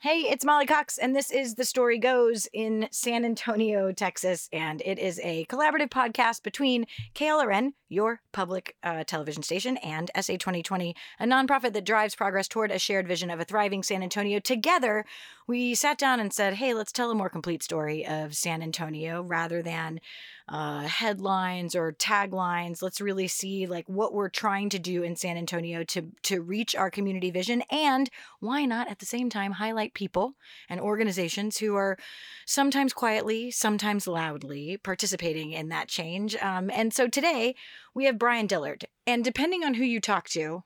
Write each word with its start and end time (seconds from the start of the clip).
Hey, 0.00 0.20
it's 0.20 0.44
Molly 0.44 0.64
Cox, 0.64 0.96
and 0.96 1.16
this 1.16 1.32
is 1.32 1.56
The 1.56 1.64
Story 1.64 1.98
Goes 1.98 2.46
in 2.52 2.86
San 2.92 3.24
Antonio, 3.24 3.90
Texas. 3.90 4.48
And 4.52 4.80
it 4.84 4.96
is 4.96 5.18
a 5.24 5.44
collaborative 5.46 5.88
podcast 5.88 6.44
between 6.44 6.86
KLRN, 7.16 7.72
your 7.88 8.20
public 8.30 8.76
uh, 8.84 9.02
television 9.02 9.42
station, 9.42 9.76
and 9.78 10.08
SA 10.14 10.34
2020, 10.34 10.94
a 11.18 11.24
nonprofit 11.24 11.72
that 11.72 11.84
drives 11.84 12.14
progress 12.14 12.46
toward 12.46 12.70
a 12.70 12.78
shared 12.78 13.08
vision 13.08 13.28
of 13.28 13.40
a 13.40 13.44
thriving 13.44 13.82
San 13.82 14.04
Antonio. 14.04 14.38
Together, 14.38 15.04
we 15.48 15.74
sat 15.74 15.96
down 15.96 16.20
and 16.20 16.32
said, 16.32 16.54
hey, 16.54 16.74
let's 16.74 16.92
tell 16.92 17.10
a 17.10 17.14
more 17.14 17.30
complete 17.30 17.62
story 17.62 18.06
of 18.06 18.36
San 18.36 18.62
Antonio 18.62 19.22
rather 19.22 19.62
than 19.62 19.98
uh, 20.46 20.82
headlines 20.82 21.74
or 21.74 21.92
taglines. 21.92 22.82
Let's 22.82 23.00
really 23.00 23.28
see 23.28 23.66
like 23.66 23.88
what 23.88 24.12
we're 24.12 24.28
trying 24.28 24.68
to 24.70 24.78
do 24.78 25.02
in 25.02 25.16
San 25.16 25.36
Antonio 25.36 25.84
to 25.84 26.12
to 26.24 26.40
reach 26.42 26.76
our 26.76 26.90
community 26.90 27.30
vision, 27.30 27.62
and 27.70 28.08
why 28.40 28.64
not 28.64 28.90
at 28.90 28.98
the 28.98 29.06
same 29.06 29.30
time 29.30 29.52
highlight 29.52 29.94
people 29.94 30.34
and 30.68 30.80
organizations 30.80 31.58
who 31.58 31.74
are 31.74 31.98
sometimes 32.46 32.92
quietly, 32.92 33.50
sometimes 33.50 34.06
loudly 34.06 34.78
participating 34.82 35.52
in 35.52 35.68
that 35.68 35.88
change. 35.88 36.36
Um, 36.36 36.70
and 36.72 36.92
so 36.92 37.08
today 37.08 37.54
we 37.94 38.04
have 38.04 38.18
Brian 38.18 38.46
Dillard, 38.46 38.84
and 39.06 39.24
depending 39.24 39.64
on 39.64 39.74
who 39.74 39.84
you 39.84 40.00
talk 40.00 40.28
to, 40.30 40.62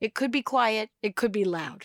it 0.00 0.14
could 0.14 0.30
be 0.30 0.42
quiet, 0.42 0.90
it 1.02 1.16
could 1.16 1.32
be 1.32 1.44
loud. 1.44 1.84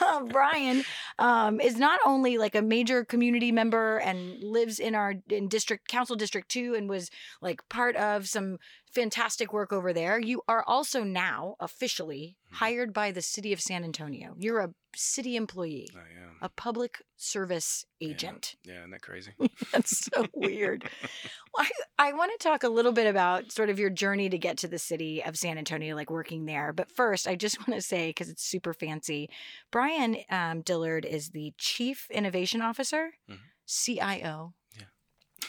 uh, 0.00 0.22
Brian 0.30 0.84
um, 1.18 1.60
is 1.60 1.76
not 1.76 2.00
only 2.04 2.38
like 2.38 2.54
a 2.54 2.62
major 2.62 3.04
community 3.04 3.52
member 3.52 3.98
and 3.98 4.42
lives 4.42 4.78
in 4.78 4.94
our 4.94 5.14
in 5.28 5.48
district 5.48 5.88
council 5.88 6.16
district 6.16 6.48
two 6.48 6.74
and 6.74 6.88
was 6.88 7.10
like 7.40 7.68
part 7.68 7.96
of 7.96 8.28
some 8.28 8.58
fantastic 8.94 9.52
work 9.52 9.72
over 9.72 9.92
there. 9.92 10.18
You 10.18 10.42
are 10.48 10.64
also 10.66 11.04
now 11.04 11.56
officially 11.60 12.36
Mhm. 12.50 12.56
hired 12.56 12.92
by 12.92 13.10
the 13.12 13.22
city 13.22 13.52
of 13.52 13.60
San 13.60 13.84
Antonio. 13.84 14.34
You're 14.38 14.60
a 14.60 14.74
city 14.96 15.36
employee, 15.36 15.88
I 15.94 15.98
am. 16.22 16.38
a 16.40 16.48
public 16.48 17.02
service 17.16 17.84
agent. 18.00 18.56
Yeah, 18.64 18.78
isn't 18.80 18.90
that 18.92 19.02
crazy? 19.02 19.32
That's 19.72 19.98
so 20.12 20.26
weird. 20.34 20.88
Well, 21.56 21.66
I, 21.98 22.10
I 22.10 22.12
want 22.12 22.30
to 22.38 22.46
talk 22.46 22.62
a 22.62 22.68
little 22.68 22.92
bit 22.92 23.06
about 23.06 23.50
sort 23.52 23.70
of 23.70 23.78
your 23.78 23.88
journey 23.90 24.28
to 24.28 24.38
get 24.38 24.58
to 24.58 24.68
the 24.68 24.78
city 24.78 25.24
of 25.24 25.36
San 25.36 25.56
Antonio, 25.58 25.94
like 25.96 26.10
working 26.10 26.44
there. 26.44 26.72
But 26.74 26.90
first, 26.90 27.26
I 27.26 27.36
just 27.36 27.58
want 27.66 27.72
to 27.72 27.80
say, 27.82 28.10
because 28.10 28.28
it's 28.28 28.44
super 28.44 28.74
fancy, 28.74 29.30
Brian 29.72 30.18
um, 30.30 30.60
Dillard 30.60 31.04
is 31.06 31.30
the 31.30 31.54
Chief 31.58 32.06
Innovation 32.10 32.60
Officer, 32.60 33.12
Mhm. 33.30 33.38
CIO. 33.66 34.54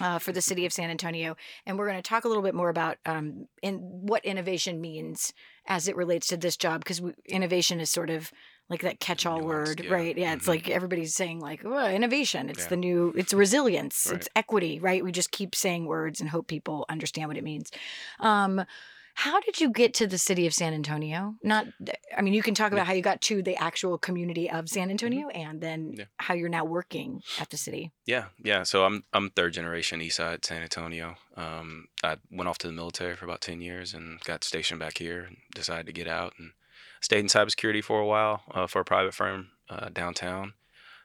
Uh, 0.02 0.18
for 0.18 0.32
the 0.32 0.42
city 0.42 0.66
of 0.66 0.72
San 0.72 0.90
Antonio, 0.90 1.36
and 1.66 1.78
we're 1.78 1.88
going 1.90 2.02
to 2.02 2.10
talk 2.10 2.24
a 2.24 2.28
little 2.28 2.44
bit 2.44 2.56
more 2.56 2.70
about 2.70 2.98
um, 3.06 3.48
in 3.62 3.78
what 3.80 4.24
innovation 4.24 4.80
means 4.80 5.34
as 5.68 5.88
it 5.90 5.96
relates 5.98 6.28
to 6.28 6.38
this 6.38 6.56
job, 6.56 6.82
because 6.82 7.02
innovation 7.28 7.80
is 7.82 7.90
sort 7.90 8.10
of 8.10 8.32
like 8.70 8.82
that 8.82 9.00
catch-all 9.00 9.40
Nuanced, 9.42 9.46
word, 9.46 9.82
yeah. 9.84 9.92
right? 9.94 10.18
Yeah, 10.18 10.34
it's 10.34 10.46
Mhm. 10.46 10.50
like 10.50 10.70
everybody's 10.70 11.14
saying 11.16 11.40
like 11.42 11.66
oh, 11.66 11.90
innovation. 11.90 12.50
It's 12.50 12.62
Yeah. 12.64 12.68
the 12.70 12.78
new. 12.78 13.14
It's 13.18 13.34
resilience. 13.34 14.08
Right. 14.08 14.16
It's 14.20 14.30
equity, 14.36 14.80
right? 14.80 15.04
We 15.04 15.12
just 15.12 15.32
keep 15.32 15.54
saying 15.56 15.86
words 15.86 16.22
and 16.22 16.30
hope 16.30 16.48
people 16.48 16.86
understand 16.88 17.28
what 17.28 17.38
it 17.38 17.44
means. 17.44 17.72
Um, 18.20 18.64
how 19.24 19.40
did 19.42 19.60
you 19.62 19.70
get 19.70 19.94
to 19.96 20.08
the 20.08 20.18
city 20.18 20.48
of 20.48 20.54
San 20.54 20.74
Antonio? 20.74 21.36
Not, 21.44 21.68
I 22.18 22.22
mean, 22.22 22.34
you 22.34 22.42
can 22.42 22.54
talk 22.56 22.72
about 22.72 22.88
how 22.88 22.94
you 22.94 23.02
got 23.02 23.20
to 23.30 23.42
the 23.44 23.58
actual 23.58 23.98
community 23.98 24.50
of 24.50 24.70
San 24.70 24.90
Antonio, 24.90 25.28
and 25.30 25.60
then 25.62 25.80
Mm-hmm. 25.80 26.00
Yeah. 26.00 26.06
how 26.26 26.34
you're 26.36 26.50
now 26.60 26.66
working 26.66 27.22
at 27.40 27.50
the 27.50 27.58
city. 27.58 27.92
Yeah, 28.06 28.26
yeah. 28.52 28.64
So 28.64 28.86
I'm 28.86 29.04
I'm 29.12 29.30
third 29.30 29.54
generation 29.54 30.02
East 30.02 30.18
Side 30.18 30.46
San 30.46 30.62
Antonio. 30.62 31.16
Um, 31.36 31.88
I 32.04 32.18
went 32.32 32.48
off 32.50 32.58
to 32.60 32.68
the 32.68 32.74
military 32.82 33.16
for 33.16 33.26
about 33.26 33.42
ten 33.42 33.60
years 33.62 33.94
and 33.94 34.20
got 34.22 34.44
stationed 34.44 34.80
back 34.80 34.98
here. 35.00 35.22
and 35.28 35.38
Decided 35.54 35.86
to 35.88 35.94
get 36.02 36.08
out 36.08 36.34
and 36.40 36.52
stayed 37.02 37.20
in 37.20 37.28
cybersecurity 37.28 37.84
for 37.84 38.00
a 38.00 38.06
while 38.06 38.44
uh, 38.54 38.68
for 38.68 38.80
a 38.82 38.86
private 38.86 39.14
firm 39.14 39.50
uh, 39.70 39.90
downtown. 39.90 40.54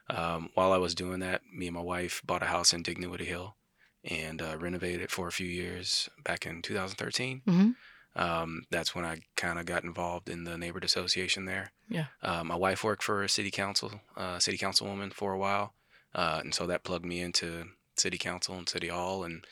Um, 0.09 0.49
while 0.53 0.71
I 0.71 0.77
was 0.77 0.93
doing 0.95 1.19
that, 1.21 1.41
me 1.53 1.67
and 1.67 1.75
my 1.75 1.81
wife 1.81 2.21
bought 2.25 2.43
a 2.43 2.47
house 2.55 2.73
in 2.73 2.83
Dignowity 2.83 3.25
Hill 3.25 3.55
and 4.03 4.39
uh, 4.41 4.55
renovated 4.59 5.01
it 5.01 5.09
for 5.11 5.27
a 5.27 5.31
few 5.31 5.47
years 5.47 6.09
back 6.23 6.45
in 6.45 6.61
2013. 6.61 7.41
Mhm. 7.47 7.75
Um, 8.15 8.63
that's 8.71 8.95
when 8.95 9.03
I 9.03 9.19
kind 9.35 9.59
of 9.59 9.65
got 9.65 9.83
involved 9.83 10.29
in 10.29 10.45
the 10.45 10.57
neighborhood 10.57 10.85
association 10.85 11.45
there. 11.45 11.71
Yeah. 11.89 12.05
Uh, 12.21 12.43
my 12.43 12.55
wife 12.55 12.83
worked 12.83 13.03
for 13.03 13.23
a 13.23 13.29
city 13.29 13.51
council, 13.51 13.99
uh, 14.15 14.39
city 14.39 14.57
councilwoman 14.57 15.13
for 15.13 15.33
a 15.33 15.37
while, 15.37 15.73
uh, 16.13 16.39
and 16.41 16.53
so 16.53 16.65
that 16.67 16.83
plugged 16.83 17.05
me 17.05 17.19
into 17.19 17.65
city 17.97 18.17
council 18.17 18.55
and 18.55 18.69
city 18.69 18.87
hall 18.87 19.23
and 19.23 19.45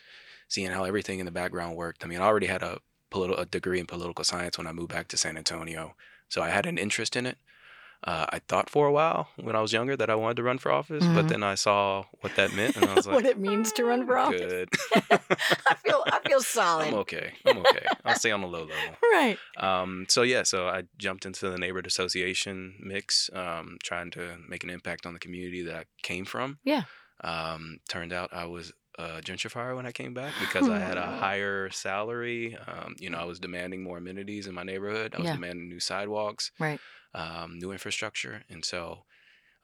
seeing 0.48 0.72
how 0.72 0.86
everything 0.86 1.20
in 1.20 1.26
the 1.26 1.32
background 1.32 1.76
worked. 1.76 2.06
I 2.06 2.08
mean, 2.08 2.22
I 2.22 2.26
already 2.26 2.48
had 2.48 2.64
a 2.64 2.80
political 3.10 3.42
a 3.42 3.46
degree 3.46 3.80
in 3.80 3.86
political 3.86 4.24
science 4.24 4.58
when 4.58 4.68
I 4.68 4.72
moved 4.72 4.92
back 4.92 5.08
to 5.10 5.18
San 5.18 5.38
Antonio, 5.38 5.96
so 6.30 6.42
I 6.42 6.50
had 6.50 6.66
an 6.66 6.78
interest 6.78 7.16
in 7.16 7.26
it. 7.26 7.38
Uh, 8.06 8.26
I 8.30 8.40
thought 8.40 8.70
for 8.70 8.86
a 8.88 8.92
while 8.92 9.30
when 9.38 9.56
I 9.56 9.62
was 9.62 9.72
younger 9.72 9.96
that 9.96 10.10
I 10.10 10.16
wanted 10.16 10.36
to 10.38 10.44
run 10.44 10.58
for 10.58 10.72
office, 10.74 11.04
Mhm. 11.06 11.16
but 11.16 11.30
then 11.30 11.42
I 11.42 11.56
saw 11.56 12.04
what 12.20 12.36
that 12.36 12.52
meant, 12.54 12.76
and 12.76 12.86
I 12.86 12.96
was 12.96 13.08
like, 13.08 13.16
what 13.16 13.26
it 13.26 13.40
means 13.40 13.72
to 13.74 13.86
run 13.86 14.06
for 14.06 14.18
office. 14.18 14.42
Good. 14.52 14.70
I 14.94 15.76
feel, 15.86 16.04
I 16.08 16.20
feel 16.28 16.42
solid. 16.60 16.88
I'm 16.90 16.94
okay. 16.96 17.32
I'm 17.46 17.60
okay. 17.60 17.86
I'll 18.04 18.16
stay 18.16 18.32
on 18.32 18.42
the 18.42 18.48
low 18.48 18.64
level. 18.64 18.98
Right. 19.12 19.38
Um, 19.58 20.06
so 20.10 20.22
yeah, 20.24 20.44
so 20.44 20.68
I 20.68 20.84
jumped 20.98 21.26
into 21.26 21.50
the 21.50 21.58
neighborhood 21.58 21.88
association 21.88 22.76
mix, 22.82 23.30
um, 23.34 23.78
trying 23.84 24.12
to 24.12 24.36
make 24.50 24.64
an 24.66 24.70
impact 24.70 25.06
on 25.06 25.14
the 25.14 25.20
community 25.20 25.62
that 25.64 25.76
I 25.76 25.84
came 26.02 26.26
from. 26.26 26.60
Yeah. 26.66 26.84
Um, 27.24 27.80
turned 27.88 28.12
out 28.12 28.34
I 28.34 28.46
was 28.46 28.74
a 29.00 29.22
gentrifier 29.22 29.76
when 29.76 29.86
I 29.86 29.92
came 29.92 30.14
back 30.14 30.34
because 30.40 30.68
I 30.70 30.78
had 30.78 30.98
a 30.98 31.06
higher 31.06 31.70
salary. 31.72 32.58
Um, 32.68 32.96
you 33.00 33.10
know, 33.10 33.18
I 33.18 33.24
was 33.24 33.40
demanding 33.40 33.82
more 33.82 33.98
amenities 33.98 34.46
in 34.46 34.54
my 34.54 34.64
neighborhood. 34.64 35.16
I 35.16 35.20
was 35.20 35.28
Yeah. 35.28 35.34
demanding 35.36 35.68
new 35.70 35.80
sidewalks, 35.80 36.52
Right. 36.60 36.80
Um, 37.14 37.60
new 37.60 37.72
infrastructure, 37.72 38.44
and 38.50 38.64
so. 38.66 39.06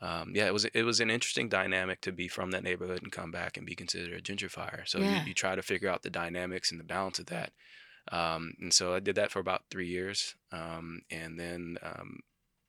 Um, 0.01 0.31
yeah, 0.33 0.45
it 0.45 0.53
was 0.53 0.63
it 0.63 0.83
was 0.83 1.01
an 1.01 1.09
interesting 1.09 1.49
dynamic 1.49 1.99
to 2.03 2.13
be 2.13 2.29
from 2.29 2.51
that 2.51 2.63
neighborhood 2.63 3.03
and 3.03 3.11
come 3.11 3.31
back 3.31 3.57
and 3.57 3.65
be 3.65 3.75
considered 3.75 4.13
a 4.17 4.21
gentrifier. 4.21 4.87
So 4.87 4.99
Yeah. 4.99 5.19
you, 5.19 5.27
you 5.27 5.33
try 5.33 5.55
to 5.55 5.61
figure 5.61 5.89
out 5.89 6.03
the 6.03 6.09
dynamics 6.09 6.71
and 6.71 6.79
the 6.79 6.85
balance 6.85 7.19
of 7.19 7.25
that. 7.25 7.51
Um, 8.09 8.53
and 8.61 8.73
so 8.73 8.93
I 8.93 9.01
did 9.01 9.15
that 9.15 9.29
for 9.29 9.39
about 9.39 9.63
three 9.69 9.89
years. 9.89 10.35
Um, 10.53 11.01
and 11.11 11.37
then 11.37 11.77
um, 11.83 12.19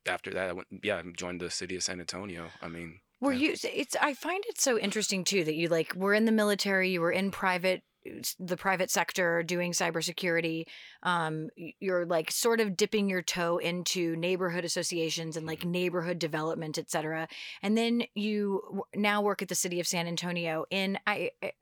after 0.05 0.31
that, 0.31 0.49
I 0.49 0.51
went, 0.51 0.67
yeah, 0.83 0.97
I 0.97 1.03
joined 1.15 1.39
the 1.39 1.49
city 1.49 1.77
of 1.77 1.83
San 1.83 2.01
Antonio. 2.01 2.49
I 2.61 2.67
mean, 2.67 2.99
Were 3.21 3.31
yeah. 3.31 3.51
you? 3.51 3.55
It's. 3.63 3.95
I 4.01 4.13
find 4.13 4.43
it 4.49 4.59
so 4.59 4.77
interesting 4.77 5.23
too 5.23 5.45
that 5.45 5.55
you 5.55 5.69
like 5.69 5.95
were 5.95 6.13
in 6.13 6.25
the 6.25 6.33
military, 6.33 6.89
you 6.89 6.99
were 6.99 7.13
in 7.13 7.31
private, 7.31 7.81
the 8.39 8.57
private 8.57 8.89
sector 8.89 9.43
doing 9.43 9.71
cybersecurity. 9.71 10.65
Um, 11.03 11.49
you're 11.55 12.05
like 12.05 12.31
sort 12.31 12.59
of 12.59 12.75
dipping 12.75 13.09
your 13.09 13.21
toe 13.21 13.57
into 13.57 14.15
neighborhood 14.15 14.65
associations 14.65 15.37
and 15.37 15.45
like 15.45 15.65
neighborhood 15.65 16.19
development, 16.19 16.77
et 16.77 16.89
cetera. 16.89 17.27
And 17.61 17.77
then 17.77 18.03
you 18.15 18.83
now 18.95 19.21
work 19.21 19.41
at 19.41 19.47
the 19.49 19.55
city 19.55 19.79
of 19.79 19.87
San 19.87 20.07
Antonio. 20.07 20.65
And 20.71 20.99
I, 21.05 21.31
I- 21.43 21.53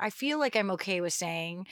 I 0.00 0.10
feel 0.10 0.40
like 0.40 0.56
I'm 0.56 0.72
okay 0.72 1.00
with 1.00 1.12
saying 1.12 1.66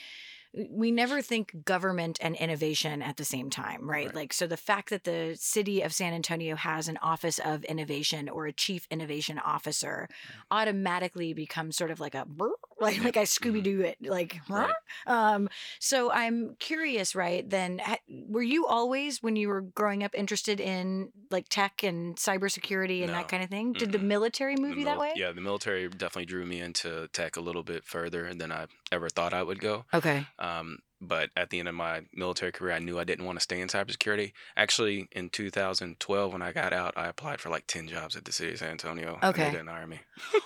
we 0.69 0.91
never 0.91 1.21
think 1.21 1.65
government 1.65 2.17
and 2.21 2.35
innovation 2.35 3.01
at 3.01 3.17
the 3.17 3.25
same 3.25 3.49
time, 3.49 3.89
right? 3.89 4.07
Right. 4.07 4.15
Like, 4.15 4.33
so 4.33 4.47
the 4.47 4.57
fact 4.57 4.89
that 4.89 5.03
the 5.03 5.35
city 5.39 5.81
of 5.81 5.93
San 5.93 6.13
Antonio 6.13 6.55
has 6.55 6.87
an 6.87 6.97
office 7.01 7.39
of 7.39 7.63
innovation 7.65 8.27
or 8.29 8.45
a 8.47 8.53
chief 8.53 8.87
innovation 8.89 9.39
officer 9.39 10.07
automatically 10.51 11.33
becomes 11.33 11.75
sort 11.75 11.91
of 11.91 11.99
like 11.99 12.15
a 12.15 12.25
like, 12.79 13.03
like 13.03 13.17
I 13.17 13.23
Scooby 13.23 13.61
Doo 13.63 13.81
it, 13.81 13.97
like, 14.01 14.39
Right. 14.49 14.73
um. 15.07 15.49
So 15.79 16.11
I'm 16.11 16.55
curious, 16.59 17.15
right? 17.15 17.47
Then, 17.49 17.79
ha- 17.79 17.97
were 18.07 18.43
you 18.43 18.67
always, 18.67 19.21
when 19.23 19.35
you 19.35 19.47
were 19.47 19.61
growing 19.61 20.03
up, 20.03 20.13
interested 20.13 20.59
in 20.59 21.11
like 21.31 21.47
tech 21.49 21.83
and 21.83 22.15
cybersecurity 22.17 22.99
and 23.01 23.07
No. 23.11 23.17
that 23.17 23.27
kind 23.29 23.43
of 23.43 23.49
thing? 23.49 23.73
Did 23.73 23.91
the 23.91 23.97
Mm-mm. 23.97 24.03
military 24.03 24.55
The 24.55 24.61
move 24.61 24.77
you 24.77 24.85
that 24.85 24.99
way? 24.99 25.11
Yeah, 25.15 25.31
the 25.31 25.41
military 25.41 25.87
definitely 25.89 26.25
drew 26.27 26.45
me 26.45 26.59
into 26.61 27.07
tech 27.13 27.35
a 27.35 27.41
little 27.41 27.63
bit 27.63 27.83
further 27.83 28.31
than 28.33 28.51
I 28.51 28.67
ever 28.91 29.09
thought 29.09 29.33
I 29.33 29.41
would 29.43 29.59
go. 29.59 29.85
Okay. 29.93 30.25
Um, 30.39 30.46
um, 30.47 30.77
but 30.99 31.29
at 31.37 31.49
the 31.49 31.59
end 31.59 31.67
of 31.67 31.75
my 31.75 32.01
military 32.13 32.51
career, 32.51 32.73
I 32.73 32.79
knew 32.79 32.99
I 32.99 33.03
didn't 33.03 33.25
want 33.25 33.37
to 33.37 33.43
stay 33.43 33.61
in 33.61 33.67
cybersecurity. 33.67 34.31
Actually, 34.55 35.07
in 35.11 35.29
2012, 35.29 36.33
when 36.33 36.41
I 36.41 36.51
got 36.51 36.73
out, 36.73 36.93
I 36.97 37.07
applied 37.07 37.39
for 37.39 37.49
like 37.49 37.65
10 37.67 37.87
jobs 37.87 38.15
at 38.15 38.25
the 38.25 38.31
city 38.31 38.53
of 38.53 38.59
San 38.59 38.69
Antonio. 38.71 39.15
and 39.21 39.29
Okay. 39.29 39.45
they 39.45 39.51
didn't 39.51 39.67
hire 39.67 39.87
me. 39.87 39.99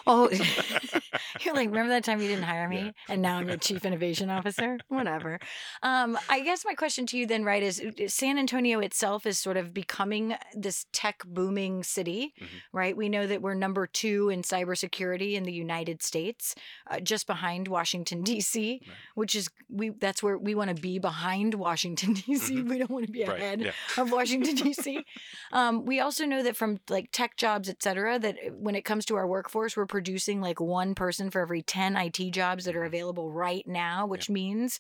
Oh, 0.06 0.30
you're 1.42 1.54
like, 1.56 1.70
remember 1.70 1.90
that 1.90 2.04
time 2.04 2.22
you 2.22 2.28
didn't 2.28 2.44
hire 2.44 2.68
me, 2.68 2.78
Yeah. 2.86 2.92
and 3.10 3.22
now 3.22 3.38
I'm 3.38 3.48
your 3.48 3.58
chief 3.58 3.86
innovation 3.86 4.30
officer. 4.30 4.78
Whatever. 4.90 5.40
Um, 5.84 6.18
I 6.30 6.42
guess 6.42 6.66
my 6.66 6.74
question 6.74 7.06
to 7.08 7.18
you 7.18 7.26
then, 7.26 7.44
right, 7.44 7.64
is 7.64 7.80
uh, 7.82 8.08
San 8.08 8.38
Antonio 8.38 8.80
itself 8.80 9.26
is 9.26 9.40
sort 9.40 9.58
of 9.58 9.74
becoming 9.74 10.36
this 10.54 10.86
tech 10.92 11.24
booming 11.26 11.84
city, 11.84 12.34
Mhm. 12.40 12.48
right? 12.74 12.96
We 12.98 13.10
know 13.10 13.26
that 13.28 13.42
we're 13.42 13.54
number 13.54 13.88
two 13.88 14.30
in 14.30 14.42
cybersecurity 14.42 15.34
in 15.34 15.44
the 15.44 15.54
United 15.54 16.04
States, 16.04 16.56
uh, 16.90 17.00
just 17.00 17.28
behind 17.28 17.68
Washington 17.68 18.24
D.C., 18.24 18.82
Right. 18.86 18.98
which 19.16 19.36
is 19.36 19.50
we. 19.70 19.90
That's 19.90 20.22
where 20.24 20.38
we 20.42 20.56
want 20.56 20.76
to 20.76 20.82
be 20.82 21.00
behind 21.00 21.54
Washington 21.54 22.14
D.C. 22.26 22.56
Mhm. 22.56 22.70
We 22.70 22.78
don't 22.80 22.90
want 22.90 23.06
to 23.06 23.12
be 23.12 23.24
Right. 23.24 23.38
ahead 23.38 23.62
Yeah. 23.62 23.72
of 23.98 24.12
Washington 24.12 24.56
D.C. 24.56 25.06
Um, 25.52 25.86
we 25.86 26.00
also 26.00 26.26
know 26.26 26.44
that 26.44 26.56
from 26.56 26.80
like 26.90 27.10
tech 27.12 27.36
jobs, 27.38 27.68
et 27.70 27.82
cetera, 27.84 28.18
that 28.20 28.36
uh, 28.38 28.50
when 28.52 28.76
it 28.76 28.84
comes 28.84 29.06
to 29.06 29.16
our 29.16 29.28
workforce, 29.28 29.76
we're 29.78 29.86
producing 29.86 30.42
like 30.42 30.60
one 30.60 30.96
person 30.96 31.30
for 31.30 31.42
every 31.42 31.62
ten 31.62 31.96
IT 31.96 32.32
jobs 32.32 32.66
that 32.66 32.76
are 32.76 32.84
Mhm. 32.84 32.88
available 32.88 33.32
right 33.32 33.68
now, 33.68 34.06
which 34.06 34.30
means 34.30 34.80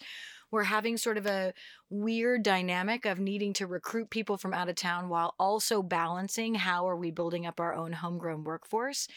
we're 0.50 0.64
having 0.66 0.98
sort 0.98 1.18
of 1.18 1.26
a 1.26 1.54
weird 1.90 2.44
dynamic 2.44 3.06
of 3.06 3.20
needing 3.20 3.54
to 3.54 3.66
recruit 3.68 4.10
people 4.10 4.38
from 4.38 4.54
out 4.54 4.68
of 4.68 4.76
town 4.76 5.08
while 5.10 5.34
also 5.40 5.82
balancing 5.82 6.56
how 6.56 6.88
are 6.90 6.96
we 6.98 7.10
building 7.12 7.46
up 7.46 7.60
our 7.60 7.74
own 7.74 7.94
homegrown 7.94 8.44
workforce. 8.44 9.08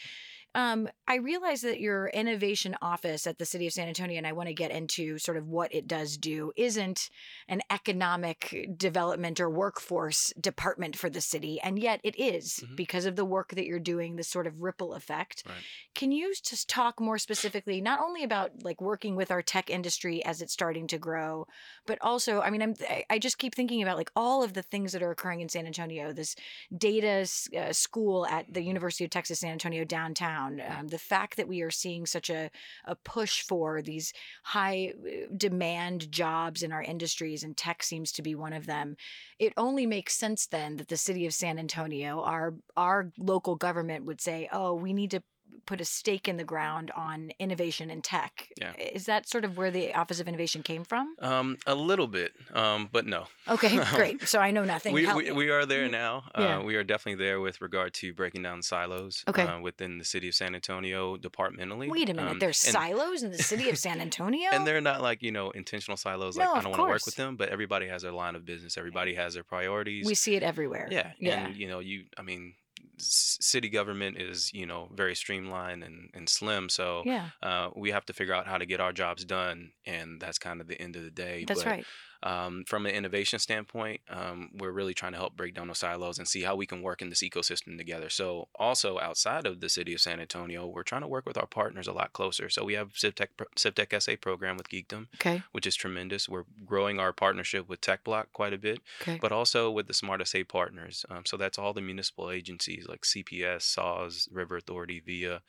Um, 0.55 0.87
I 1.05 1.15
realize 1.17 1.61
that 1.61 1.81
your 1.81 2.07
innovation 2.07 2.75
office 2.81 3.27
at 3.27 3.37
the 3.37 3.45
city 3.45 3.67
of 3.67 3.73
San 3.73 3.89
Antonio, 3.89 4.17
and 4.17 4.25
I 4.25 4.31
want 4.31 4.47
to 4.47 4.53
get 4.55 4.71
into 4.71 5.17
sort 5.19 5.37
of 5.37 5.47
what 5.47 5.73
it 5.75 5.85
does 5.85 6.17
do, 6.17 6.53
isn't 6.55 7.09
an 7.49 7.61
economic 7.69 8.69
development 8.77 9.39
or 9.41 9.49
workforce 9.49 10.31
department 10.39 10.95
for 10.97 11.09
the 11.09 11.19
city. 11.19 11.59
And 11.61 11.77
yet 11.77 11.99
it 12.05 12.17
is 12.17 12.63
Mhm. 12.65 12.75
because 12.77 13.05
of 13.05 13.17
the 13.17 13.25
work 13.25 13.49
that 13.55 13.65
you're 13.65 13.79
doing, 13.79 14.15
the 14.15 14.23
sort 14.23 14.47
of 14.47 14.61
ripple 14.61 14.93
effect. 14.93 15.43
Right. 15.45 15.55
Can 15.93 16.11
you 16.13 16.33
just 16.41 16.69
talk 16.69 17.01
more 17.01 17.17
specifically, 17.17 17.81
not 17.81 17.99
only 17.99 18.23
about 18.23 18.63
like 18.63 18.79
working 18.79 19.17
with 19.17 19.31
our 19.31 19.41
tech 19.41 19.69
industry 19.69 20.23
as 20.23 20.41
it's 20.41 20.53
starting 20.53 20.87
to 20.87 20.97
grow, 20.97 21.47
but 21.85 21.97
also, 22.01 22.39
I 22.41 22.49
mean, 22.49 22.61
I'm, 22.61 22.75
I- 22.89 23.03
I 23.09 23.19
just 23.19 23.37
keep 23.37 23.53
thinking 23.53 23.83
about 23.83 23.97
like 23.97 24.11
all 24.15 24.41
of 24.41 24.53
the 24.53 24.63
things 24.63 24.93
that 24.93 25.03
are 25.03 25.11
occurring 25.11 25.41
in 25.41 25.49
San 25.49 25.65
Antonio, 25.67 26.13
this 26.13 26.35
data 26.75 27.27
uh, 27.57 27.73
school 27.73 28.25
at 28.27 28.45
the 28.53 28.61
University 28.63 29.03
of 29.03 29.09
Texas 29.11 29.39
San 29.41 29.51
Antonio 29.51 29.83
downtown. 29.83 30.44
Um, 30.45 30.87
the 30.87 30.97
fact 30.97 31.37
that 31.37 31.47
we 31.47 31.61
are 31.61 31.71
seeing 31.71 32.05
such 32.05 32.29
a, 32.29 32.49
a 32.85 32.95
push 32.95 33.41
for 33.41 33.81
these 33.81 34.13
high 34.43 34.93
uh, 34.97 35.27
demand 35.35 36.11
jobs 36.11 36.63
in 36.63 36.71
our 36.71 36.83
industries, 36.83 37.43
and 37.43 37.55
tech 37.55 37.83
seems 37.83 38.11
to 38.13 38.21
be 38.21 38.35
one 38.35 38.53
of 38.53 38.65
them. 38.65 38.95
It 39.39 39.53
only 39.57 39.85
makes 39.85 40.15
sense 40.15 40.47
then 40.47 40.77
that 40.77 40.87
the 40.87 40.97
city 40.97 41.25
of 41.25 41.33
San 41.33 41.59
Antonio, 41.59 42.21
our 42.21 42.55
our 42.77 43.11
local 43.17 43.55
government, 43.55 44.05
would 44.05 44.21
say, 44.21 44.49
"Oh, 44.51 44.73
we 44.73 44.93
need 44.93 45.11
to." 45.11 45.23
Put 45.65 45.81
a 45.81 45.85
stake 45.85 46.27
in 46.27 46.37
the 46.37 46.43
ground 46.43 46.91
on 46.95 47.31
innovation 47.39 47.89
and 47.89 48.03
tech. 48.03 48.49
Yeah. 48.59 48.73
Is 48.77 49.05
that 49.05 49.27
sort 49.27 49.45
of 49.45 49.57
where 49.57 49.71
the 49.71 49.93
Office 49.93 50.19
of 50.19 50.27
Innovation 50.27 50.63
came 50.63 50.83
from? 50.83 51.15
Um, 51.19 51.57
a 51.65 51.75
little 51.75 52.07
bit, 52.07 52.33
um, 52.53 52.89
but 52.91 53.05
no. 53.05 53.25
Okay, 53.47 53.79
great. 53.95 54.27
So 54.27 54.39
I 54.39 54.51
know 54.51 54.63
nothing. 54.63 54.93
We, 54.93 55.11
we, 55.13 55.31
we 55.31 55.49
are 55.49 55.65
there 55.65 55.87
now. 55.89 56.23
Yeah. 56.37 56.57
Uh, 56.59 56.63
we 56.63 56.75
are 56.75 56.83
definitely 56.83 57.23
there 57.23 57.39
with 57.39 57.61
regard 57.61 57.93
to 57.95 58.13
breaking 58.13 58.43
down 58.43 58.61
silos 58.61 59.23
Okay. 59.27 59.43
uh, 59.43 59.59
within 59.59 59.97
the 59.97 60.05
city 60.05 60.27
of 60.27 60.35
San 60.35 60.55
Antonio 60.55 61.17
departmentally. 61.17 61.89
Wait 61.89 62.09
a 62.09 62.13
minute. 62.13 62.31
Um, 62.31 62.39
There's 62.39 62.63
and, 62.65 62.73
silos 62.73 63.23
in 63.23 63.31
the 63.31 63.37
city 63.43 63.69
of 63.69 63.77
San 63.77 64.01
Antonio? 64.07 64.49
and 64.51 64.65
they're 64.65 64.81
not 64.81 65.01
like, 65.01 65.21
you 65.21 65.31
know, 65.31 65.51
intentional 65.51 65.97
silos. 65.97 66.37
Like, 66.37 66.47
No, 66.47 66.53
I 66.53 66.61
don't 66.61 66.71
want 66.71 66.81
to 66.83 66.87
work 66.87 67.05
with 67.05 67.15
them, 67.15 67.35
but 67.35 67.49
everybody 67.49 67.87
has 67.87 68.01
their 68.01 68.11
line 68.11 68.35
of 68.35 68.45
business. 68.45 68.77
Everybody 68.77 69.15
has 69.15 69.33
their 69.33 69.43
priorities. 69.43 70.05
we 70.05 70.15
see 70.15 70.35
it 70.35 70.43
everywhere. 70.43 70.87
Yeah, 70.91 71.11
Yeah. 71.19 71.45
and 71.47 71.55
you 71.55 71.67
know, 71.67 71.79
you. 71.79 72.05
I 72.17 72.21
mean, 72.21 72.53
s- 72.97 73.37
city 73.41 73.69
government 73.69 74.17
is 74.19 74.51
you 74.53 74.65
know 74.65 74.89
very 74.93 75.15
streamlined 75.15 75.83
and, 75.83 76.09
and 76.13 76.29
slim. 76.29 76.69
So 76.69 77.03
yeah. 77.05 77.29
uh, 77.41 77.69
we 77.75 77.91
have 77.91 78.05
to 78.05 78.13
figure 78.13 78.33
out 78.33 78.47
how 78.47 78.57
to 78.57 78.65
get 78.65 78.79
our 78.79 78.93
jobs 78.93 79.25
done, 79.25 79.71
and 79.85 80.19
that's 80.19 80.37
kind 80.37 80.61
of 80.61 80.67
the 80.67 80.79
end 80.81 80.95
of 80.95 81.03
the 81.03 81.11
day. 81.11 81.45
That's 81.47 81.63
but, 81.63 81.69
right. 81.69 81.85
Um, 82.23 82.63
from 82.65 82.85
an 82.85 82.93
innovation 82.93 83.39
standpoint, 83.39 84.01
um, 84.09 84.49
we're 84.57 84.71
really 84.71 84.93
trying 84.93 85.11
to 85.11 85.17
help 85.17 85.35
break 85.37 85.53
down 85.53 85.67
those 85.67 85.79
silos 85.79 86.17
and 86.17 86.27
see 86.27 86.41
how 86.41 86.55
we 86.55 86.65
can 86.65 86.81
work 86.81 87.01
in 87.01 87.09
this 87.09 87.21
ecosystem 87.23 87.77
together. 87.77 88.09
So, 88.09 88.47
also 88.55 88.99
outside 88.99 89.45
of 89.45 89.59
the 89.59 89.69
city 89.69 89.93
of 89.93 90.01
San 90.01 90.19
Antonio, 90.19 90.65
we're 90.67 90.83
trying 90.83 91.01
to 91.01 91.07
work 91.07 91.25
with 91.25 91.37
our 91.37 91.45
partners 91.47 91.87
a 91.87 91.93
lot 91.93 92.13
closer. 92.13 92.49
So, 92.49 92.63
we 92.63 92.73
have 92.73 92.93
CivTech, 92.93 93.27
CivTech 93.55 94.01
SA 94.01 94.15
program 94.21 94.57
with 94.57 94.69
Geekdom, 94.69 95.07
Okay. 95.15 95.43
which 95.51 95.67
is 95.67 95.75
tremendous. 95.75 96.27
We're 96.29 96.45
growing 96.65 96.99
our 96.99 97.13
partnership 97.13 97.69
with 97.69 97.81
Tech 97.81 98.03
Bloc 98.03 98.31
quite 98.33 98.53
a 98.53 98.57
bit 98.57 98.79
Okay. 99.01 99.19
but 99.21 99.31
also 99.31 99.69
with 99.69 99.87
the 99.87 99.93
Smart 99.93 100.25
SA 100.27 100.39
partners. 100.47 101.05
Um, 101.09 101.25
so 101.25 101.37
that's 101.37 101.57
all 101.59 101.73
the 101.73 101.81
municipal 101.81 102.31
agencies 102.31 102.85
like 102.87 103.01
CPS, 103.01 103.61
SAWS, 103.63 104.27
River 104.31 104.57
Authority, 104.57 104.99
VIA, 105.05 105.41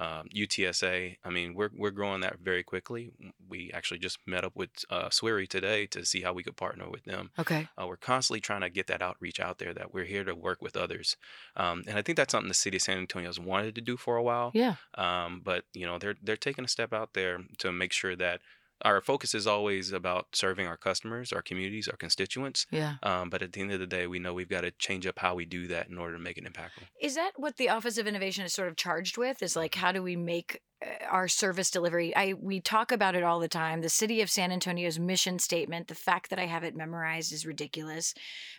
um, 0.00 0.28
UTSA. 0.34 1.16
I 1.24 1.30
mean, 1.30 1.54
we're 1.54 1.70
we're 1.76 1.90
growing 1.90 2.20
that 2.22 2.38
very 2.42 2.62
quickly. 2.62 3.12
We 3.48 3.70
actually 3.72 3.98
just 3.98 4.18
met 4.26 4.44
up 4.44 4.52
with 4.54 4.70
uh, 4.90 5.08
Swery 5.10 5.48
today 5.48 5.86
to 5.86 6.04
see 6.04 6.22
how 6.22 6.32
we 6.32 6.42
could 6.42 6.56
partner 6.56 6.88
with 6.90 7.04
them. 7.04 7.30
Okay. 7.38 7.68
Uh, 7.80 7.86
we're 7.86 7.96
constantly 7.96 8.40
trying 8.40 8.62
to 8.62 8.70
get 8.70 8.86
that 8.88 9.02
outreach 9.02 9.40
out 9.40 9.58
there 9.58 9.72
that 9.74 9.94
we're 9.94 10.04
here 10.04 10.24
to 10.24 10.34
work 10.34 10.60
with 10.60 10.76
others, 10.76 11.16
um, 11.56 11.84
and 11.86 11.98
I 11.98 12.02
think 12.02 12.16
that's 12.16 12.32
something 12.32 12.48
the 12.48 12.54
city 12.54 12.78
of 12.78 12.82
San 12.82 12.98
Antonio 12.98 13.28
has 13.28 13.40
wanted 13.40 13.74
to 13.76 13.80
do 13.80 13.96
for 13.96 14.16
a 14.16 14.22
while. 14.22 14.50
Yeah. 14.54 14.76
Um, 14.94 15.40
but 15.44 15.64
you 15.72 15.86
know, 15.86 15.98
they're 15.98 16.16
they're 16.22 16.36
taking 16.36 16.64
a 16.64 16.68
step 16.68 16.92
out 16.92 17.14
there 17.14 17.40
to 17.58 17.72
make 17.72 17.92
sure 17.92 18.16
that 18.16 18.40
our 18.82 19.00
focus 19.00 19.34
is 19.34 19.46
always 19.46 19.92
about 19.92 20.26
serving 20.32 20.66
our 20.66 20.76
customers, 20.76 21.32
our 21.32 21.42
communities, 21.42 21.88
our 21.88 21.96
constituents. 21.96 22.66
Yeah. 22.70 22.94
Um, 23.02 23.30
but 23.30 23.42
at 23.42 23.52
the 23.52 23.60
end 23.60 23.72
of 23.72 23.80
the 23.80 23.86
day, 23.86 24.06
we 24.06 24.18
know 24.18 24.34
we've 24.34 24.48
got 24.48 24.62
to 24.62 24.70
change 24.72 25.06
up 25.06 25.18
how 25.18 25.34
we 25.34 25.44
do 25.44 25.66
that 25.68 25.88
in 25.88 25.98
order 25.98 26.16
to 26.16 26.22
make 26.22 26.38
it 26.38 26.44
impactful. 26.44 26.84
Is 27.00 27.14
that 27.14 27.32
what 27.36 27.56
the 27.56 27.68
Office 27.68 27.98
of 27.98 28.06
Innovation 28.06 28.44
is 28.44 28.52
sort 28.52 28.68
of 28.68 28.76
charged 28.76 29.16
with? 29.16 29.42
Is 29.42 29.56
like 29.56 29.74
how 29.74 29.92
do 29.92 30.02
we 30.02 30.16
make 30.16 30.60
our 31.08 31.28
service 31.28 31.70
delivery? 31.70 32.14
I 32.14 32.34
we 32.34 32.60
talk 32.60 32.92
about 32.92 33.14
it 33.14 33.22
all 33.22 33.40
the 33.40 33.48
time. 33.48 33.80
The 33.80 33.88
City 33.88 34.20
of 34.20 34.30
San 34.30 34.52
Antonio's 34.52 34.98
mission 34.98 35.38
statement. 35.38 35.88
The 35.88 35.94
fact 35.94 36.30
that 36.30 36.38
I 36.38 36.46
have 36.46 36.64
it 36.64 36.76
memorized 36.76 37.32
is 37.32 37.46
ridiculous, 37.46 38.14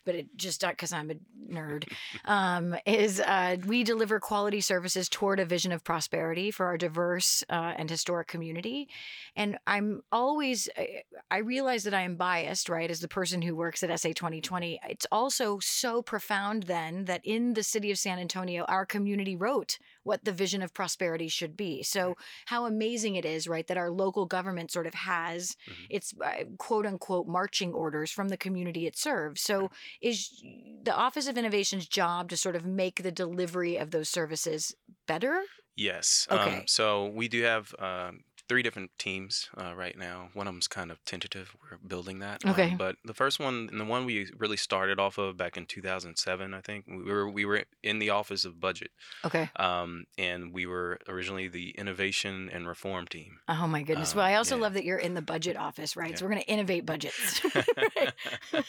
but 0.06 0.16
it 0.16 0.28
just 0.36 0.62
because 0.68 0.94
I'm 0.94 1.12
a 1.12 1.16
nerd. 1.52 1.92
Um, 2.26 2.76
is 2.86 3.20
uh, 3.20 3.58
we 3.66 3.84
deliver 3.84 4.20
quality 4.20 4.60
services 4.62 5.08
toward 5.10 5.40
a 5.40 5.46
vision 5.46 5.72
of 5.72 5.84
prosperity 5.84 6.50
for 6.50 6.66
our 6.66 6.78
diverse 6.78 7.44
uh, 7.50 7.74
and 7.78 7.90
historic 7.90 8.28
community. 8.28 8.90
And 9.36 9.58
I'm 9.68 10.02
always 10.12 10.68
I, 10.78 11.04
I 11.30 11.38
realize 11.40 11.84
that 11.84 11.94
I 11.94 12.02
am 12.02 12.16
biased, 12.16 12.70
right, 12.70 12.90
as 12.90 13.00
the 13.00 13.08
person 13.08 13.42
who 13.42 13.56
works 13.56 13.84
at 13.84 14.00
SA 14.00 14.10
2020. 14.10 14.80
It's 14.90 15.08
also 15.12 15.60
so 15.60 16.02
profound 16.02 16.64
then 16.64 17.06
that 17.06 17.22
in 17.24 17.54
the 17.54 17.64
city 17.64 17.92
of 17.92 18.00
San 18.00 18.20
Antonio, 18.20 18.64
our 18.66 18.86
community 18.86 19.36
wrote 19.36 19.78
what 20.06 20.24
the 20.24 20.32
vision 20.32 20.62
of 20.62 20.74
prosperity 20.74 21.28
should 21.28 21.58
be. 21.58 21.84
So, 21.84 22.16
how 22.46 22.66
amazing 22.66 23.16
it 23.16 23.26
is, 23.26 23.48
right, 23.48 23.68
that 23.68 23.78
our 23.78 23.92
local 23.92 24.26
government 24.26 24.72
sort 24.72 24.88
of 24.88 24.94
has 24.94 25.58
Mhm. 25.68 25.88
its 25.90 26.14
uh, 26.24 26.46
quote 26.58 26.86
unquote 26.86 27.28
marching 27.28 27.74
orders 27.74 28.12
from 28.12 28.30
the 28.30 28.38
community 28.38 28.88
it 28.88 28.98
serves. 28.98 29.42
So, 29.42 29.70
is 30.02 30.44
the 30.84 30.96
Office 30.96 31.28
of 31.28 31.38
Innovation's 31.38 31.88
job 31.88 32.30
to 32.30 32.38
sort 32.38 32.56
of 32.56 32.66
make 32.66 33.04
the 33.04 33.12
delivery 33.12 33.78
of 33.78 33.92
those 33.92 34.10
services 34.10 34.76
better? 35.08 35.44
Yes. 35.76 36.28
Okay. 36.32 36.60
Um, 36.60 36.68
so 36.68 37.08
we 37.08 37.28
do 37.28 37.44
have 37.44 37.76
um, 37.80 38.24
three 38.48 38.62
different 38.64 38.92
teams 39.00 39.50
uh, 39.58 39.74
right 39.76 39.98
now. 39.98 40.30
One 40.34 40.48
of 40.48 40.54
them's 40.54 40.68
kind 40.68 40.92
of 40.92 41.04
tentative. 41.06 41.56
We're 41.62 41.78
building 41.78 42.20
that. 42.20 42.44
Um, 42.46 42.52
Okay. 42.52 42.76
but 42.78 42.96
the 43.04 43.14
first 43.14 43.40
one, 43.40 43.70
and 43.72 43.80
the 43.80 43.86
one 43.86 44.06
we 44.06 44.30
really 44.38 44.58
started 44.58 45.00
off 45.00 45.18
of 45.18 45.36
back 45.38 45.58
in 45.58 45.66
2007, 45.66 46.54
I 46.54 46.62
think 46.62 46.86
we 46.88 47.04
were 47.04 47.30
we 47.30 47.46
were 47.46 47.64
in 47.84 48.00
the 48.00 48.10
office 48.12 48.46
of 48.46 48.60
budget, 48.60 48.92
Okay. 49.26 49.50
um, 49.56 50.06
and 50.18 50.54
we 50.54 50.66
were 50.66 51.00
originally 51.08 51.48
the 51.48 51.72
innovation 51.72 52.50
and 52.54 52.68
reform 52.68 53.08
team. 53.08 53.40
Oh 53.50 53.68
my 53.68 53.82
goodness. 53.84 54.12
Um, 54.14 54.18
well, 54.18 54.26
I 54.28 54.36
also 54.36 54.56
yeah. 54.56 54.62
love 54.62 54.74
that 54.74 54.86
you're 54.86 54.98
in 54.98 55.14
the 55.16 55.22
budget 55.22 55.58
office, 55.58 55.96
right? 55.98 56.12
Yeah. 56.12 56.16
So 56.18 56.26
we're 56.26 56.32
going 56.32 56.44
to 56.44 56.50
innovate 56.50 56.86
budgets. 56.86 57.42
we're 57.56 58.62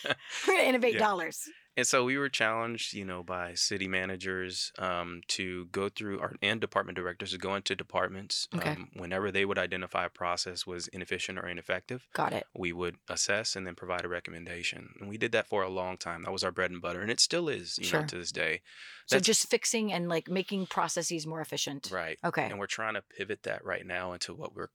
going 0.47 0.61
to 0.61 0.67
innovate 0.69 0.95
Yeah. 0.95 1.01
dollars. 1.01 1.49
And 1.77 1.87
so 1.87 2.05
we 2.05 2.17
were 2.17 2.31
challenged, 2.31 2.95
you 2.95 3.05
know, 3.05 3.23
by 3.23 3.53
city 3.55 3.87
managers 3.87 4.73
um, 4.79 5.21
to 5.29 5.67
go 5.67 5.89
through 5.91 6.21
our 6.21 6.33
and 6.41 6.59
department 6.61 6.97
directors 6.97 7.33
to 7.33 7.39
go 7.39 7.55
into 7.55 7.77
departments 7.77 8.49
Okay. 8.55 8.71
um, 8.71 8.89
whenever 8.95 9.31
they 9.31 9.45
would 9.45 9.59
identify 9.59 10.07
a 10.07 10.09
process 10.09 10.67
was 10.67 10.89
inefficient 10.89 11.39
or 11.39 11.47
ineffective. 11.47 12.07
Got 12.15 12.33
it. 12.33 12.47
We 12.55 12.73
would 12.73 12.97
assess 13.11 13.57
and 13.57 13.67
then 13.67 13.75
provide 13.75 14.05
a 14.05 14.09
recommendation, 14.09 14.95
and 15.01 15.09
we 15.09 15.19
did 15.19 15.33
that 15.33 15.49
for 15.49 15.63
a 15.63 15.69
long 15.69 15.99
time. 15.99 16.23
That 16.23 16.33
was 16.33 16.43
our 16.45 16.51
bread 16.53 16.71
and 16.71 16.81
butter, 16.81 17.03
and 17.03 17.11
it 17.11 17.21
still 17.21 17.49
is, 17.49 17.79
you 17.79 17.85
Sure. 17.85 18.01
know, 18.01 18.07
to 18.07 18.17
this 18.19 18.33
day. 18.33 18.63
So 19.07 19.21
just 19.21 19.49
fixing 19.51 19.93
and 19.93 20.09
like 20.09 20.29
making 20.29 20.67
processes 20.67 21.27
more 21.27 21.41
efficient. 21.43 21.91
right. 21.93 22.19
Okay. 22.25 22.47
And 22.47 22.59
we're 22.59 22.67
trying 22.67 22.95
to 22.95 23.03
pivot 23.03 23.43
that 23.43 23.65
right 23.65 23.85
now 23.85 24.13
into 24.15 24.33
what 24.35 24.55
we're 24.57 24.71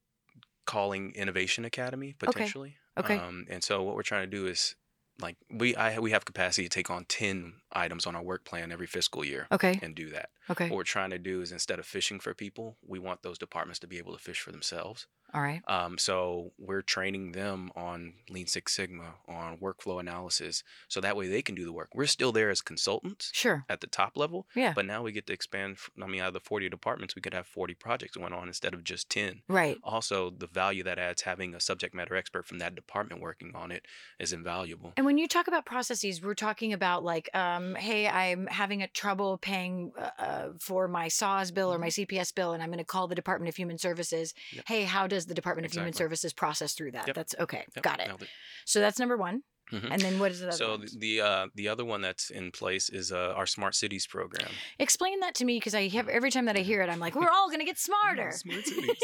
calling 0.66 1.12
Innovation 1.16 1.64
Academy 1.64 2.14
potentially. 2.16 2.76
Okay. 2.96 3.16
Um, 3.16 3.46
and 3.50 3.64
so 3.64 3.82
what 3.82 3.96
we're 3.96 4.02
trying 4.02 4.22
to 4.30 4.36
do 4.36 4.46
is 4.46 4.76
like 5.22 5.36
we 5.50 5.74
I 5.76 5.98
we 5.98 6.10
have 6.10 6.24
capacity 6.24 6.64
to 6.64 6.68
take 6.68 6.90
on 6.90 7.04
ten 7.06 7.54
items 7.72 8.06
on 8.06 8.14
our 8.16 8.22
work 8.22 8.44
plan 8.44 8.72
every 8.72 8.86
fiscal 8.86 9.24
year 9.24 9.46
Okay. 9.52 9.78
and 9.82 9.94
do 9.94 10.10
that. 10.10 10.30
Okay. 10.50 10.68
What 10.68 10.76
we're 10.76 10.82
trying 10.84 11.10
to 11.10 11.18
do 11.18 11.40
is 11.40 11.52
instead 11.52 11.78
of 11.78 11.86
fishing 11.86 12.20
for 12.20 12.34
people, 12.34 12.76
we 12.86 12.98
want 12.98 13.22
those 13.22 13.38
departments 13.38 13.78
to 13.80 13.86
be 13.86 13.98
able 13.98 14.12
to 14.12 14.18
fish 14.22 14.40
for 14.40 14.52
themselves. 14.52 15.06
All 15.34 15.42
right. 15.42 15.62
Um, 15.68 15.98
so 15.98 16.52
we're 16.58 16.82
training 16.82 17.32
them 17.32 17.70
on 17.74 18.14
Lean 18.28 18.46
Six 18.46 18.74
Sigma, 18.74 19.14
on 19.28 19.56
workflow 19.58 19.98
analysis, 20.00 20.62
so 20.88 21.00
that 21.00 21.16
way 21.16 21.28
they 21.28 21.42
can 21.42 21.54
do 21.54 21.64
the 21.64 21.72
work. 21.72 21.90
We're 21.94 22.06
still 22.06 22.32
there 22.32 22.50
as 22.50 22.60
consultants 22.60 23.30
Sure. 23.32 23.64
at 23.68 23.80
the 23.80 23.86
top 23.86 24.16
level, 24.16 24.46
Yeah. 24.54 24.72
but 24.74 24.84
now 24.86 25.02
we 25.02 25.12
get 25.12 25.26
to 25.28 25.32
expand. 25.32 25.78
I 26.02 26.06
mean, 26.06 26.20
out 26.20 26.28
of 26.28 26.34
the 26.34 26.40
40 26.40 26.68
departments, 26.68 27.14
we 27.14 27.22
could 27.22 27.34
have 27.34 27.46
40 27.46 27.74
projects 27.74 28.16
going 28.16 28.32
on 28.32 28.48
instead 28.48 28.74
of 28.74 28.84
just 28.84 29.08
10. 29.08 29.42
Right. 29.48 29.78
Also, 29.82 30.30
the 30.30 30.46
value 30.46 30.82
that 30.84 30.98
adds 30.98 31.22
having 31.22 31.54
a 31.54 31.60
subject 31.60 31.94
matter 31.94 32.14
expert 32.14 32.46
from 32.46 32.58
that 32.58 32.74
department 32.74 33.20
working 33.20 33.52
on 33.54 33.70
it 33.72 33.86
is 34.18 34.32
invaluable. 34.32 34.92
And 34.96 35.06
when 35.06 35.18
you 35.18 35.28
talk 35.28 35.48
about 35.48 35.64
processes, 35.64 36.22
we're 36.22 36.34
talking 36.34 36.72
about 36.72 37.04
like, 37.04 37.30
um, 37.34 37.74
hey, 37.74 38.06
I'm 38.06 38.46
having 38.48 38.82
a 38.82 38.88
trouble 38.88 39.38
paying 39.38 39.92
uh, 39.98 40.10
uh, 40.18 40.48
for 40.60 40.88
my 40.88 41.08
SAWS 41.08 41.50
bill 41.52 41.72
or 41.72 41.78
my 41.78 41.88
CPS 41.88 42.34
bill, 42.34 42.52
and 42.52 42.62
I'm 42.62 42.68
going 42.68 42.78
to 42.78 42.84
call 42.84 43.08
the 43.08 43.14
Department 43.14 43.48
of 43.48 43.56
Human 43.56 43.78
Services. 43.78 44.32
Mm-hmm. 44.32 44.56
Yep. 44.56 44.64
Hey, 44.68 44.84
how 44.84 45.06
does 45.06 45.21
the 45.26 45.34
Department 45.34 45.66
of 45.66 45.72
Human 45.72 45.92
Services 45.92 46.32
process 46.32 46.74
through 46.74 46.92
that? 46.92 47.06
Yep. 47.06 47.16
That's 47.16 47.34
okay. 47.40 47.64
Yep, 47.74 47.82
Got 47.82 48.00
it. 48.00 48.10
it. 48.22 48.28
So 48.64 48.80
that's 48.80 48.98
number 48.98 49.16
one. 49.16 49.42
Mhm. 49.72 49.88
And 49.90 50.00
then 50.02 50.18
what 50.18 50.30
is 50.30 50.40
the 50.40 50.48
other 50.48 50.56
So 50.56 50.70
one? 50.72 50.80
the 50.82 50.98
the, 50.98 51.20
uh, 51.20 51.46
the 51.54 51.68
other 51.68 51.84
one 51.84 52.00
that's 52.02 52.30
in 52.30 52.50
place 52.50 52.88
is 52.88 53.10
uh, 53.12 53.32
our 53.36 53.46
Smart 53.46 53.74
Cities 53.74 54.06
program. 54.06 54.50
Explain 54.78 55.20
that 55.20 55.34
to 55.36 55.44
me 55.44 55.56
because 55.58 55.74
I 55.74 55.88
have 55.88 56.08
every 56.08 56.30
time 56.30 56.44
that 56.44 56.56
I 56.56 56.60
hear 56.60 56.82
it, 56.82 56.88
I'm 56.90 57.00
like, 57.00 57.14
we're 57.14 57.30
all 57.30 57.48
going 57.48 57.60
to 57.60 57.64
get 57.64 57.78
smarter. 57.78 58.30
Smart 58.32 58.64
cities. 58.72 58.96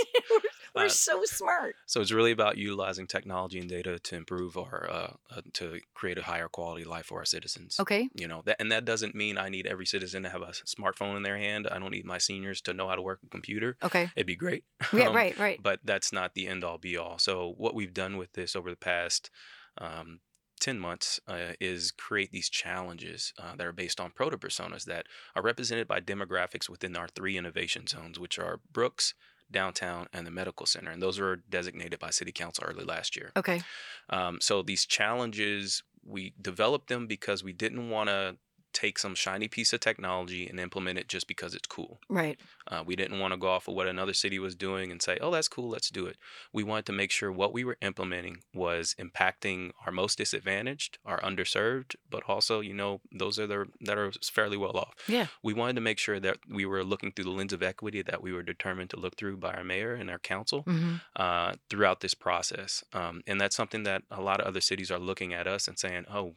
We're 0.74 0.84
Uh, 0.84 0.88
so 0.88 1.24
smart. 1.24 1.74
So 1.86 2.00
it's 2.00 2.12
really 2.12 2.30
about 2.30 2.56
utilizing 2.58 3.06
technology 3.06 3.58
and 3.58 3.68
data 3.68 3.98
to 3.98 4.14
improve 4.16 4.56
our 4.56 4.88
uh, 4.90 5.12
uh, 5.34 5.40
to 5.54 5.80
create 5.94 6.18
a 6.18 6.22
higher 6.22 6.48
quality 6.48 6.84
life 6.84 7.06
for 7.06 7.18
our 7.18 7.24
citizens. 7.24 7.76
Okay. 7.80 8.08
You 8.14 8.28
know 8.28 8.42
that, 8.44 8.56
and 8.60 8.70
that 8.70 8.84
doesn't 8.84 9.14
mean 9.14 9.38
I 9.38 9.48
need 9.48 9.66
every 9.66 9.86
citizen 9.86 10.22
to 10.24 10.28
have 10.28 10.42
a 10.42 10.52
smartphone 10.66 11.16
in 11.16 11.22
their 11.22 11.38
hand. 11.38 11.66
I 11.66 11.78
don't 11.78 11.90
need 11.90 12.04
my 12.04 12.18
seniors 12.18 12.60
to 12.62 12.72
know 12.74 12.86
how 12.88 12.94
to 12.96 13.02
work 13.02 13.20
a 13.24 13.28
computer. 13.28 13.76
Okay. 13.82 14.10
It'd 14.14 14.26
be 14.26 14.36
great. 14.36 14.64
Yeah. 14.92 15.08
Um, 15.08 15.16
right. 15.16 15.36
Right. 15.38 15.60
But 15.62 15.80
that's 15.84 16.12
not 16.12 16.34
the 16.34 16.46
end 16.48 16.62
all 16.64 16.78
be 16.78 16.96
all. 16.96 17.18
So 17.18 17.54
what 17.56 17.74
we've 17.74 17.94
done 17.94 18.16
with 18.16 18.32
this 18.32 18.54
over 18.56 18.70
the 18.70 18.76
past 18.76 19.30
um, 19.78 20.20
10 20.58 20.78
months 20.78 21.20
uh, 21.28 21.52
is 21.60 21.90
create 21.90 22.32
these 22.32 22.48
challenges 22.48 23.32
uh, 23.38 23.54
that 23.56 23.66
are 23.66 23.72
based 23.72 24.00
on 24.00 24.10
proto 24.10 24.36
personas 24.36 24.84
that 24.84 25.06
are 25.34 25.42
represented 25.42 25.86
by 25.86 26.00
demographics 26.00 26.68
within 26.68 26.96
our 26.96 27.08
three 27.08 27.36
innovation 27.36 27.86
zones, 27.86 28.18
which 28.18 28.38
are 28.38 28.60
Brooks, 28.72 29.14
downtown, 29.50 30.08
and 30.12 30.26
the 30.26 30.30
medical 30.30 30.66
center. 30.66 30.90
And 30.90 31.02
those 31.02 31.18
were 31.18 31.36
designated 31.36 31.98
by 31.98 32.10
City 32.10 32.32
Council 32.32 32.64
early 32.66 32.84
last 32.84 33.16
year. 33.16 33.32
Okay. 33.36 33.62
Um, 34.10 34.38
so 34.40 34.62
these 34.62 34.84
challenges, 34.86 35.82
we 36.04 36.34
developed 36.40 36.88
them 36.88 37.06
because 37.06 37.42
we 37.42 37.52
didn't 37.52 37.90
want 37.90 38.08
to 38.08 38.36
take 38.72 38.98
some 38.98 39.14
shiny 39.14 39.48
piece 39.48 39.72
of 39.72 39.80
technology 39.80 40.46
and 40.46 40.60
implement 40.60 40.98
it 40.98 41.08
just 41.08 41.26
because 41.26 41.54
it's 41.54 41.66
cool. 41.66 42.00
Right. 42.08 42.38
Uh, 42.66 42.82
we 42.84 42.96
didn't 42.96 43.18
want 43.18 43.32
to 43.32 43.38
go 43.38 43.48
off 43.48 43.68
of 43.68 43.74
what 43.74 43.88
another 43.88 44.14
city 44.14 44.38
was 44.38 44.54
doing 44.54 44.90
and 44.90 45.02
say, 45.02 45.18
oh, 45.20 45.30
that's 45.30 45.48
cool, 45.48 45.68
let's 45.68 45.90
do 45.90 46.06
it. 46.06 46.16
We 46.52 46.62
wanted 46.62 46.86
to 46.86 46.92
make 46.92 47.10
sure 47.10 47.32
what 47.32 47.52
we 47.52 47.64
were 47.64 47.76
implementing 47.80 48.38
was 48.54 48.94
impacting 48.98 49.70
our 49.86 49.92
most 49.92 50.18
disadvantaged, 50.18 50.98
our 51.04 51.20
underserved, 51.20 51.96
but 52.10 52.22
also, 52.28 52.60
you 52.60 52.74
know, 52.74 53.00
those 53.12 53.38
are 53.38 53.46
the 53.46 53.66
that 53.80 53.98
are 53.98 54.12
fairly 54.32 54.56
well 54.56 54.76
off. 54.76 54.94
Yeah. 55.06 55.26
We 55.42 55.54
wanted 55.54 55.74
to 55.74 55.80
make 55.80 55.98
sure 55.98 56.20
that 56.20 56.38
we 56.48 56.64
were 56.64 56.84
looking 56.84 57.12
through 57.12 57.24
the 57.24 57.30
lens 57.30 57.52
of 57.52 57.62
equity 57.62 58.02
that 58.02 58.22
we 58.22 58.32
were 58.32 58.42
determined 58.42 58.90
to 58.90 58.98
look 58.98 59.16
through 59.16 59.38
by 59.38 59.52
our 59.52 59.64
mayor 59.64 59.94
and 59.94 60.10
our 60.10 60.18
council 60.18 60.62
hmm 60.62 60.96
uh, 61.16 61.54
throughout 61.68 62.00
this 62.00 62.14
process. 62.14 62.84
Um, 62.92 63.22
and 63.26 63.40
that's 63.40 63.56
something 63.56 63.82
that 63.82 64.02
a 64.10 64.20
lot 64.20 64.40
of 64.40 64.46
other 64.46 64.60
cities 64.60 64.90
are 64.90 64.98
looking 64.98 65.32
at 65.32 65.46
us 65.46 65.66
and 65.68 65.78
saying, 65.78 66.04
oh, 66.12 66.34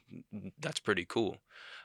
that's 0.60 0.80
pretty 0.80 1.06
cool. 1.08 1.38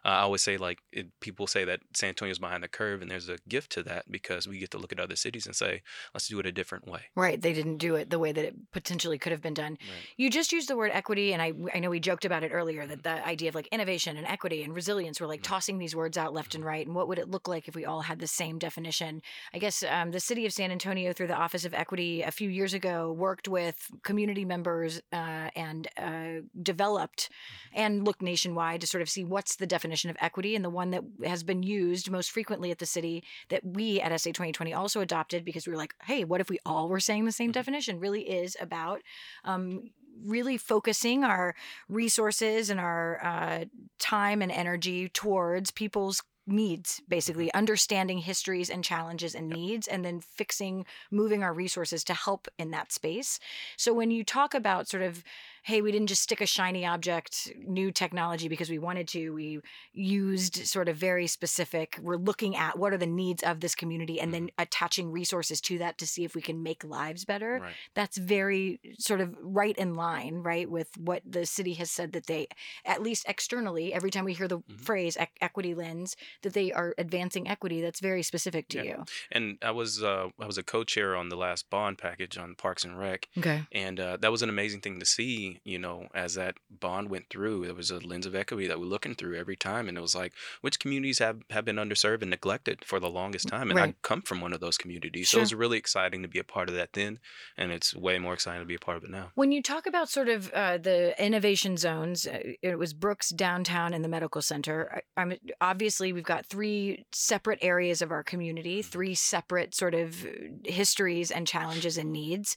Uh, 0.07 0.11
I 0.11 0.21
always 0.21 0.43
say, 0.43 0.57
like, 0.57 0.79
it, 0.93 1.09
people 1.21 1.49
say 1.49 1.65
that 1.65 1.81
San 1.93 2.11
Antonio's 2.11 2.39
behind 2.39 2.63
the 2.63 2.69
curve, 2.69 3.03
and 3.03 3.11
there's 3.11 3.29
a 3.29 3.39
gift 3.49 3.73
to 3.73 3.83
that 3.83 4.05
because 4.09 4.47
we 4.47 4.59
get 4.61 4.71
to 4.71 4.79
look 4.79 4.93
at 4.93 5.01
other 5.01 5.17
cities 5.17 5.47
and 5.47 5.57
say, 5.57 5.83
let's 6.15 6.29
do 6.29 6.39
it 6.39 6.47
a 6.47 6.53
different 6.53 6.87
way. 6.87 7.01
Right. 7.17 7.41
They 7.43 7.53
didn't 7.53 7.79
do 7.79 7.97
it 7.97 8.11
the 8.11 8.21
way 8.21 8.31
that 8.31 8.45
it 8.45 8.55
potentially 8.71 9.19
could 9.19 9.33
have 9.33 9.43
been 9.43 9.55
done. 9.55 9.73
Right. 9.73 10.07
You 10.17 10.31
just 10.31 10.53
used 10.53 10.69
the 10.69 10.77
word 10.77 10.93
equity, 10.95 11.33
and 11.33 11.43
I 11.43 11.53
I 11.75 11.81
know 11.81 11.91
we 11.91 11.99
joked 11.99 12.25
about 12.25 12.45
it 12.45 12.53
earlier 12.53 12.87
that 12.87 13.03
the 13.03 13.27
idea 13.27 13.49
of 13.49 13.57
like 13.57 13.67
innovation 13.73 14.17
and 14.17 14.27
equity 14.29 14.63
and 14.63 14.73
resilience 14.73 15.21
were 15.21 15.27
like 15.27 15.41
Mhm. 15.41 15.49
tossing 15.49 15.79
these 15.79 15.97
words 15.97 16.17
out 16.17 16.33
left 16.33 16.55
and 16.55 16.65
right. 16.65 16.87
And 16.87 16.95
what 16.95 17.09
would 17.09 17.19
it 17.19 17.29
look 17.29 17.49
like 17.49 17.67
if 17.67 17.75
we 17.75 17.85
all 17.85 18.03
had 18.03 18.21
the 18.21 18.29
same 18.29 18.59
definition? 18.61 19.23
I 19.53 19.59
guess 19.59 19.83
um, 19.83 20.13
the 20.13 20.21
city 20.21 20.47
of 20.47 20.53
San 20.53 20.71
Antonio, 20.71 21.13
through 21.13 21.27
the 21.29 21.35
Office 21.35 21.65
of 21.65 21.75
Equity, 21.75 22.23
a 22.23 22.31
few 22.31 22.49
years 22.49 22.75
ago, 22.75 23.11
worked 23.13 23.49
with 23.49 23.91
community 24.05 24.45
members 24.45 25.01
uh, 25.13 25.51
and 25.57 25.89
uh, 25.97 26.43
developed 26.63 27.29
and 27.73 28.05
looked 28.05 28.23
nationwide 28.23 28.81
to 28.83 28.87
sort 28.87 29.03
of 29.03 29.09
see 29.09 29.25
what's 29.25 29.57
the 29.57 29.67
definition 29.67 29.96
of 30.05 30.17
equity. 30.21 30.55
And 30.55 30.65
the 30.65 30.71
one 30.71 30.91
that 30.91 31.03
has 31.25 31.43
been 31.43 31.63
used 31.63 32.11
most 32.11 32.31
frequently 32.31 32.71
at 32.71 32.79
the 32.79 32.87
city 32.87 33.25
that 33.49 33.65
we 33.65 34.01
at 34.01 34.13
SA 34.13 34.31
2020 34.31 34.73
also 34.75 35.01
adopted 35.01 35.45
because 35.45 35.67
we 35.67 35.71
were 35.73 35.77
like, 35.79 35.95
hey, 36.05 36.25
what 36.25 36.41
if 36.41 36.51
we 36.51 36.59
all 36.67 36.89
were 36.89 37.01
saying 37.01 37.25
the 37.25 37.33
same 37.33 37.51
Mhm. 37.51 37.55
definition? 37.55 38.01
Really 38.01 38.29
is 38.29 38.57
about 38.61 39.03
um, 39.45 39.91
really 40.25 40.57
focusing 40.57 41.25
our 41.25 41.55
resources 41.89 42.71
and 42.71 42.81
our 42.81 43.25
uh, 43.25 43.65
time 43.99 44.43
and 44.43 44.51
energy 44.53 45.09
towards 45.09 45.71
people's 45.71 46.23
needs 46.49 47.03
basically 47.09 47.53
understanding 47.55 48.19
histories 48.19 48.71
and 48.71 48.85
challenges 48.85 49.35
and 49.35 49.49
needs 49.49 49.89
and 49.89 50.05
then 50.05 50.21
fixing 50.21 50.87
moving 51.11 51.43
our 51.43 51.53
resources 51.53 52.05
to 52.05 52.15
help 52.15 52.47
in 52.57 52.71
that 52.71 52.93
space 52.93 53.41
so 53.77 53.93
when 53.93 54.13
you 54.13 54.23
talk 54.23 54.55
about 54.55 54.89
sort 54.89 55.03
of 55.03 55.25
hey 55.67 55.83
we 55.83 55.91
didn't 55.91 56.07
just 56.07 56.23
stick 56.23 56.41
a 56.41 56.47
shiny 56.47 56.87
object 56.87 57.53
new 57.67 57.91
technology 57.91 58.47
because 58.49 58.71
we 58.71 58.79
wanted 58.79 59.09
to 59.09 59.31
we 59.31 59.61
used 59.93 60.65
sort 60.67 60.89
of 60.89 60.97
very 60.97 61.27
specific 61.27 61.99
we're 62.01 62.17
looking 62.17 62.55
at 62.55 62.79
what 62.79 62.93
are 62.93 62.99
the 62.99 63.07
needs 63.07 63.43
of 63.43 63.59
this 63.61 63.75
community 63.75 64.21
and 64.21 64.33
then 64.33 64.49
attaching 64.59 65.11
resources 65.11 65.61
to 65.61 65.77
that 65.79 65.99
to 65.99 66.07
see 66.07 66.23
if 66.25 66.35
we 66.37 66.41
can 66.43 66.63
make 66.63 66.85
lives 66.85 67.25
better 67.25 67.59
Right. 67.61 67.75
that's 67.95 68.17
very 68.17 68.79
sort 68.99 69.21
of 69.21 69.35
right 69.43 69.77
in 69.77 69.95
line, 69.95 70.37
right, 70.37 70.71
with 70.71 70.91
what 70.99 71.23
the 71.29 71.47
city 71.47 71.75
has 71.75 71.91
said 71.91 72.13
that 72.13 72.27
they, 72.27 72.47
at 72.85 73.03
least 73.03 73.25
externally, 73.29 73.93
every 73.93 74.11
time 74.11 74.25
we 74.25 74.35
hear 74.35 74.47
the 74.49 74.59
Mhm. 74.59 74.81
phrase 74.81 75.17
ec- 75.17 75.37
equity 75.41 75.75
lens, 75.75 76.17
that 76.43 76.53
they 76.53 76.71
are 76.73 76.95
advancing 76.99 77.49
equity. 77.49 77.81
That's 77.81 78.01
very 78.01 78.23
specific 78.23 78.69
to 78.69 78.79
Yeah. 78.79 78.85
you. 78.85 79.05
And 79.33 79.59
I 79.63 79.71
was 79.71 80.03
uh, 80.03 80.29
I 80.39 80.47
was 80.47 80.59
a 80.59 80.63
co-chair 80.63 81.17
on 81.17 81.29
the 81.31 81.37
last 81.37 81.69
bond 81.71 81.99
package 81.99 82.37
on 82.39 82.55
Parks 82.55 82.85
and 82.85 82.99
Rec, 82.99 83.29
Okay. 83.39 83.63
and 83.73 83.99
uh, 83.99 84.17
that 84.19 84.31
was 84.31 84.43
an 84.43 84.49
amazing 84.49 84.81
thing 84.83 85.01
to 85.01 85.07
see. 85.07 85.56
You 85.65 85.79
know, 85.79 86.09
as 86.15 86.35
that 86.35 86.57
bond 86.71 87.11
went 87.11 87.31
through, 87.31 87.67
there 87.67 87.75
was 87.75 87.91
a 87.91 87.99
lens 87.99 88.27
of 88.27 88.35
equity 88.35 88.67
that 88.67 88.79
we're 88.79 88.87
looking 88.87 89.15
through 89.15 89.37
every 89.37 89.57
time, 89.57 89.89
and 89.89 89.97
it 89.97 90.01
was 90.01 90.15
like, 90.15 90.33
which 90.61 90.79
communities 90.79 91.19
have 91.19 91.43
have 91.51 91.65
been 91.65 91.77
underserved 91.77 92.23
and 92.23 92.31
neglected 92.31 92.85
for 92.85 93.01
the 93.01 93.11
longest 93.11 93.49
time? 93.49 93.71
And 93.71 93.79
I 93.79 93.95
come 94.03 94.23
from 94.23 94.41
one 94.41 94.53
of 94.53 94.61
those 94.61 94.79
communities, 94.79 95.31
so 95.31 95.39
it 95.39 95.43
was 95.43 95.55
really 95.55 95.79
exciting 95.79 96.23
to 96.23 96.29
be 96.29 96.39
a 96.39 96.45
part 96.45 96.69
of 96.69 96.75
that 96.75 96.93
then, 96.93 97.19
and 97.57 97.73
it's 97.73 97.95
way 97.95 98.19
more 98.19 98.35
exciting 98.35 98.61
to 98.61 98.67
be 98.67 98.75
a 98.75 98.79
part 98.79 98.97
of 98.97 99.05
it 99.05 99.11
now. 99.11 99.31
When 99.35 99.53
you 99.53 99.63
talk 99.63 99.87
about 99.87 100.09
sort 100.09 100.29
of 100.29 100.53
uh, 100.53 100.79
the 100.79 101.15
innovation 101.23 101.77
zones, 101.77 102.27
uh, 102.27 102.39
it 102.63 102.79
was 102.79 102.95
Brooks 102.95 103.31
downtown 103.31 103.95
and 103.95 104.05
the 104.05 104.09
medical 104.09 104.43
center. 104.43 105.03
I, 105.17 105.21
I'm 105.21 105.35
obviously 105.61 106.13
we've 106.13 106.25
got 106.25 106.47
three 106.47 107.05
separate 107.13 107.59
areas 107.63 108.03
of 108.03 108.11
our 108.11 108.23
community, 108.23 108.83
three 108.83 109.15
separate 109.15 109.75
sort 109.75 109.95
of 109.95 110.25
uh, 110.25 110.29
histories 110.65 111.31
and 111.31 111.47
challenges 111.47 111.99
and 111.99 112.13
needs. 112.13 112.57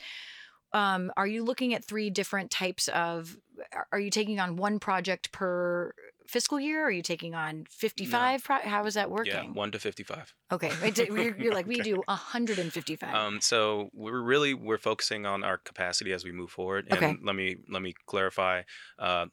Um, 0.73 1.11
are 1.17 1.27
you 1.27 1.43
looking 1.43 1.73
at 1.73 1.83
three 1.85 2.09
different 2.09 2.51
types 2.51 2.87
of? 2.89 3.37
are- 3.73 3.87
Are 3.91 3.99
you 3.99 4.09
taking 4.11 4.39
on 4.39 4.55
one 4.55 4.79
project 4.79 5.31
per 5.31 5.93
fiscal 6.27 6.59
year? 6.59 6.83
Are 6.85 6.91
you 6.91 7.01
taking 7.01 7.33
on 7.35 7.65
fifty-five? 7.69 8.43
Pro- 8.43 8.59
how 8.59 8.85
is 8.85 8.93
that 8.93 9.09
working? 9.09 9.33
Yeah, 9.33 9.43
one 9.51 9.71
to 9.71 9.79
fifty-five. 9.79 10.33
Okay, 10.51 10.71
right, 10.81 10.93
d- 10.93 11.07
you're, 11.09 11.35
you're 11.37 11.53
like 11.53 11.67
we 11.73 11.79
Okay. 11.81 11.91
do 11.91 12.03
hundred 12.07 12.59
and 12.59 12.71
fifty-five. 12.71 13.13
Um, 13.13 13.41
so 13.41 13.89
we're 13.93 14.21
really 14.21 14.53
we're 14.53 14.77
focusing 14.77 15.25
on 15.25 15.43
our 15.43 15.57
capacity 15.57 16.13
as 16.13 16.23
we 16.23 16.31
move 16.31 16.51
forward. 16.51 16.87
And 16.89 16.97
Okay. 17.03 17.17
let 17.23 17.35
me 17.35 17.57
let 17.69 17.81
me 17.81 17.93
clarify. 18.05 18.61
Uh, 18.97 19.25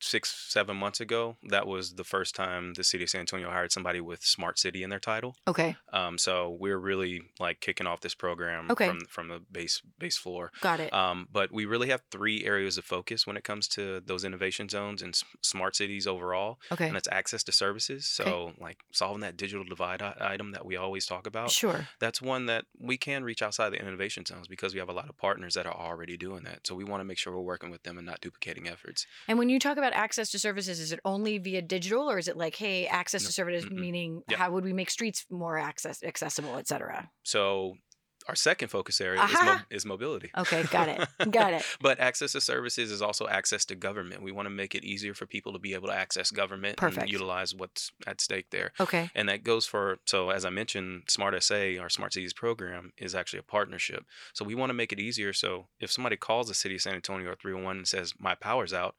six 0.00 0.46
seven 0.48 0.76
months 0.76 1.00
ago, 1.00 1.36
that 1.48 1.66
was 1.66 1.94
the 1.94 2.04
first 2.04 2.34
time 2.34 2.74
the 2.74 2.84
city 2.84 3.04
of 3.04 3.10
San 3.10 3.20
Antonio 3.20 3.50
hired 3.50 3.72
somebody 3.72 4.00
with 4.00 4.22
smart 4.24 4.58
city 4.58 4.82
in 4.82 4.90
their 4.90 5.00
title. 5.00 5.36
okay, 5.46 5.76
Um, 5.92 6.18
so 6.18 6.56
we're 6.60 6.78
really 6.78 7.22
like 7.40 7.60
kicking 7.60 7.86
off 7.86 8.00
this 8.00 8.14
program 8.14 8.70
Okay. 8.70 8.88
from 8.88 9.00
from 9.08 9.28
the 9.28 9.40
base 9.50 9.82
base 9.98 10.16
floor. 10.16 10.52
got 10.60 10.80
it. 10.80 10.92
Um, 10.92 11.28
but 11.32 11.50
we 11.52 11.64
really 11.66 11.88
have 11.88 12.02
three 12.10 12.44
areas 12.44 12.78
of 12.78 12.84
focus 12.84 13.26
when 13.26 13.36
it 13.36 13.44
comes 13.44 13.68
to 13.68 14.00
those 14.00 14.24
innovation 14.24 14.68
zones 14.68 15.02
and 15.02 15.18
smart 15.42 15.74
cities 15.76 16.06
overall, 16.06 16.58
Okay, 16.72 16.86
and 16.86 16.94
that's 16.96 17.08
access 17.10 17.42
to 17.44 17.52
services. 17.52 18.04
So 18.06 18.52
like 18.60 18.78
solving 18.92 19.20
that 19.20 19.36
digital 19.36 19.64
divide 19.64 20.02
item 20.02 20.52
that 20.52 20.64
we 20.64 20.76
always 20.76 21.06
talk 21.06 21.26
about 21.26 21.50
sure. 21.50 21.88
that's 21.98 22.22
one 22.22 22.46
that 22.46 22.64
we 22.78 22.96
can 22.96 23.24
reach 23.24 23.42
outside 23.42 23.70
the 23.70 23.80
innovation 23.80 24.24
zones 24.24 24.46
because 24.48 24.74
we 24.74 24.80
have 24.80 24.88
a 24.88 24.92
lot 24.92 25.08
of 25.08 25.16
partners 25.16 25.54
that 25.54 25.66
are 25.66 25.74
already 25.76 26.16
doing 26.16 26.44
that. 26.44 26.66
So 26.66 26.74
we 26.74 26.84
want 26.84 27.00
to 27.00 27.04
make 27.04 27.18
sure 27.18 27.32
we're 27.34 27.40
working 27.42 27.70
with 27.70 27.82
them 27.82 27.98
and 27.98 28.06
not 28.06 28.20
duplicating 28.20 28.68
efforts. 28.68 29.06
And 29.26 29.38
when 29.38 29.48
you 29.48 29.58
talk 29.58 29.76
about 29.76 29.87
access 29.92 30.30
to 30.30 30.38
services, 30.38 30.80
is 30.80 30.92
it 30.92 31.00
only 31.04 31.38
via 31.38 31.62
digital 31.62 32.10
or 32.10 32.18
is 32.18 32.28
it 32.28 32.36
like, 32.36 32.56
hey, 32.56 32.86
access 32.86 33.22
No, 33.22 33.26
to 33.28 33.32
services 33.32 33.70
mm-mm. 33.70 33.78
meaning 33.78 34.22
Yeah. 34.28 34.38
how 34.38 34.50
would 34.52 34.64
we 34.64 34.72
make 34.72 34.90
streets 34.90 35.24
more 35.30 35.58
access 35.58 36.02
accessible, 36.02 36.56
et 36.56 36.66
cetera? 36.68 37.10
So 37.22 37.74
our 38.28 38.34
second 38.34 38.68
focus 38.68 39.00
area 39.00 39.24
is, 39.24 39.32
mo- 39.32 39.38
uh-huh. 39.38 39.58
is 39.70 39.86
mobility. 39.86 40.30
Okay, 40.36 40.62
got 40.64 40.88
it. 40.88 41.08
Got 41.30 41.54
it. 41.54 41.64
But 41.80 41.98
access 41.98 42.32
to 42.32 42.40
services 42.42 42.90
is 42.90 43.00
also 43.00 43.26
access 43.26 43.64
to 43.66 43.74
government. 43.74 44.22
We 44.22 44.32
want 44.32 44.46
to 44.46 44.50
make 44.50 44.74
it 44.74 44.84
easier 44.84 45.14
for 45.14 45.24
people 45.24 45.54
to 45.54 45.58
be 45.58 45.72
able 45.72 45.88
to 45.88 45.94
access 45.94 46.30
government 46.30 46.76
Perfect. 46.76 47.04
and 47.04 47.10
utilize 47.10 47.54
what's 47.54 47.90
at 48.06 48.20
stake 48.20 48.50
there. 48.50 48.72
Okay. 48.78 49.08
And 49.14 49.28
that 49.30 49.44
goes 49.44 49.64
for, 49.64 49.98
so 50.04 50.28
as 50.28 50.44
I 50.44 50.50
mentioned, 50.50 51.04
Smart 51.08 51.42
SA, 51.42 51.78
our 51.80 51.88
Smart 51.88 52.12
Cities 52.12 52.34
program, 52.34 52.92
is 52.98 53.14
actually 53.14 53.38
a 53.38 53.44
partnership. 53.44 54.04
So 54.34 54.44
we 54.44 54.54
want 54.54 54.68
to 54.70 54.74
make 54.74 54.92
it 54.92 55.00
easier. 55.00 55.32
So 55.32 55.68
if 55.80 55.90
somebody 55.90 56.16
calls 56.16 56.48
the 56.48 56.54
city 56.54 56.74
of 56.74 56.82
San 56.82 56.94
Antonio 56.94 57.30
or 57.30 57.34
311 57.36 57.78
and 57.78 57.88
says, 57.88 58.12
my 58.18 58.34
power's 58.34 58.74
out, 58.74 58.94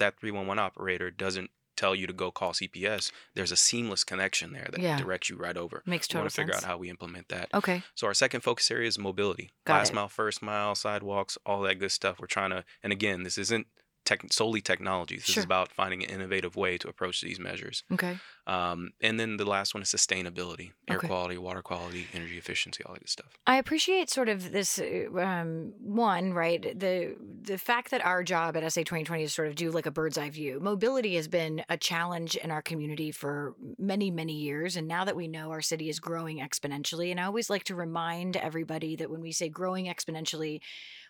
that 0.00 0.18
311 0.20 0.58
operator 0.58 1.10
doesn't 1.10 1.50
tell 1.76 1.94
you 1.94 2.06
to 2.06 2.12
go 2.12 2.30
call 2.30 2.52
CPS. 2.52 3.10
There's 3.34 3.52
a 3.52 3.56
seamless 3.56 4.04
connection 4.04 4.52
there 4.52 4.68
that 4.70 4.80
Yeah. 4.80 4.98
directs 4.98 5.30
you 5.30 5.36
right 5.36 5.56
over. 5.56 5.82
Makes 5.86 6.08
We 6.08 6.12
total 6.12 6.22
want 6.24 6.30
to 6.32 6.36
figure 6.36 6.52
sense. 6.52 6.64
out 6.64 6.68
how 6.68 6.76
we 6.76 6.90
implement 6.90 7.28
that. 7.28 7.48
Okay. 7.54 7.82
So 7.94 8.06
our 8.06 8.12
second 8.12 8.42
focus 8.42 8.70
area 8.70 8.86
is 8.88 8.98
mobility. 8.98 9.50
Got 9.64 9.78
Last 9.78 9.90
it. 9.90 9.94
mile, 9.94 10.08
first 10.10 10.42
mile, 10.42 10.74
sidewalks, 10.74 11.38
all 11.46 11.62
that 11.62 11.76
good 11.78 11.92
stuff. 11.92 12.20
We're 12.20 12.26
trying 12.26 12.50
to, 12.50 12.64
and 12.82 12.92
again, 12.92 13.22
this 13.22 13.38
isn't 13.38 13.66
tech, 14.04 14.20
solely 14.32 14.60
technology. 14.60 15.16
This 15.16 15.26
Sure. 15.26 15.40
is 15.40 15.44
about 15.44 15.70
finding 15.70 16.02
an 16.02 16.10
innovative 16.10 16.56
way 16.56 16.78
to 16.78 16.88
approach 16.88 17.20
these 17.20 17.38
measures. 17.38 17.84
Okay. 17.92 18.18
Um, 18.46 18.90
and 19.00 19.20
then 19.20 19.36
the 19.36 19.44
last 19.44 19.74
one 19.74 19.82
is 19.82 19.88
sustainability, 19.88 20.72
air 20.88 20.96
Okay. 20.96 21.06
quality, 21.06 21.38
water 21.38 21.62
quality, 21.62 22.06
energy 22.12 22.36
efficiency, 22.38 22.82
all 22.84 22.94
that 22.94 23.00
good 23.00 23.08
stuff. 23.08 23.38
I 23.46 23.56
appreciate 23.56 24.10
sort 24.10 24.28
of 24.28 24.50
this 24.50 24.78
uh, 24.80 25.08
um, 25.18 25.72
one, 25.78 26.32
right? 26.32 26.62
The 26.78 27.16
the 27.42 27.58
fact 27.58 27.90
that 27.92 28.04
our 28.04 28.22
job 28.24 28.56
at 28.56 28.64
SA 28.72 28.80
2020 28.80 29.22
is 29.22 29.32
sort 29.32 29.48
of 29.48 29.54
do 29.54 29.70
like 29.70 29.86
a 29.86 29.90
bird's 29.90 30.18
eye 30.18 30.30
view. 30.30 30.58
Mobility 30.60 31.14
has 31.16 31.28
been 31.28 31.62
a 31.68 31.76
challenge 31.76 32.36
in 32.36 32.50
our 32.50 32.62
community 32.62 33.12
for 33.12 33.54
many, 33.78 34.10
many 34.10 34.34
years. 34.34 34.76
And 34.76 34.88
now 34.88 35.04
that 35.04 35.16
we 35.16 35.28
know 35.28 35.50
our 35.50 35.62
city 35.62 35.88
is 35.88 36.00
growing 36.00 36.38
exponentially, 36.38 37.10
and 37.10 37.20
I 37.20 37.24
always 37.24 37.50
like 37.50 37.64
to 37.64 37.74
remind 37.74 38.36
everybody 38.36 38.96
that 38.96 39.10
when 39.10 39.20
we 39.20 39.32
say 39.32 39.48
growing 39.48 39.86
exponentially, 39.86 40.60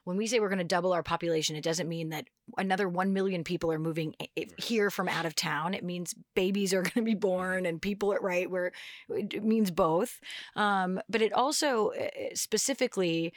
when 0.05 0.17
we 0.17 0.27
say 0.27 0.41
we're 0.41 0.49
going 0.49 0.59
to 0.59 0.65
double 0.65 0.93
our 0.93 1.03
population, 1.03 1.57
it 1.57 1.65
doesn't 1.65 1.89
mean 1.89 2.09
that 2.11 2.27
another 2.57 2.89
1 2.89 3.13
million 3.13 3.45
people 3.45 3.71
are 3.71 3.79
moving 3.79 4.15
here 4.59 4.91
from 4.91 5.09
out 5.09 5.27
of 5.27 5.35
town. 5.35 5.75
It 5.75 5.85
means 5.85 6.15
babies 6.35 6.73
are 6.73 6.83
going 6.83 6.93
to 6.95 7.03
be 7.03 7.15
born 7.15 7.67
and 7.67 7.81
people, 7.81 8.13
are 8.13 8.21
right? 8.21 8.51
Where 8.51 8.73
it 9.09 9.45
means 9.45 9.71
both. 9.71 10.21
Um, 10.57 11.01
but 11.09 11.23
it 11.23 11.33
also 11.33 11.91
uh, 11.91 12.09
specifically 12.35 13.21
w- 13.25 13.33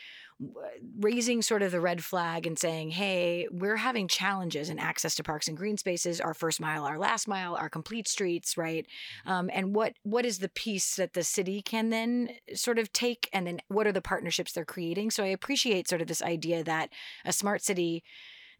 raising 0.99 1.41
sort 1.41 1.61
of 1.61 1.71
the 1.71 1.79
red 1.79 2.03
flag 2.03 2.45
and 2.45 2.57
saying, 2.57 2.91
hey, 2.91 3.47
we're 3.51 3.77
having 3.77 4.07
challenges 4.07 4.69
in 4.69 4.79
access 4.79 5.15
to 5.15 5.23
parks 5.23 5.47
and 5.47 5.57
green 5.57 5.77
spaces, 5.77 6.19
our 6.21 6.33
first 6.33 6.59
mile, 6.59 6.85
our 6.85 6.97
last 6.97 7.27
mile, 7.27 7.55
our 7.55 7.69
complete 7.69 8.07
streets, 8.07 8.57
right? 8.57 8.85
Um, 9.25 9.49
and 9.53 9.75
what 9.75 9.93
what 10.03 10.25
is 10.25 10.39
the 10.39 10.49
piece 10.49 10.95
that 10.95 11.13
the 11.13 11.23
city 11.23 11.61
can 11.61 11.89
then 11.89 12.29
sort 12.53 12.79
of 12.79 12.91
take, 12.93 13.29
and 13.33 13.47
then 13.47 13.59
what 13.67 13.87
are 13.87 13.91
the 13.91 14.01
partnerships 14.01 14.53
they're 14.53 14.65
creating? 14.65 15.11
So 15.11 15.23
I 15.23 15.27
appreciate 15.27 15.87
sort 15.87 16.01
of 16.01 16.07
this 16.07 16.21
idea 16.21 16.63
that 16.63 16.89
a 17.25 17.33
smart 17.33 17.63
city. 17.63 18.03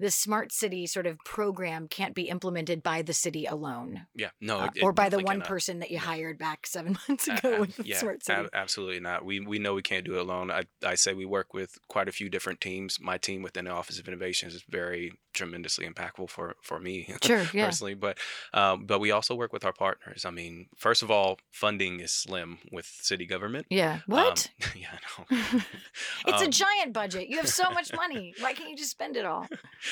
This 0.03 0.15
smart 0.15 0.51
city 0.51 0.85
sort 0.85 1.07
of 1.07 1.17
program 1.23 1.87
can't 1.87 2.13
be 2.13 2.23
implemented 2.23 2.83
by 2.83 3.03
the 3.03 3.13
city 3.13 3.45
alone, 3.45 4.05
Yeah, 4.13 4.31
no, 4.41 4.57
uh, 4.59 4.69
it- 4.75 4.83
or 4.83 4.91
by 4.91 5.07
the 5.07 5.17
one 5.19 5.35
cannot. 5.35 5.47
person 5.47 5.79
that 5.79 5.91
you 5.91 5.95
Yeah. 5.95 6.01
hired 6.01 6.37
back 6.37 6.67
seven 6.67 6.97
months 7.07 7.27
ago 7.29 7.53
a- 7.55 7.59
with 7.61 7.77
the 7.77 7.85
yeah, 7.85 7.99
smart 7.99 8.21
city. 8.25 8.37
ab- 8.41 8.49
absolutely 8.53 8.99
not. 8.99 9.23
We 9.23 9.39
we 9.39 9.59
know 9.59 9.73
we 9.73 9.81
can't 9.81 10.03
do 10.05 10.15
it 10.15 10.19
alone. 10.19 10.51
I, 10.51 10.63
I 10.85 10.95
say 10.95 11.13
we 11.13 11.23
work 11.25 11.53
with 11.53 11.77
quite 11.87 12.09
a 12.09 12.11
few 12.11 12.27
different 12.29 12.59
teams. 12.59 12.99
My 12.99 13.17
team 13.17 13.41
within 13.43 13.63
the 13.65 13.71
Office 13.71 13.97
of 13.97 14.07
Innovations 14.09 14.53
is 14.53 14.63
very 14.69 15.13
tremendously 15.33 15.87
impactful 15.87 16.29
for 16.29 16.55
for 16.61 16.79
me 16.79 17.13
Sure, 17.23 17.45
yeah. 17.53 17.65
personally. 17.65 17.93
But 17.95 18.17
um, 18.53 18.85
but 18.85 18.99
we 18.99 19.11
also 19.11 19.35
work 19.35 19.51
with 19.53 19.65
our 19.65 19.73
partners. 19.73 20.25
I 20.25 20.31
mean, 20.31 20.67
first 20.77 21.03
of 21.03 21.09
all, 21.11 21.39
funding 21.51 21.99
is 21.99 22.11
slim 22.11 22.59
with 22.71 22.85
city 22.85 23.25
government. 23.25 23.67
Yeah. 23.69 23.93
Um, 23.93 24.01
What? 24.07 24.49
yeah, 24.75 24.87
I 24.93 24.99
know. 25.33 25.61
it's 26.27 26.41
a 26.41 26.45
Um, 26.45 26.51
giant 26.51 26.93
budget. 26.93 27.27
You 27.29 27.37
have 27.37 27.49
so 27.49 27.69
much 27.71 27.93
money. 27.93 28.33
Why 28.39 28.53
can't 28.53 28.69
you 28.69 28.75
just 28.77 28.91
spend 28.91 29.17
it 29.17 29.25
all? 29.25 29.47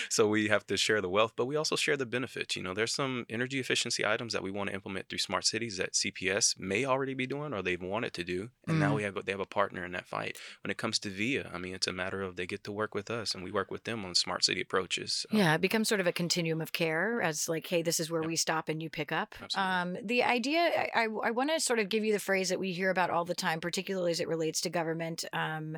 so 0.10 0.28
we 0.28 0.48
have 0.48 0.66
to 0.68 0.78
share 0.78 1.02
the 1.02 1.10
wealth, 1.10 1.34
but 1.36 1.46
we 1.46 1.56
also 1.56 1.76
share 1.76 1.98
the 1.98 2.06
benefits. 2.06 2.56
You 2.56 2.64
know, 2.64 2.74
there's 2.74 2.94
some 2.94 3.26
energy 3.30 3.60
efficiency 3.60 4.06
items 4.06 4.34
that 4.34 4.44
we 4.44 4.52
want 4.52 4.70
to 4.70 4.76
implement 4.76 5.10
through 5.10 5.20
smart 5.20 5.46
cities 5.46 5.78
that 5.78 5.94
CPS 5.94 6.60
may 6.60 6.86
already 6.86 7.14
be 7.14 7.28
doing 7.28 7.54
or 7.54 7.62
they've 7.62 7.82
wanted 7.82 8.14
to 8.14 8.24
do, 8.24 8.50
and 8.68 8.80
now 8.80 8.92
Mm. 8.92 8.96
we 8.96 9.04
have 9.04 9.26
they 9.26 9.32
have 9.32 9.40
a 9.42 9.46
partner 9.46 9.86
in 9.86 9.92
that 9.94 10.08
fight. 10.08 10.38
When 10.64 10.72
it 10.72 10.78
comes 10.78 11.00
to 11.00 11.10
VIA, 11.10 11.50
I 11.54 11.58
mean, 11.58 11.74
it's 11.74 11.88
a 11.88 11.94
matter 11.94 12.22
of 12.22 12.36
they 12.36 12.46
get 12.46 12.64
to 12.66 12.72
work 12.72 12.94
with 12.96 13.10
us, 13.10 13.34
and 13.34 13.44
we 13.44 13.52
work 13.52 13.72
with 13.72 13.84
them 13.86 14.04
on 14.06 14.16
smart 14.16 14.44
city 14.44 14.62
approaches. 14.62 15.26
So, 15.32 15.38
Yeah, 15.38 15.56
it 15.56 15.62
becomes 15.62 15.88
sort 15.88 16.02
of 16.02 16.08
a 16.08 16.12
continuum 16.12 16.62
of 16.62 16.74
care 16.74 17.22
as 17.22 17.48
like, 17.48 17.68
hey, 17.68 17.82
this 17.82 18.00
is 18.00 18.12
where 18.12 18.22
Yep. 18.22 18.28
we 18.28 18.36
stop 18.36 18.70
and 18.70 18.82
you 18.82 18.90
pick 18.90 19.12
up. 19.12 19.36
Um, 19.56 19.98
the 20.04 20.24
idea, 20.24 20.90
I, 20.94 21.08
I, 21.24 21.32
want 21.32 21.50
to 21.52 21.60
sort 21.60 21.80
of 21.80 21.90
give 21.90 22.04
you 22.04 22.12
the 22.12 22.20
phrase 22.20 22.50
that 22.50 22.60
we 22.60 22.74
hear 22.74 22.90
about 22.90 23.10
all 23.10 23.26
the 23.26 23.36
time, 23.36 23.60
particularly 23.60 24.12
as 24.12 24.20
it 24.20 24.28
relates 24.28 24.62
to 24.62 24.70
government. 24.70 25.24
Um, 25.34 25.78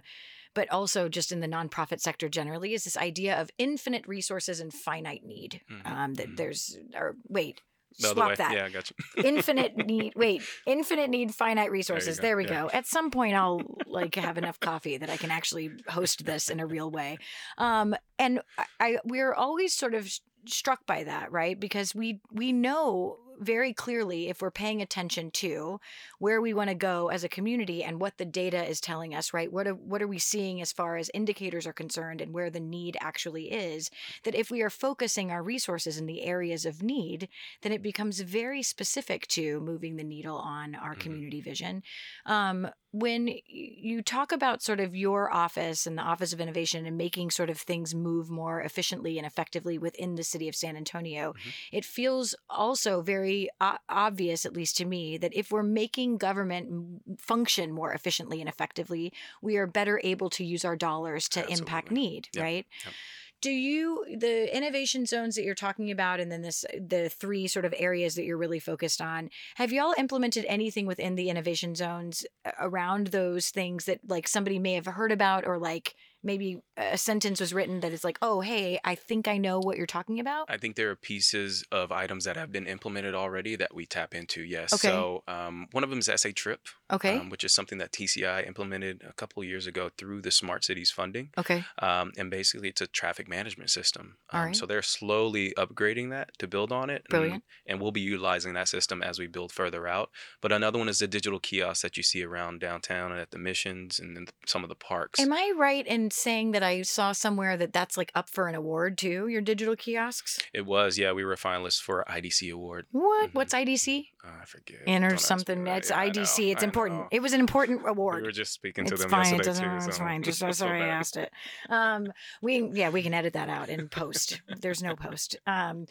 but 0.56 0.70
also 0.72 1.10
just 1.10 1.32
in 1.32 1.40
the 1.40 1.48
nonprofit 1.48 2.00
sector 2.00 2.30
generally, 2.30 2.74
is 2.74 2.84
this 2.84 2.98
idea 2.98 3.40
of 3.40 3.50
infinite 3.58 4.08
resources 4.08 4.60
and 4.60 4.74
finite 4.74 5.24
need. 5.24 5.62
Mhm, 5.70 5.92
Um, 5.92 6.14
that 6.16 6.30
mhm. 6.30 6.38
there's, 6.38 6.78
or 6.96 7.16
wait, 7.28 7.62
swap 7.98 8.30
way. 8.30 8.36
that. 8.36 8.54
Yeah, 8.54 8.66
I 8.66 8.70
got 8.70 8.90
you. 8.90 9.24
infinite 9.24 9.78
need 9.86 10.14
wait 10.16 10.42
infinite 10.66 11.10
need 11.10 11.34
finite 11.34 11.72
resources 11.72 12.18
there, 12.18 12.38
we 12.38 12.46
yeah. 12.46 12.64
go 12.64 12.70
at 12.74 12.86
some 12.86 13.12
point 13.12 13.36
i'll 13.36 13.62
like 13.88 14.16
have 14.16 14.38
enough 14.38 14.60
coffee 14.60 14.98
that 14.98 15.10
i 15.10 15.18
can 15.18 15.32
actually 15.32 15.72
host 15.88 16.26
this 16.26 16.50
in 16.50 16.60
a 16.60 16.66
real 16.66 16.90
way 16.90 17.18
um 17.58 17.96
and 18.20 18.42
i, 18.58 18.66
I 18.80 18.98
we're 19.04 19.34
always 19.34 19.74
sort 19.74 19.94
of 19.94 20.10
struck 20.46 20.86
by 20.86 21.04
that 21.04 21.32
right 21.32 21.60
because 21.60 21.96
we 21.96 22.22
we 22.32 22.52
know 22.52 23.18
very 23.40 23.74
clearly 23.74 24.30
if 24.30 24.42
we're 24.42 24.52
paying 24.52 24.82
attention 24.82 25.32
to 25.32 25.80
where 26.20 26.42
we 26.42 26.54
want 26.54 26.70
to 26.70 26.75
go 26.75 27.10
as 27.10 27.24
a 27.24 27.30
community 27.30 27.84
and 27.84 28.00
what 28.00 28.18
the 28.18 28.25
data 28.25 28.63
is 28.68 28.80
telling 28.82 29.13
us 29.16 29.34
right 29.34 29.52
what 29.52 29.68
are, 29.68 29.74
what 29.74 30.02
are 30.02 30.08
we 30.08 30.20
seeing 30.20 30.62
as 30.62 30.72
far 30.72 30.98
as 30.98 31.10
indicators 31.13 31.66
are 31.68 31.74
concerned 31.74 32.22
and 32.22 32.34
where 32.34 32.50
the 32.50 32.60
need 32.60 32.98
actually 33.00 33.52
is 33.52 33.90
that 34.24 34.36
if 34.36 34.52
we 34.52 34.62
are 34.62 34.70
focusing 34.70 35.32
our 35.32 35.44
resources 35.44 35.98
in 35.98 36.06
the 36.06 36.24
areas 36.24 36.66
of 36.66 36.84
need 36.84 37.28
then 37.62 37.72
it 37.72 37.82
becomes 37.82 38.20
very 38.22 38.62
specific 38.63 39.28
to 39.28 39.60
moving 39.62 39.96
the 39.96 40.04
needle 40.04 40.38
on 40.38 40.75
our 40.75 40.96
Mhm. 40.96 41.00
community 41.00 41.42
vision. 41.42 41.84
Um, 42.25 42.67
when 42.91 43.28
you 43.48 44.04
talk 44.04 44.32
about 44.32 44.62
sort 44.62 44.80
of 44.80 44.96
your 44.96 45.34
office 45.34 45.88
and 45.88 45.98
the 45.98 46.04
Office 46.04 46.32
of 46.32 46.39
Innovation 46.39 46.86
and 46.86 46.96
making 46.96 47.32
sort 47.32 47.50
of 47.50 47.58
things 47.60 47.96
move 47.96 48.30
more 48.30 48.62
efficiently 48.62 49.17
and 49.17 49.26
effectively 49.26 49.80
within 49.80 50.13
the 50.13 50.24
city 50.24 50.48
of 50.48 50.56
San 50.56 50.78
Antonio, 50.78 51.34
Mhm. 51.34 51.54
it 51.72 51.86
feels 51.86 52.36
also 52.52 53.02
very 53.02 53.23
o- 53.62 53.78
obvious, 53.90 54.46
at 54.46 54.54
least 54.54 54.78
to 54.78 54.86
me, 54.86 55.18
that 55.18 55.34
if 55.36 55.52
we're 55.52 55.64
making 55.64 56.18
government 56.18 57.02
function 57.20 57.72
more 57.72 57.94
efficiently 57.94 58.40
and 58.40 58.50
effectively, 58.50 59.12
we 59.42 59.58
are 59.58 59.68
better 59.68 60.00
able 60.04 60.30
to 60.32 60.44
use 60.44 60.66
our 60.66 60.76
dollars 60.76 61.28
to 61.30 61.48
impact 61.50 61.92
need, 61.92 62.28
Yep, 62.34 62.44
right? 62.44 62.66
yep. 62.86 62.94
do 63.42 63.52
you 63.52 64.06
the 64.18 64.56
innovation 64.56 65.06
zones 65.06 65.36
that 65.36 65.44
you're 65.44 65.54
talking 65.56 65.92
about 65.92 66.20
and 66.22 66.32
then 66.32 66.42
this 66.42 66.64
the 66.80 67.10
three 67.10 67.46
sort 67.48 67.66
of 67.66 67.74
areas 67.78 68.16
that 68.16 68.24
you're 68.24 68.38
really 68.38 68.60
focused 68.60 69.02
on 69.02 69.30
have 69.56 69.74
y'all 69.74 69.94
implemented 69.98 70.46
anything 70.48 70.86
within 70.86 71.16
the 71.16 71.30
innovation 71.30 71.76
zones 71.76 72.26
around 72.60 73.08
those 73.08 73.50
things 73.50 73.84
that 73.86 74.00
like 74.08 74.28
somebody 74.30 74.60
may 74.60 74.74
have 74.74 74.86
heard 74.86 75.12
about 75.12 75.46
or 75.46 75.58
like 75.58 75.94
maybe 76.24 76.60
a 76.78 76.98
sentence 76.98 77.40
was 77.40 77.54
written 77.54 77.82
that 77.82 77.92
is 77.92 78.04
like 78.04 78.18
oh 78.22 78.42
hey 78.42 78.80
i 78.84 78.96
think 78.96 79.28
i 79.28 79.38
know 79.38 79.60
what 79.60 79.78
you're 79.78 79.86
talking 79.86 80.20
about 80.20 80.46
I 80.50 80.58
think 80.58 80.76
there 80.76 80.90
are 80.90 80.96
pieces 80.96 81.64
of 81.72 81.92
items 81.92 82.26
that 82.26 82.36
have 82.38 82.52
been 82.52 82.68
implemented 82.68 83.14
already 83.16 83.56
that 83.56 83.74
we 83.74 83.86
tap 83.86 84.14
into. 84.14 84.42
Yes. 84.44 84.74
Okay. 84.74 84.88
So 84.90 85.24
um, 85.28 85.68
one 85.72 85.84
of 85.84 85.90
them 85.90 86.00
is 86.00 86.10
SA 86.16 86.30
Trip, 86.36 86.60
okay 86.92 87.18
um, 87.18 87.30
which 87.30 87.44
is 87.44 87.52
something 87.54 87.78
that 87.80 87.92
TCI 87.92 88.46
implemented 88.48 89.02
a 89.08 89.14
couple 89.14 89.42
of 89.42 89.48
years 89.50 89.66
ago 89.68 89.90
through 89.98 90.22
the 90.22 90.32
Smart 90.32 90.64
Cities 90.64 90.92
funding. 90.92 91.30
okay 91.38 91.64
Um, 91.80 92.12
and 92.18 92.30
basically, 92.30 92.70
it's 92.70 92.82
a 92.82 92.88
traffic 92.88 93.28
management 93.28 93.70
system. 93.70 94.18
All 94.32 94.40
Um, 94.42 94.46
right. 94.48 94.56
So 94.56 94.66
they're 94.66 94.82
slowly 94.82 95.54
upgrading 95.58 96.10
that 96.12 96.30
to 96.40 96.48
build 96.48 96.72
on 96.72 96.90
it. 96.90 97.04
and- 97.06 97.10
Brilliant. 97.10 97.44
And, 97.66 97.82
we'll 97.82 97.92
be 97.92 98.02
utilizing 98.02 98.54
that 98.54 98.68
system 98.68 99.02
as 99.04 99.20
we 99.20 99.28
build 99.28 99.52
further 99.52 99.88
out. 99.88 100.10
But 100.42 100.52
another 100.52 100.80
one 100.80 100.88
is 100.90 101.00
the 101.00 101.08
digital 101.08 101.40
kiosks 101.40 101.82
that 101.82 101.98
you 101.98 102.04
see 102.04 102.24
around 102.24 102.60
downtown 102.60 103.12
and 103.12 103.20
at 103.20 103.32
the 103.32 103.38
missions 103.40 104.00
and 104.00 104.16
in 104.18 104.28
some 104.46 104.64
of 104.64 104.70
the 104.70 104.76
parks. 104.76 105.20
am 105.20 105.34
i 105.34 105.52
right 105.58 105.86
in 105.88 106.10
saying 106.13 106.52
that 106.52 106.63
i 106.63 106.82
saw 106.82 107.12
somewhere 107.12 107.58
that 107.58 107.73
that's 107.73 107.97
like 107.97 108.12
up 108.15 108.30
for 108.30 108.47
an 108.47 108.56
award 108.56 108.97
too 108.97 109.28
your 109.28 109.41
digital 109.41 109.76
kiosks 109.76 110.39
it 110.54 110.65
was, 110.65 110.97
yeah, 110.97 111.12
we 111.12 111.23
were 111.26 111.36
finalists 111.36 111.82
for 111.82 112.04
IDC 112.08 112.52
award. 112.52 112.86
what 112.91 113.30
Mhm. 113.30 113.34
what's 113.34 113.54
idc 113.54 114.08
Uh, 114.23 114.30
I 114.41 114.45
forget. 114.45 114.78
in 114.86 115.02
Don't 115.02 115.12
or 115.12 115.13
me 115.15 115.17
something 115.17 115.67
it's 115.67 115.91
idc 115.91 116.38
know, 116.45 116.52
it's 116.52 116.63
I 116.63 116.65
important 116.65 116.99
know. 117.02 117.08
it 117.12 117.21
was 117.21 117.34
an 117.34 117.39
important 117.39 117.82
award. 117.88 118.17
We 118.17 118.23
were 118.23 118.32
just 118.32 118.54
speaking 118.54 118.86
to 118.86 118.93
it's 118.93 119.02
them 119.02 119.10
fine. 119.12 119.21
It 119.21 119.38
yesterday 119.38 119.43
doesn't 119.49 119.63
too. 119.63 119.69
matter. 119.69 119.88
It's 119.89 119.97
so 119.97 120.04
fine. 120.04 120.23
Just 120.30 120.39
so 120.39 120.52
sorry 120.52 120.82
I 120.82 120.88
asked 120.88 121.17
it. 121.17 121.32
Um, 121.69 122.13
we 122.41 122.69
yeah, 122.73 122.89
we 122.89 123.02
can 123.04 123.13
edit 123.13 123.34
that 123.34 123.49
out 123.49 123.69
in 123.69 123.89
post. 123.89 124.41
There's 124.62 124.82
no 124.84 124.95
post. 124.95 125.36
Um, 125.47 125.88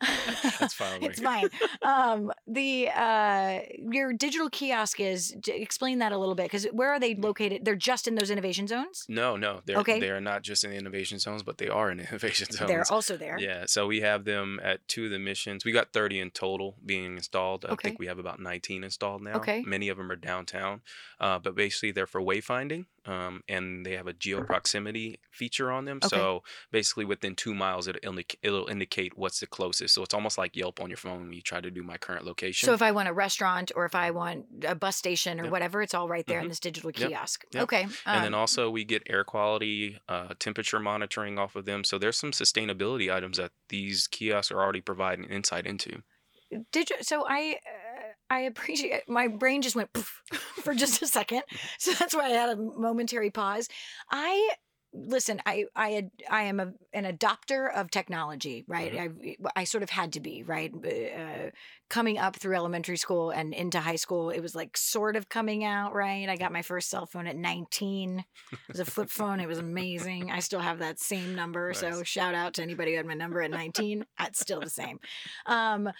That's 0.58 0.74
fine 0.74 1.02
it's 1.02 1.20
fine. 1.20 1.48
Um, 1.82 2.32
the 2.46 2.88
uh, 2.88 3.60
your 3.78 4.12
digital 4.12 4.48
kiosk 4.50 5.00
is. 5.00 5.36
Explain 5.46 5.98
that 5.98 6.12
a 6.12 6.18
little 6.18 6.34
bit 6.34 6.44
because 6.46 6.64
where 6.72 6.90
are 6.90 7.00
they 7.00 7.14
located? 7.14 7.64
They're 7.64 7.74
just 7.76 8.06
in 8.08 8.14
those 8.14 8.30
innovation 8.30 8.66
zones. 8.66 9.04
No, 9.08 9.36
no, 9.36 9.60
they're 9.66 9.78
Okay. 9.78 10.00
they 10.00 10.10
are 10.10 10.20
not 10.20 10.42
just 10.42 10.64
in 10.64 10.70
the 10.70 10.76
innovation 10.76 11.18
zones, 11.18 11.42
but 11.42 11.58
they 11.58 11.68
are 11.68 11.90
in 11.90 12.00
innovation 12.08 12.50
zones. 12.50 12.68
They're 12.68 12.84
also 12.90 13.16
there. 13.16 13.38
Yeah, 13.38 13.64
so 13.66 13.86
we 13.86 14.00
have 14.00 14.24
them 14.24 14.58
at 14.62 14.86
two 14.88 15.06
of 15.06 15.10
the 15.10 15.18
missions. 15.18 15.64
We 15.64 15.72
got 15.72 15.92
30 15.92 16.20
in 16.20 16.30
total 16.30 16.76
being 16.84 17.16
installed. 17.16 17.64
I 17.66 17.72
Okay. 17.72 17.88
think 17.88 17.98
we 17.98 18.06
have 18.06 18.18
about 18.18 18.40
19 18.40 18.84
installed 18.84 19.22
now. 19.22 19.34
Okay. 19.36 19.62
Many 19.66 19.88
of 19.88 19.98
them 19.98 20.10
are 20.10 20.16
downtown, 20.16 20.80
uh, 21.20 21.38
but 21.38 21.54
basically 21.54 21.90
they're 21.92 22.06
for 22.06 22.20
wayfinding, 22.22 22.86
um, 23.06 23.42
and 23.48 23.84
they 23.86 23.92
have 23.92 24.06
a 24.06 24.12
geo 24.12 24.42
proximity 24.42 25.18
feature 25.30 25.70
on 25.70 25.84
them. 25.84 25.98
Okay. 26.04 26.16
So 26.16 26.42
basically, 26.70 27.04
within 27.04 27.34
two 27.34 27.54
miles, 27.54 27.86
it'll, 27.88 28.12
indic- 28.12 28.36
it'll 28.42 28.66
indicate 28.68 29.16
what's 29.16 29.40
the 29.40 29.46
closest. 29.46 29.94
So 29.94 30.02
it's 30.02 30.14
almost 30.14 30.38
like 30.38 30.56
Yelp 30.56 30.80
on 30.80 30.90
your 30.90 30.96
phone 30.96 31.20
when 31.22 31.32
you 31.32 31.42
try 31.42 31.60
to 31.60 31.70
do 31.70 31.82
my 31.82 31.96
current 31.98 32.24
location. 32.24 32.66
So 32.66 32.74
if 32.74 32.82
I 32.82 32.90
want 32.92 33.08
a 33.08 33.12
restaurant 33.12 33.72
or 33.76 33.84
if 33.84 33.94
I 33.94 34.10
want 34.10 34.46
a 34.66 34.74
bus 34.74 34.96
station 34.96 35.40
or 35.40 35.44
Yep. 35.44 35.52
whatever, 35.52 35.82
it's 35.82 35.94
all 35.94 36.08
right 36.08 36.26
there 36.26 36.40
in 36.40 36.46
Mhm. 36.46 36.50
this 36.50 36.60
digital 36.60 36.92
kiosk. 36.92 37.44
Yep. 37.52 37.62
Okay. 37.62 37.82
and 38.06 38.24
then 38.24 38.34
um, 38.34 38.40
also 38.40 38.70
we 38.70 38.84
get 38.84 39.02
air 39.06 39.24
quality, 39.24 39.98
uh, 40.08 40.34
temperature 40.38 40.80
monitoring 40.80 41.38
off 41.38 41.56
of 41.56 41.64
them. 41.64 41.84
So 41.84 41.98
there's 41.98 42.16
some 42.16 42.32
sustainability 42.32 43.12
items 43.14 43.38
that 43.38 43.52
these 43.68 44.06
kiosks 44.06 44.50
are 44.52 44.60
already 44.60 44.80
providing 44.80 45.24
insight 45.26 45.66
into. 45.66 46.02
Did 46.72 46.90
you 46.90 46.96
so 47.02 47.24
i 47.28 47.56
uh, 47.66 48.02
i 48.30 48.40
appreciate 48.40 49.02
my 49.08 49.28
brain 49.28 49.62
just 49.62 49.76
went 49.76 49.92
poof 49.92 50.22
for 50.62 50.74
just 50.74 51.02
a 51.02 51.06
second. 51.06 51.42
So 51.78 51.92
that's 51.92 52.14
why 52.14 52.26
i 52.26 52.28
had 52.30 52.50
a 52.50 52.56
momentary 52.56 53.30
pause. 53.30 53.68
I 54.10 54.50
listen, 54.92 55.40
I 55.44 55.64
I 55.74 55.94
ad- 55.94 56.10
I 56.30 56.42
am 56.44 56.60
a, 56.60 56.72
an 56.92 57.04
adopter 57.04 57.72
of 57.74 57.90
technology, 57.90 58.64
right? 58.66 58.92
Mm-hmm. 58.92 59.46
I 59.54 59.60
I 59.60 59.64
sort 59.64 59.82
of 59.82 59.90
had 59.90 60.12
to 60.14 60.20
be, 60.20 60.42
right? 60.42 60.72
Uh, 60.74 61.50
coming 61.88 62.18
up 62.18 62.36
through 62.36 62.56
elementary 62.56 62.96
school 62.96 63.30
and 63.30 63.54
into 63.54 63.80
high 63.80 63.96
school, 63.96 64.30
it 64.30 64.40
was 64.40 64.54
like 64.54 64.76
sort 64.76 65.16
of 65.16 65.28
coming 65.28 65.64
out, 65.64 65.94
right? 65.94 66.28
I 66.28 66.36
got 66.36 66.52
my 66.52 66.62
first 66.62 66.90
cell 66.90 67.06
phone 67.06 67.26
at 67.26 67.36
19. 67.36 68.24
It 68.52 68.58
was 68.68 68.80
a 68.80 68.84
flip 68.84 69.10
phone. 69.10 69.40
It 69.40 69.48
was 69.48 69.58
amazing. 69.58 70.30
I 70.30 70.40
still 70.40 70.60
have 70.60 70.78
that 70.80 70.98
same 70.98 71.34
number, 71.34 71.72
so 71.74 72.02
shout 72.02 72.34
out 72.34 72.54
to 72.54 72.62
anybody 72.62 72.92
who 72.92 72.96
had 72.96 73.06
my 73.06 73.14
number 73.14 73.42
at 73.42 73.50
19. 73.50 74.04
It's 74.20 74.40
still 74.40 74.60
the 74.60 74.70
same. 74.70 74.98
Um, 75.46 75.90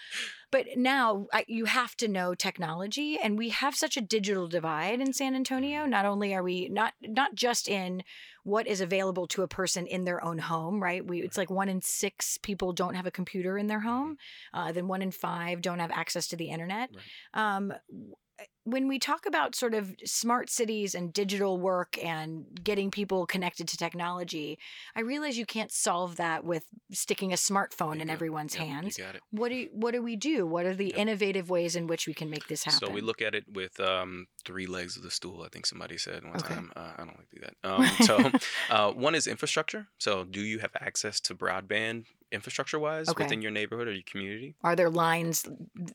but 0.51 0.65
now 0.75 1.27
I, 1.33 1.45
you 1.47 1.65
have 1.65 1.95
to 1.97 2.07
know 2.07 2.33
technology, 2.33 3.17
and 3.21 3.37
we 3.37 3.49
have 3.49 3.75
such 3.75 3.97
a 3.97 4.01
digital 4.01 4.47
divide 4.47 5.01
in 5.01 5.13
San 5.13 5.35
Antonio. 5.35 5.85
Not 5.85 6.05
only 6.05 6.33
are 6.33 6.43
we 6.43 6.69
not 6.69 6.93
not 7.01 7.35
just 7.35 7.67
in 7.67 8.03
what 8.43 8.65
is 8.65 8.79
available 8.79 9.27
to 9.27 9.41
a 9.41 9.47
person 9.47 9.85
in 9.85 10.05
their 10.05 10.23
own 10.23 10.37
home, 10.37 10.81
right? 10.81 11.05
We 11.05 11.21
it's 11.21 11.37
like 11.37 11.49
one 11.49 11.69
in 11.69 11.81
six 11.81 12.37
people 12.37 12.71
don't 12.71 12.95
have 12.95 13.05
a 13.05 13.11
computer 13.11 13.57
in 13.57 13.67
their 13.67 13.81
home. 13.81 14.17
Uh, 14.53 14.71
then 14.71 14.87
one 14.87 15.01
in 15.01 15.11
five 15.11 15.61
don't 15.61 15.79
have 15.79 15.91
access 15.91 16.27
to 16.27 16.37
the 16.37 16.49
internet. 16.49 16.89
Um, 17.33 17.73
w- 17.89 18.15
when 18.65 18.87
we 18.89 18.99
talk 18.99 19.25
about 19.25 19.55
sort 19.55 19.73
of 19.73 19.95
smart 20.05 20.49
cities 20.49 20.93
and 20.93 21.13
digital 21.13 21.57
work 21.57 21.97
and 22.03 22.45
getting 22.63 22.91
people 22.91 23.25
connected 23.25 23.67
to 23.69 23.77
technology, 23.77 24.59
I 24.95 25.01
realize 25.01 25.37
you 25.37 25.45
can't 25.45 25.71
solve 25.71 26.17
that 26.17 26.43
with 26.43 26.65
sticking 26.91 27.31
a 27.31 27.35
smartphone 27.37 27.93
in 27.93 27.99
Bingo. 27.99 28.13
everyone's 28.13 28.55
Yep, 28.55 28.65
hands. 28.65 28.97
You 28.97 29.03
got 29.05 29.15
it. 29.15 29.21
What 29.31 29.49
do 29.49 29.55
you, 29.55 29.69
what 29.71 29.93
do 29.93 30.01
we 30.01 30.15
do? 30.17 30.45
What 30.45 30.65
are 30.65 30.75
the 30.75 30.87
Yep. 30.87 30.97
innovative 30.97 31.49
ways 31.49 31.75
in 31.75 31.87
which 31.87 32.07
we 32.07 32.13
can 32.13 32.29
make 32.29 32.47
this 32.47 32.65
happen? 32.65 32.79
So 32.79 32.89
we 32.93 33.01
look 33.01 33.21
at 33.21 33.33
it 33.33 33.45
with 33.51 33.79
um, 33.79 34.27
three 34.45 34.65
legs 34.67 34.97
of 34.97 35.03
the 35.03 35.11
stool. 35.11 35.43
I 35.43 35.49
think 35.49 35.65
somebody 35.65 35.97
said 35.97 36.23
one 36.25 36.35
Okay. 36.39 36.53
time. 36.55 36.71
Uh, 36.75 36.91
I 36.97 37.05
don't 37.05 37.17
like 37.17 37.29
to 37.29 37.35
do 37.35 37.41
that. 37.41 37.53
Um, 37.67 37.85
so 38.01 38.31
uh, 38.69 38.91
one 38.91 39.15
is 39.15 39.27
infrastructure. 39.27 39.87
So 39.97 40.23
do 40.25 40.41
you 40.41 40.59
have 40.59 40.71
access 40.79 41.19
to 41.21 41.35
broadband 41.35 42.05
infrastructure 42.31 42.77
wise 42.79 43.07
Okay. 43.09 43.23
within 43.23 43.41
your 43.41 43.51
neighborhood 43.51 43.87
or 43.87 43.93
your 43.93 44.03
community? 44.05 44.55
Are 44.63 44.75
there 44.75 44.89
lines 44.89 45.45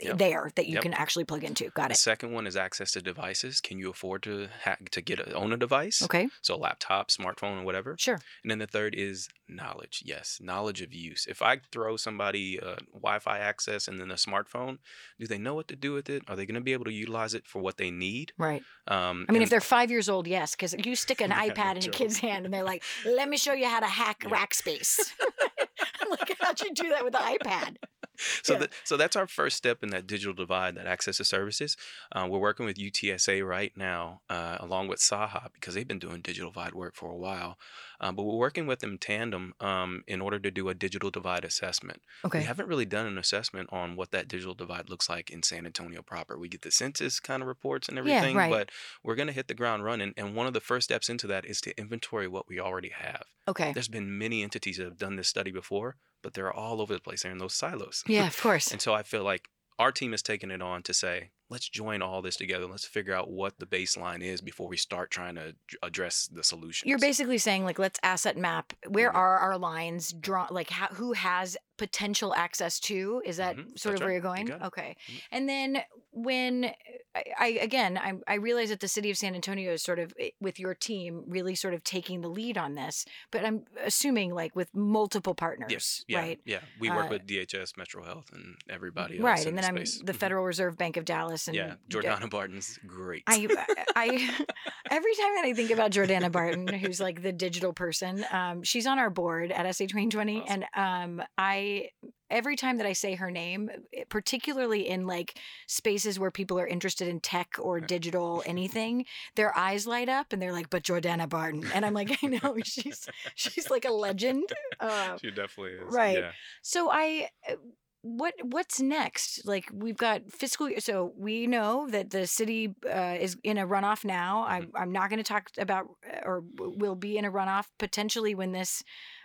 Yep. 0.01 0.19
there 0.19 0.51
that 0.55 0.67
you 0.67 0.75
Yep. 0.75 0.83
can 0.83 0.95
actually 0.95 1.25
plug 1.25 1.45
into? 1.45 1.71
Got 1.71 1.89
The 1.89 1.95
it. 1.95 1.99
second 1.99 2.33
one 2.33 2.47
is 2.47 2.57
access 2.57 2.93
to 2.93 3.03
devices. 3.03 3.61
Can 3.61 3.79
you 3.79 3.91
afford 3.91 4.23
to 4.25 4.49
ha- 4.65 4.77
to 4.91 5.01
get 5.01 5.19
a, 5.21 5.33
own 5.35 5.53
a 5.53 5.57
device? 5.57 6.03
Okay, 6.03 6.29
So 6.41 6.57
laptop, 6.57 7.11
smartphone, 7.11 7.61
or 7.61 7.65
whatever. 7.65 7.97
sure. 7.99 8.21
And 8.43 8.51
then 8.51 8.59
the 8.59 8.67
third 8.67 8.95
is 8.95 9.29
knowledge. 9.49 10.03
Yes, 10.07 10.39
knowledge 10.41 10.81
of 10.81 10.95
use. 10.95 11.27
If 11.27 11.43
I 11.43 11.61
throw 11.71 11.97
somebody 11.99 12.59
uh, 12.59 12.77
Wi-Fi 12.95 13.39
access 13.39 13.87
and 13.87 14.01
then 14.01 14.11
a 14.11 14.15
smartphone, 14.15 14.79
do 15.21 15.27
they 15.27 15.37
know 15.39 15.55
what 15.55 15.69
to 15.69 15.77
do 15.77 15.93
with 15.93 16.09
it? 16.09 16.23
Are 16.29 16.37
they 16.37 16.47
going 16.47 16.55
to 16.55 16.61
be 16.63 16.73
able 16.73 16.87
to 16.87 16.93
utilize 16.93 17.35
it 17.35 17.47
for 17.47 17.61
what 17.61 17.77
they 17.77 17.91
need? 17.91 18.33
Right. 18.39 18.63
Um, 18.89 19.27
I 19.29 19.33
mean, 19.33 19.43
if 19.43 19.51
they're 19.51 19.61
five 19.61 19.91
years 19.91 20.09
old, 20.09 20.27
yes, 20.27 20.53
because 20.57 20.75
you 20.85 20.97
stick 20.97 21.21
an 21.21 21.31
iPad 21.47 21.77
in 21.83 21.89
a 21.89 21.93
kid's 21.93 22.19
hand 22.19 22.47
and 22.47 22.55
they're 22.55 22.65
like, 22.65 22.83
"Let 23.05 23.29
me 23.29 23.37
show 23.37 23.53
you 23.53 23.67
how 23.67 23.81
to 23.81 23.87
hack 23.87 24.23
Yeah. 24.25 24.31
Rackspace." 24.31 24.99
I'm 26.01 26.11
like, 26.11 26.37
how'd 26.41 26.61
you 26.61 26.73
do 26.75 26.89
that 26.91 27.05
with 27.05 27.13
the 27.13 27.19
iPad? 27.19 27.77
so 28.43 28.55
yeah. 28.55 28.59
that 28.61 28.71
so 28.85 28.97
that's 28.97 29.17
our 29.17 29.27
first 29.27 29.57
step 29.57 29.83
in 29.83 29.91
that 29.91 30.07
digital 30.07 30.35
divide, 30.35 30.77
that 30.77 30.87
access 30.87 31.17
to 31.19 31.25
services. 31.25 31.77
Uh, 32.13 32.27
we're 32.29 32.39
working 32.39 32.67
with 32.67 32.77
UTSA 32.77 33.47
right 33.47 33.73
now, 33.77 34.21
uh, 34.29 34.57
along 34.61 34.89
with 34.89 35.01
Saha, 35.01 35.49
because 35.53 35.75
they've 35.75 35.89
been 35.89 35.99
doing 35.99 36.21
digital 36.21 36.51
divide 36.51 36.75
work 36.75 36.95
for 36.95 37.11
a 37.11 37.17
while. 37.17 37.59
Um, 38.01 38.17
but 38.17 38.25
we're 38.25 38.37
working 38.37 38.67
with 38.67 38.81
them 38.81 38.99
tandem 38.99 39.55
um, 39.61 40.03
in 40.09 40.21
order 40.21 40.41
to 40.41 40.51
do 40.51 40.69
a 40.69 40.75
digital 40.75 41.11
divide 41.11 41.45
assessment. 41.45 42.03
Okay. 42.25 42.41
We 42.41 42.45
haven't 42.45 42.69
really 42.69 42.85
done 42.85 43.07
an 43.07 43.17
assessment 43.17 43.69
on 43.73 43.95
what 43.95 44.11
that 44.11 44.27
digital 44.27 44.55
divide 44.55 44.91
looks 44.91 45.09
like 45.09 45.31
in 45.31 45.45
San 45.45 45.67
Antonio 45.67 46.03
proper. 46.03 46.37
We 46.37 46.49
get 46.49 46.63
the 46.63 46.73
census 46.73 47.21
kind 47.21 47.43
of 47.43 47.49
reports 47.49 47.89
and 47.89 47.97
Yeah, 47.97 48.15
everything, 48.17 48.37
right. 48.37 48.51
but 48.51 48.71
we're 49.05 49.15
going 49.15 49.29
to 49.29 49.33
hit 49.33 49.47
the 49.47 49.55
ground 49.55 49.85
running. 49.85 50.15
And 50.17 50.35
one 50.35 50.49
of 50.49 50.53
the 50.53 50.61
first 50.61 50.85
steps 50.85 51.09
into 51.09 51.29
that 51.29 51.45
is 51.45 51.61
to 51.61 51.79
inventory 51.79 52.27
what 52.27 52.49
we 52.49 52.59
already 52.59 52.91
have. 52.91 53.25
Okay. 53.47 53.73
There's 53.73 53.89
been 53.89 54.19
many 54.19 54.43
entities 54.43 54.79
that 54.79 54.85
have 54.85 54.99
done 54.99 55.15
this 55.17 55.29
study 55.29 55.53
before, 55.53 55.97
but 56.23 56.35
they're 56.35 56.53
all 56.53 56.81
over 56.81 56.95
the 56.95 57.01
place. 57.01 57.23
They're 57.23 57.33
in 57.33 57.39
those 57.39 57.55
silos. 57.55 58.03
Yeah, 58.07 58.27
of 58.27 58.37
course. 58.41 58.71
And 58.73 58.81
so 58.81 58.95
I 58.95 59.03
feel 59.03 59.25
like 59.25 59.49
our 59.79 59.93
team 59.93 60.13
has 60.13 60.23
taken 60.23 60.51
it 60.51 60.63
on 60.63 60.83
to 60.85 60.95
say, 60.95 61.31
let's 61.49 61.69
join 61.69 62.01
all 62.03 62.23
this 62.23 62.37
together. 62.37 62.67
Let's 62.67 62.85
figure 62.87 63.15
out 63.15 63.31
what 63.31 63.59
the 63.59 63.67
baseline 63.67 64.23
is 64.23 64.41
before 64.41 64.69
we 64.69 64.77
start 64.77 65.11
trying 65.11 65.35
to 65.35 65.55
address 65.83 66.29
the 66.33 66.43
solution. 66.45 66.89
You're 66.89 66.99
basically 66.99 67.39
saying 67.39 67.65
like 67.65 67.79
let's 67.79 67.99
asset 68.03 68.37
map 68.37 68.73
where 68.89 69.11
Mhm. 69.11 69.15
are 69.17 69.39
our 69.39 69.59
lines 69.59 70.13
drawn 70.13 70.49
like 70.51 70.71
how, 70.71 70.87
who 70.89 71.13
has 71.13 71.57
potential 71.79 72.35
access 72.35 72.79
to 72.81 73.23
is 73.25 73.39
that 73.39 73.57
Mhm, 73.57 73.79
sort 73.79 73.95
of 73.95 74.01
that's 74.01 74.01
where 74.01 74.09
right. 74.09 74.13
you're 74.13 74.21
going 74.21 74.49
it. 74.49 74.63
okay 74.63 74.97
Mhm. 75.11 75.21
and 75.33 75.49
then 75.49 75.83
when 76.13 76.73
I, 77.15 77.25
I 77.39 77.47
again 77.63 77.99
I, 77.99 78.13
I 78.27 78.35
realize 78.37 78.71
that 78.71 78.81
the 78.81 78.89
city 78.89 79.11
of 79.11 79.17
san 79.19 79.35
antonio 79.35 79.73
is 79.73 79.83
sort 79.83 79.99
of 79.99 80.13
eh, 80.19 80.31
with 80.41 80.59
your 80.59 80.75
team 80.75 81.25
really 81.27 81.55
sort 81.55 81.75
of 81.75 81.85
taking 81.85 82.21
the 82.23 82.29
lead 82.29 82.57
on 82.57 82.75
this 82.75 83.05
but 83.31 83.45
i'm 83.45 83.65
assuming 83.85 84.35
like 84.35 84.57
with 84.57 84.75
multiple 84.75 85.35
partners 85.35 85.69
Yes. 85.71 86.05
Yeah. 86.09 86.19
right 86.19 86.41
Yeah. 86.45 86.61
We 86.81 86.91
work 86.91 87.07
Uh, 87.07 87.11
with 87.15 87.27
DHS, 87.27 87.77
Metro 87.77 88.03
Health, 88.05 88.31
and 88.33 88.57
everybody 88.71 89.17
else. 89.19 89.25
right 89.25 89.47
and 89.47 89.57
then 89.59 89.63
the 89.75 89.81
i'm 89.81 90.07
the 90.07 90.13
Mhm. 90.13 90.17
federal 90.17 90.45
reserve 90.45 90.77
bank 90.79 90.97
of 90.97 91.05
dallas 91.05 91.49
and 91.49 91.57
Yeah. 91.57 91.75
Jordana 91.91 92.29
Barton's 92.31 92.79
great. 92.87 93.23
I, 93.27 93.47
I, 93.97 94.07
every 94.91 95.15
time 95.15 95.35
that 95.37 95.43
I 95.45 95.53
think 95.55 95.71
about 95.71 95.91
Jordana 95.91 96.31
Barton, 96.33 96.67
who's 96.69 97.01
like 97.01 97.23
the 97.23 97.33
digital 97.33 97.73
person, 97.73 98.25
um, 98.33 98.63
she's 98.63 98.87
on 98.87 98.99
our 98.99 99.11
board 99.11 99.53
at 99.53 99.67
SA 99.77 99.85
2020, 99.85 100.41
Awesome. 100.43 100.65
and 100.75 101.21
um, 101.21 101.27
I 101.37 101.91
every 102.33 102.57
time 102.57 102.79
that 102.79 102.87
I 102.87 102.95
say 102.95 103.15
her 103.15 103.31
name, 103.31 103.71
particularly 104.09 104.89
in 104.89 105.07
like 105.07 105.39
spaces 105.67 106.19
where 106.19 106.31
people 106.31 106.59
are 106.59 106.67
interested 106.67 107.07
in 107.07 107.21
tech 107.21 107.57
or 107.61 107.79
digital 107.79 108.43
anything, 108.47 109.05
their 109.37 109.57
eyes 109.57 109.87
light 109.87 110.09
up 110.09 110.33
and 110.33 110.43
they're 110.43 110.53
like, 110.53 110.71
"But 110.71 110.83
Jordana 110.83 111.29
Barton," 111.29 111.65
and 111.73 111.87
I'm 111.87 111.95
like, 111.95 112.19
I 112.25 112.27
know 112.27 112.57
she's 112.65 113.07
she's 113.35 113.71
like 113.71 113.85
a 113.85 113.93
legend. 113.93 114.49
Uh, 114.81 115.17
she 115.23 115.31
definitely 115.31 115.73
is. 115.73 115.95
right. 115.95 116.19
Yeah. 116.19 116.33
so 116.63 116.91
I 116.91 117.29
uh, 117.49 117.55
what 118.03 118.35
what's 118.43 118.81
next? 118.81 119.47
Like 119.47 119.71
we've 119.73 119.97
got 119.97 120.31
fiscal 120.31 120.69
year 120.69 120.81
so 120.81 121.13
we 121.17 121.47
know 121.47 121.89
that 121.89 122.11
the 122.11 122.27
city 122.27 122.75
uh, 122.93 123.17
is 123.19 123.37
in 123.45 123.59
a 123.59 123.67
runoff 123.67 124.05
now. 124.05 124.45
I'm 124.47 124.63
Mm-hmm. 124.63 124.77
I'm 124.77 124.93
not 124.93 125.09
going 125.09 125.19
to 125.19 125.25
talk 125.25 125.51
about 125.59 125.87
uh, 126.09 126.21
or 126.25 126.45
will 126.59 126.95
be 126.95 127.17
in 127.17 127.25
a 127.25 127.33
runoff 127.33 127.67
potentially 127.79 128.35
when 128.35 128.53
this 128.53 128.83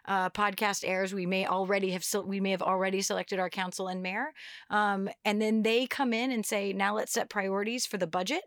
uh, 0.07 0.29
podcast 0.29 0.83
airs. 0.87 1.13
We 1.13 1.25
may 1.25 1.45
already 1.45 1.91
have 1.91 2.05
we 2.25 2.39
may 2.39 2.51
have 2.51 2.61
already 2.61 3.01
selected 3.01 3.39
our 3.39 3.49
council 3.49 3.87
and 3.87 4.01
mayor. 4.01 4.31
Um, 4.69 5.09
and 5.25 5.41
then 5.41 5.63
they 5.63 5.85
come 5.87 6.13
in 6.13 6.31
and 6.31 6.45
say, 6.45 6.73
"Now 6.73 6.95
let's 6.95 7.13
set 7.13 7.29
priorities 7.29 7.85
for 7.85 7.97
the 7.97 8.07
budget." 8.07 8.43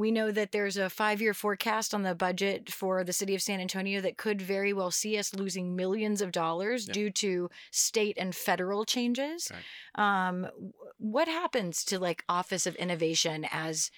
We 0.00 0.10
know 0.10 0.32
that 0.32 0.50
there's 0.52 0.76
a 0.76 0.90
five 0.90 1.20
year 1.20 1.34
forecast 1.34 1.94
on 1.94 2.02
the 2.02 2.14
budget 2.14 2.72
for 2.72 3.04
the 3.04 3.12
city 3.12 3.34
of 3.34 3.42
San 3.42 3.60
Antonio 3.60 4.00
that 4.00 4.16
could 4.16 4.40
very 4.42 4.72
well 4.72 4.90
see 4.90 5.16
us 5.18 5.34
losing 5.34 5.76
millions 5.76 6.20
of 6.20 6.32
dollars 6.32 6.86
Yeah. 6.88 6.94
due 6.94 7.10
to 7.10 7.50
state 7.70 8.16
and 8.18 8.34
federal 8.34 8.84
changes. 8.84 9.52
Um, 9.94 10.48
what 10.98 11.28
happens 11.28 11.84
to 11.84 11.98
like 11.98 12.24
Office 12.28 12.66
of 12.66 12.74
Innovation 12.76 13.46
as 13.52 13.90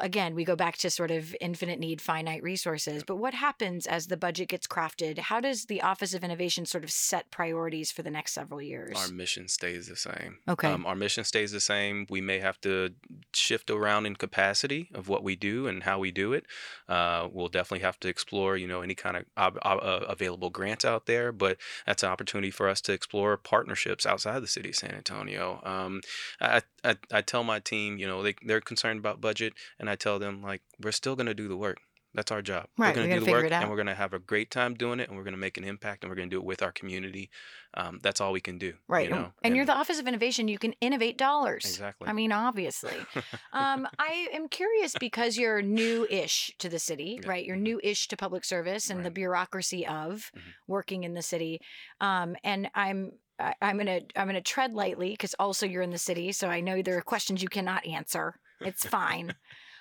again, 0.00 0.34
we 0.34 0.44
go 0.44 0.56
back 0.56 0.76
to 0.78 0.90
sort 0.90 1.10
of 1.10 1.34
infinite 1.40 1.78
need, 1.78 2.00
finite 2.00 2.42
resources. 2.42 3.02
But 3.02 3.16
what 3.16 3.34
happens 3.34 3.86
as 3.86 4.06
the 4.06 4.16
budget 4.16 4.48
gets 4.48 4.66
crafted? 4.66 5.18
How 5.18 5.40
does 5.40 5.66
the 5.66 5.82
Office 5.82 6.14
of 6.14 6.22
Innovation 6.22 6.66
sort 6.66 6.84
of 6.84 6.90
set 6.90 7.30
priorities 7.30 7.90
for 7.90 8.02
the 8.02 8.10
next 8.10 8.32
several 8.32 8.62
years? 8.62 8.96
Our 8.96 9.08
mission 9.08 9.48
stays 9.48 9.88
the 9.88 9.96
same. 9.96 10.38
Okay. 10.48 10.68
Um, 10.68 10.86
our 10.86 10.94
mission 10.94 11.24
stays 11.24 11.52
the 11.52 11.60
same. 11.60 12.06
We 12.08 12.20
may 12.20 12.38
have 12.38 12.60
to 12.62 12.90
shift 13.32 13.70
around 13.70 14.06
in 14.06 14.16
capacity 14.16 14.90
of 14.94 15.08
what 15.08 15.24
we 15.24 15.36
do 15.36 15.66
and 15.66 15.82
how 15.82 15.98
we 15.98 16.10
do 16.10 16.32
it. 16.32 16.46
Uh, 16.88 17.28
we'll 17.32 17.48
definitely 17.48 17.84
have 17.84 17.98
to 18.00 18.08
explore, 18.08 18.56
you 18.56 18.68
know, 18.68 18.82
any 18.82 18.94
kind 18.94 19.16
of 19.16 19.24
ob- 19.36 19.58
ob- 19.64 19.82
uh, 19.82 20.06
available 20.08 20.50
grants 20.50 20.84
out 20.84 21.06
there. 21.06 21.32
But 21.32 21.56
that's 21.86 22.02
an 22.02 22.10
opportunity 22.10 22.50
for 22.50 22.68
us 22.68 22.80
to 22.82 22.92
explore 22.92 23.36
partnerships 23.36 24.06
outside 24.06 24.40
the 24.40 24.46
city 24.46 24.70
of 24.70 24.76
San 24.76 24.94
Antonio. 24.94 25.60
Um, 25.64 26.00
I, 26.40 26.62
I 26.84 26.96
I 27.10 27.20
tell 27.22 27.44
my 27.44 27.58
team, 27.58 27.98
you 27.98 28.06
know, 28.06 28.22
they 28.22 28.34
they're 28.42 28.60
concerned 28.60 28.98
about 28.98 29.20
budget, 29.20 29.54
and 29.78 29.88
I 29.90 29.96
tell 29.96 30.18
them 30.18 30.42
like 30.42 30.62
we're 30.82 30.92
still 30.92 31.16
going 31.16 31.26
to 31.26 31.34
do 31.34 31.48
the 31.48 31.56
work. 31.56 31.78
That's 32.16 32.30
our 32.30 32.42
job. 32.42 32.66
Right, 32.78 32.90
We're 32.94 33.02
going 33.08 33.10
to 33.10 33.18
do 33.18 33.24
the 33.24 33.30
work, 33.32 33.40
figure 33.42 33.46
it 33.48 33.52
out. 33.52 33.62
and 33.62 33.70
we're 33.72 33.76
going 33.76 33.88
to 33.88 33.94
have 33.96 34.12
a 34.14 34.20
great 34.20 34.48
time 34.48 34.74
doing 34.74 35.00
it, 35.00 35.08
and 35.08 35.18
we're 35.18 35.24
going 35.24 35.34
to 35.34 35.40
make 35.40 35.58
an 35.58 35.64
impact, 35.64 36.04
and 36.04 36.08
we're 36.12 36.14
going 36.14 36.30
to 36.30 36.36
do 36.36 36.38
it 36.38 36.44
with 36.44 36.62
our 36.62 36.70
community. 36.70 37.28
Um, 37.76 37.98
that's 38.04 38.20
all 38.20 38.30
we 38.30 38.40
can 38.40 38.56
do. 38.56 38.74
right. 38.86 39.08
You 39.08 39.14
and- 39.16 39.24
know? 39.24 39.32
and, 39.42 39.56
you're 39.56 39.66
the 39.66 39.74
Office 39.74 39.98
of 39.98 40.06
Innovation. 40.06 40.46
You 40.46 40.58
can 40.60 40.74
innovate 40.80 41.18
dollars. 41.18 41.64
exactly. 41.64 42.06
I 42.06 42.12
mean, 42.12 42.30
obviously. 42.30 42.94
um, 43.52 43.88
I 43.98 44.28
am 44.32 44.46
curious 44.46 44.94
because 45.00 45.36
you're 45.36 45.60
new-ish 45.60 46.52
to 46.60 46.68
the 46.68 46.78
city, 46.78 47.18
Yeah. 47.20 47.28
right? 47.28 47.44
You're 47.44 47.56
new-ish 47.56 48.06
to 48.06 48.16
public 48.16 48.44
service 48.44 48.90
and 48.90 49.04
the 49.04 49.10
bureaucracy 49.10 49.84
of 49.84 50.30
Mhm. 50.36 50.40
working 50.68 51.02
in 51.02 51.14
the 51.14 51.22
city. 51.22 51.58
Um, 52.00 52.36
and 52.44 52.70
I'm 52.76 53.10
I, 53.40 53.54
I'm 53.60 53.76
gonna 53.76 54.02
I'm 54.14 54.28
gonna 54.28 54.40
tread 54.40 54.72
lightly 54.72 55.10
because 55.10 55.34
also 55.40 55.66
you're 55.66 55.82
in 55.82 55.90
the 55.90 55.98
city, 55.98 56.30
so 56.30 56.46
I 56.48 56.60
know 56.60 56.80
there 56.82 56.96
are 56.96 57.02
questions 57.02 57.42
you 57.42 57.48
cannot 57.48 57.84
answer. 57.84 58.36
It's 58.64 58.84
fine. 58.86 59.34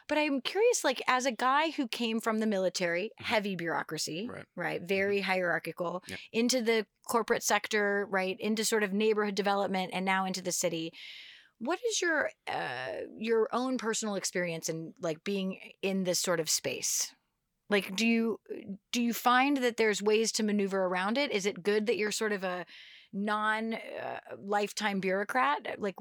But 0.09 0.17
I'm 0.17 0.41
curious, 0.41 0.83
like 0.83 1.01
as 1.07 1.25
a 1.25 1.31
guy 1.31 1.71
who 1.71 1.87
came 1.87 2.19
from 2.19 2.39
the 2.39 2.45
military, 2.45 3.11
Mhm. 3.19 3.25
heavy 3.25 3.55
bureaucracy, 3.55 4.27
Right. 4.29 4.45
right, 4.55 4.81
very 4.81 5.21
hierarchical, 5.21 6.03
Yep. 6.07 6.19
into 6.33 6.61
the 6.61 6.85
corporate 7.07 7.43
sector, 7.43 8.05
right, 8.09 8.37
into 8.39 8.65
sort 8.65 8.83
of 8.83 8.91
neighborhood 8.93 9.35
development, 9.35 9.91
and 9.93 10.05
now 10.05 10.25
into 10.25 10.41
the 10.41 10.51
city. 10.51 10.91
What 11.59 11.79
is 11.87 12.01
your 12.01 12.31
uh, 12.47 13.03
your 13.17 13.47
own 13.53 13.77
personal 13.77 14.15
experience 14.15 14.67
in 14.69 14.93
like 14.99 15.23
being 15.23 15.59
in 15.81 16.03
this 16.03 16.19
sort 16.19 16.39
of 16.41 16.49
space? 16.49 17.13
Like, 17.69 17.95
do 17.95 18.05
you 18.05 18.39
do 18.91 19.01
you 19.01 19.13
find 19.13 19.57
that 19.57 19.77
there's 19.77 20.01
ways 20.01 20.31
to 20.33 20.43
maneuver 20.43 20.85
around 20.85 21.17
it? 21.17 21.31
Is 21.31 21.45
it 21.45 21.63
good 21.63 21.85
that 21.87 21.97
you're 21.97 22.11
sort 22.11 22.33
of 22.33 22.43
a 22.43 22.65
non 23.13 23.75
uh, 23.75 24.19
lifetime 24.37 24.99
bureaucrat? 24.99 25.79
Like, 25.79 25.95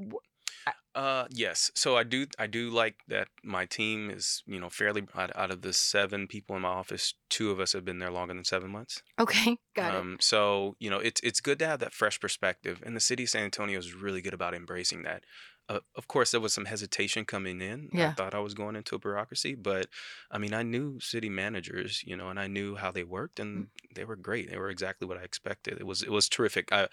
uh, 0.94 1.26
yes. 1.31 1.70
So 1.74 1.96
I 1.96 2.02
do. 2.05 2.26
I 2.38 2.46
do 2.46 2.70
like 2.70 2.96
that 3.09 3.28
my 3.42 3.66
team 3.66 4.11
is, 4.11 4.42
you 4.46 4.61
know, 4.61 4.68
fairly 4.70 5.07
out, 5.14 5.35
out 5.37 5.50
of 5.50 5.62
the 5.62 5.72
seven 5.72 6.26
people 6.26 6.55
in 6.57 6.62
my 6.62 6.68
office, 6.68 7.14
two 7.31 7.50
of 7.50 7.61
us 7.61 7.72
have 7.72 7.85
been 7.85 7.98
there 7.98 8.11
longer 8.11 8.35
than 8.35 8.44
seven 8.44 8.70
months. 8.70 9.02
okay, 9.18 9.57
got 9.74 9.94
it. 9.94 9.96
Um, 9.96 10.16
so 10.20 10.76
you 10.78 10.90
know, 10.90 10.98
it's 10.98 11.20
it's 11.22 11.40
good 11.40 11.59
to 11.61 11.66
have 11.66 11.81
that 11.81 11.92
fresh 11.94 12.20
perspective, 12.20 12.83
and 12.85 12.94
the 12.96 13.00
city 13.00 13.24
of 13.24 13.31
San 13.31 13.44
Antonio 13.44 13.78
is 13.78 13.94
really 13.94 14.20
good 14.22 14.35
about 14.35 14.55
embracing 14.55 15.02
that. 15.05 15.24
Uh, 15.68 15.78
of 15.96 16.09
course, 16.09 16.33
there 16.33 16.40
was 16.40 16.52
some 16.52 16.64
hesitation 16.66 17.24
coming 17.24 17.61
in. 17.61 17.88
I 17.96 17.98
Yeah. 17.98 18.14
thought 18.16 18.35
I 18.35 18.40
was 18.40 18.52
going 18.52 18.74
into 18.76 18.96
a 18.96 18.98
bureaucracy, 18.98 19.55
but 19.55 19.87
I 20.31 20.38
mean, 20.38 20.52
I 20.52 20.62
knew 20.64 20.98
city 21.00 21.28
managers, 21.31 22.02
you 22.05 22.16
know, 22.16 22.28
and 22.31 22.38
I 22.38 22.48
knew 22.48 22.74
how 22.76 22.90
they 22.90 23.05
worked, 23.05 23.38
Mm. 23.55 23.57
and 23.57 23.68
they 23.94 24.05
were 24.05 24.16
great. 24.16 24.50
They 24.50 24.59
were 24.59 24.70
exactly 24.70 25.07
what 25.07 25.18
I 25.18 25.22
expected. 25.22 25.78
It 25.81 25.87
was 25.87 26.02
it 26.02 26.11
was 26.11 26.28
terrific. 26.28 26.72
I, 26.72 26.88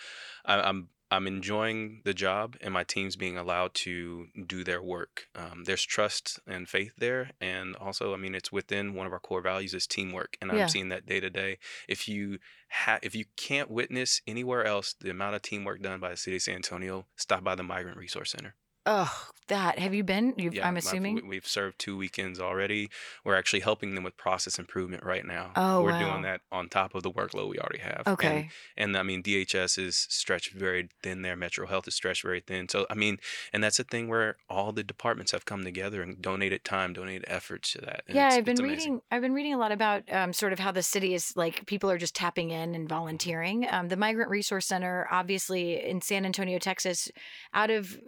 I 0.45 0.61
I'm 0.61 0.89
I'm 1.11 1.25
enjoying 1.25 2.01
the 2.05 2.13
job, 2.13 2.55
and 2.61 2.73
my 2.73 2.83
team's 2.83 3.15
being 3.15 3.37
allowed 3.37 3.73
to 3.85 4.27
do 4.45 4.63
their 4.63 4.81
work. 4.81 5.27
Um, 5.35 5.63
there's 5.65 5.83
trust 5.83 6.39
and 6.45 6.69
faith 6.69 6.91
there, 6.97 7.31
and 7.41 7.75
also, 7.75 8.13
I 8.13 8.17
mean, 8.17 8.35
it's 8.35 8.51
within 8.51 8.93
one 8.93 9.07
of 9.07 9.13
our 9.13 9.19
core 9.19 9.41
values 9.41 9.73
is 9.73 9.87
teamwork, 9.87 10.37
and 10.39 10.51
Yeah. 10.51 10.63
I'm 10.63 10.69
seeing 10.69 10.89
that 10.89 11.05
day 11.07 11.19
to 11.19 11.29
day. 11.29 11.57
If 11.87 12.07
you 12.07 12.37
ha- 12.69 12.99
if 13.01 13.15
you 13.15 13.25
can't 13.35 13.71
witness 13.71 14.21
anywhere 14.27 14.65
else 14.65 14.93
the 14.93 15.09
amount 15.09 15.35
of 15.35 15.41
teamwork 15.41 15.81
done 15.81 15.99
by 15.99 16.11
the 16.11 16.17
city 16.17 16.35
of 16.37 16.43
San 16.43 16.55
Antonio, 16.55 17.07
stop 17.15 17.43
by 17.43 17.55
the 17.55 17.63
Migrant 17.63 17.97
Resource 17.97 18.31
Center. 18.31 18.55
Oh, 18.91 19.27
that 19.49 19.77
have 19.79 19.93
you 19.93 20.03
been? 20.03 20.33
You've, 20.37 20.55
Yeah, 20.55 20.67
I'm 20.67 20.77
assuming. 20.77 21.15
we- 21.15 21.21
we've 21.21 21.47
served 21.47 21.77
two 21.79 21.95
weekends 21.97 22.39
already. 22.39 22.89
We're 23.23 23.35
actually 23.35 23.59
helping 23.61 23.93
them 23.95 24.03
with 24.03 24.15
process 24.17 24.57
improvement 24.59 25.03
right 25.03 25.25
now. 25.25 25.51
Oh, 25.55 25.81
We're 25.83 25.91
wow. 25.91 25.99
doing 26.11 26.21
that 26.23 26.41
on 26.51 26.69
top 26.69 26.93
of 26.95 27.03
the 27.03 27.11
workload 27.11 27.49
we 27.49 27.59
already 27.59 27.79
have. 27.79 28.03
And- 28.05 28.13
okay. 28.13 28.49
and 28.77 28.95
I 28.97 29.03
mean, 29.03 29.21
DHS 29.23 29.77
is 29.77 29.95
stretched 30.09 30.53
very 30.53 30.89
thin 31.03 31.21
there. 31.21 31.35
Metro 31.35 31.65
Health 31.67 31.87
is 31.87 31.93
stretched 31.95 32.23
very 32.23 32.39
thin. 32.39 32.67
So, 32.69 32.85
I 32.89 32.95
mean, 32.95 33.19
and 33.53 33.63
that's 33.63 33.79
a 33.79 33.83
thing 33.83 34.07
where 34.07 34.37
all 34.49 34.71
the 34.71 34.83
departments 34.83 35.31
have 35.33 35.45
come 35.45 35.63
together 35.63 36.01
and 36.01 36.19
donated 36.21 36.63
time, 36.63 36.93
donated 36.93 37.25
efforts 37.27 37.71
to 37.73 37.81
that. 37.81 38.03
and 38.07 38.15
yeah, 38.15 38.29
I've 38.29 38.45
been 38.45 38.57
reading. 38.63 39.01
I've 39.11 39.21
been 39.21 39.33
reading 39.33 39.53
a 39.53 39.57
lot 39.59 39.71
about 39.71 40.03
um, 40.11 40.33
sort 40.33 40.51
of 40.53 40.59
how 40.59 40.71
the 40.71 40.83
city 40.83 41.13
is 41.13 41.35
like 41.35 41.65
people 41.67 41.89
are 41.91 41.97
just 41.99 42.15
tapping 42.15 42.49
in 42.51 42.73
and 42.75 42.87
volunteering. 42.89 43.67
Um, 43.69 43.87
the 43.89 43.97
Migrant 43.97 44.29
Resource 44.31 44.65
Center, 44.67 45.07
obviously 45.11 45.83
in 45.83 46.01
San 46.01 46.25
Antonio, 46.25 46.59
Texas, 46.59 47.11
out 47.53 47.69
of 47.71 47.99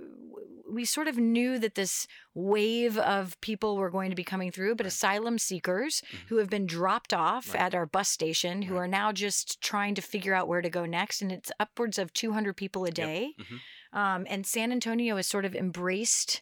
we 0.72 0.86
sort 0.86 1.08
of 1.08 1.18
knew 1.18 1.60
that 1.60 1.76
this 1.76 2.08
wave 2.34 2.98
of 2.98 3.40
people 3.42 3.78
were 3.78 3.90
going 3.90 4.10
to 4.10 4.16
be 4.16 4.24
coming 4.24 4.52
through, 4.52 4.76
but 4.76 4.86
Right. 4.86 4.94
asylum 4.94 5.38
seekers 5.38 6.02
Mhm. 6.12 6.28
who 6.30 6.38
have 6.38 6.50
been 6.50 6.66
dropped 6.66 7.14
off 7.14 7.54
Right. 7.54 7.62
at 7.62 7.76
our 7.76 7.86
bus 7.86 8.10
station, 8.10 8.64
who 8.64 8.76
Right. 8.76 8.82
are 8.84 8.88
now 8.88 9.12
just 9.12 9.62
trying 9.62 9.96
to 9.96 10.02
figure 10.02 10.34
out 10.34 10.48
where 10.48 10.62
to 10.62 10.70
go 10.70 10.86
next, 10.86 11.22
and 11.22 11.32
it's 11.32 11.52
upwards 11.60 11.98
of 12.00 12.14
200 12.14 12.56
people 12.56 12.86
a 12.86 12.92
day. 12.92 13.36
Mhm. 13.40 13.60
Um, 13.94 14.26
and 14.30 14.48
San 14.48 14.72
Antonio 14.72 15.18
has 15.18 15.28
sort 15.28 15.46
of 15.46 15.56
embraced 15.56 16.42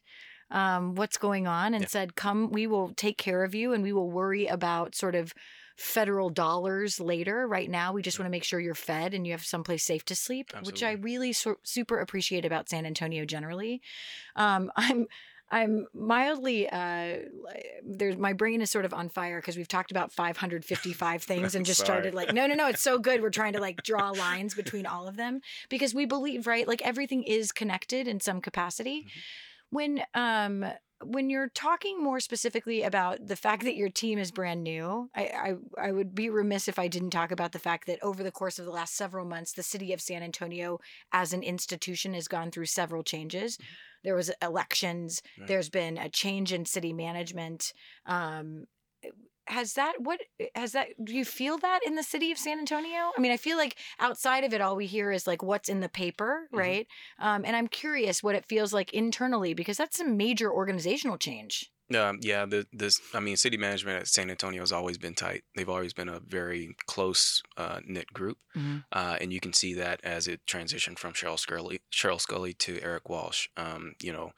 um, 0.51 0.95
what's 0.95 1.19
going 1.19 1.45
on 1.45 1.75
and 1.75 1.83
Yeah. 1.83 1.89
said, 1.89 2.15
"Come, 2.15 2.49
we 2.49 2.65
will 2.65 2.91
take 2.95 3.19
care 3.19 3.43
of 3.43 3.53
you, 3.53 3.71
and 3.71 3.83
we 3.83 3.93
will 3.93 4.09
worry 4.09 4.47
about 4.47 4.95
sort 4.95 5.13
of 5.13 5.31
federal 5.79 6.29
dollars 6.29 6.99
later. 6.99 7.47
Right 7.47 7.69
now, 7.69 7.93
we 7.93 8.01
just 8.01 8.19
want 8.19 8.27
to 8.27 8.31
make 8.31 8.43
sure 8.43 8.59
you're 8.59 8.75
fed 8.75 9.13
and 9.13 9.25
you 9.25 9.31
have 9.33 9.45
someplace 9.45 9.83
safe 9.83 10.03
to 10.05 10.15
sleep, 10.15 10.51
which 10.63 10.83
I 10.83 10.91
really 10.93 11.33
so- 11.33 11.59
super 11.63 11.99
appreciate 11.99 12.45
about 12.45 12.69
San 12.69 12.85
Antonio 12.85 13.25
generally. 13.25 13.81
Um, 14.35 14.71
I'm. 14.77 15.07
I'm 15.51 15.87
mildly 15.95 16.69
uh 16.69 17.17
there's 17.83 18.17
my 18.17 18.33
brain 18.33 18.61
is 18.61 18.69
sort 18.69 18.85
of 18.85 18.93
on 18.93 19.09
fire 19.09 19.41
because 19.41 19.57
we've 19.57 19.67
talked 19.67 19.89
about 19.89 20.11
555 20.11 21.23
things 21.31 21.55
and 21.55 21.65
just 21.65 21.79
started 21.79 22.13
like 22.13 22.31
no 22.35 22.45
no 22.45 22.53
no 22.53 22.67
it's 22.67 22.83
so 22.83 22.99
good 22.99 23.23
we're 23.23 23.31
trying 23.31 23.53
to 23.53 23.59
like 23.59 23.81
draw 23.81 24.11
lines 24.11 24.53
between 24.53 24.85
all 24.85 25.07
of 25.07 25.15
them 25.17 25.41
because 25.67 25.95
we 25.95 26.05
believe 26.05 26.45
right 26.45 26.67
like 26.67 26.83
everything 26.83 27.23
is 27.23 27.51
connected 27.51 28.07
in 28.07 28.19
some 28.19 28.41
capacity 28.41 29.07
Mhm. 29.07 29.21
when 29.71 30.01
um 30.13 30.65
when 31.03 31.29
you're 31.29 31.49
talking 31.49 32.03
more 32.03 32.19
specifically 32.19 32.83
about 32.83 33.25
the 33.27 33.35
fact 33.35 33.63
that 33.63 33.75
your 33.75 33.89
team 33.89 34.19
is 34.19 34.31
brand 34.31 34.63
new 34.63 35.09
I, 35.15 35.55
I 35.79 35.87
i 35.87 35.91
would 35.91 36.13
be 36.13 36.29
remiss 36.29 36.67
if 36.67 36.77
i 36.79 36.87
didn't 36.87 37.11
talk 37.11 37.31
about 37.31 37.51
the 37.53 37.59
fact 37.59 37.87
that 37.87 37.99
over 38.01 38.23
the 38.23 38.31
course 38.31 38.59
of 38.59 38.65
the 38.65 38.71
last 38.71 38.95
several 38.95 39.25
months 39.25 39.53
the 39.53 39.63
city 39.63 39.93
of 39.93 40.01
san 40.01 40.23
antonio 40.23 40.79
as 41.13 41.31
an 41.33 41.43
institution 41.43 42.13
has 42.13 42.27
gone 42.27 42.51
through 42.51 42.65
several 42.65 43.03
changes 43.03 43.57
there 44.03 44.15
was 44.15 44.31
elections 44.41 45.21
Right. 45.37 45.47
there's 45.47 45.69
been 45.69 45.97
a 45.97 46.09
change 46.09 46.51
in 46.53 46.65
city 46.65 46.93
management 46.93 47.73
um 48.05 48.65
has 49.49 49.73
that 49.73 49.95
what 49.99 50.19
has 50.55 50.71
that 50.73 50.87
do 51.03 51.13
you 51.15 51.25
feel 51.25 51.57
that 51.57 51.79
in 51.85 51.95
the 51.95 52.03
city 52.03 52.31
of 52.31 52.37
san 52.37 52.59
antonio 52.59 53.11
i 53.17 53.21
mean 53.21 53.31
i 53.31 53.37
feel 53.37 53.57
like 53.57 53.75
outside 53.99 54.43
of 54.43 54.53
it 54.53 54.61
all 54.61 54.75
we 54.75 54.85
hear 54.85 55.11
is 55.11 55.25
like 55.27 55.41
what's 55.43 55.69
in 55.69 55.79
the 55.79 55.89
paper 55.89 56.47
Mhm. 56.53 56.57
right 56.57 56.87
um, 57.19 57.43
and 57.45 57.55
i'm 57.55 57.67
curious 57.67 58.21
what 58.23 58.35
it 58.35 58.45
feels 58.45 58.71
like 58.73 58.93
internally 58.93 59.53
because 59.53 59.77
that's 59.77 59.99
a 59.99 60.05
major 60.05 60.51
organizational 60.51 61.17
change 61.17 61.71
Um, 61.91 62.19
yeah, 62.21 62.45
the, 62.45 62.67
this, 62.71 63.01
I 63.15 63.19
mean, 63.19 63.35
city 63.35 63.57
management 63.57 63.97
at 64.01 64.07
San 64.07 64.29
Antonio 64.29 64.61
has 64.61 64.71
always 64.71 64.99
been 64.99 65.15
tight. 65.15 65.41
They've 65.55 65.67
always 65.77 65.91
been 65.91 66.07
a 66.07 66.19
very 66.19 66.75
close 66.85 67.41
uh, 67.57 67.79
knit 67.83 68.13
group. 68.13 68.37
Mhm. 68.55 68.83
Uh, 68.91 69.15
and 69.19 69.33
you 69.33 69.39
can 69.39 69.53
see 69.53 69.73
that 69.73 69.99
as 70.03 70.27
it 70.27 70.39
transitioned 70.45 70.99
from 70.99 71.13
Sheryl 71.13 71.39
Sculley, 71.43 71.79
Sheryl 71.91 72.19
Sculley 72.21 72.53
to 72.59 72.79
Erik 72.83 73.09
Walsh. 73.09 73.47
Um, 73.57 73.95
you 74.03 74.13
know, 74.13 74.33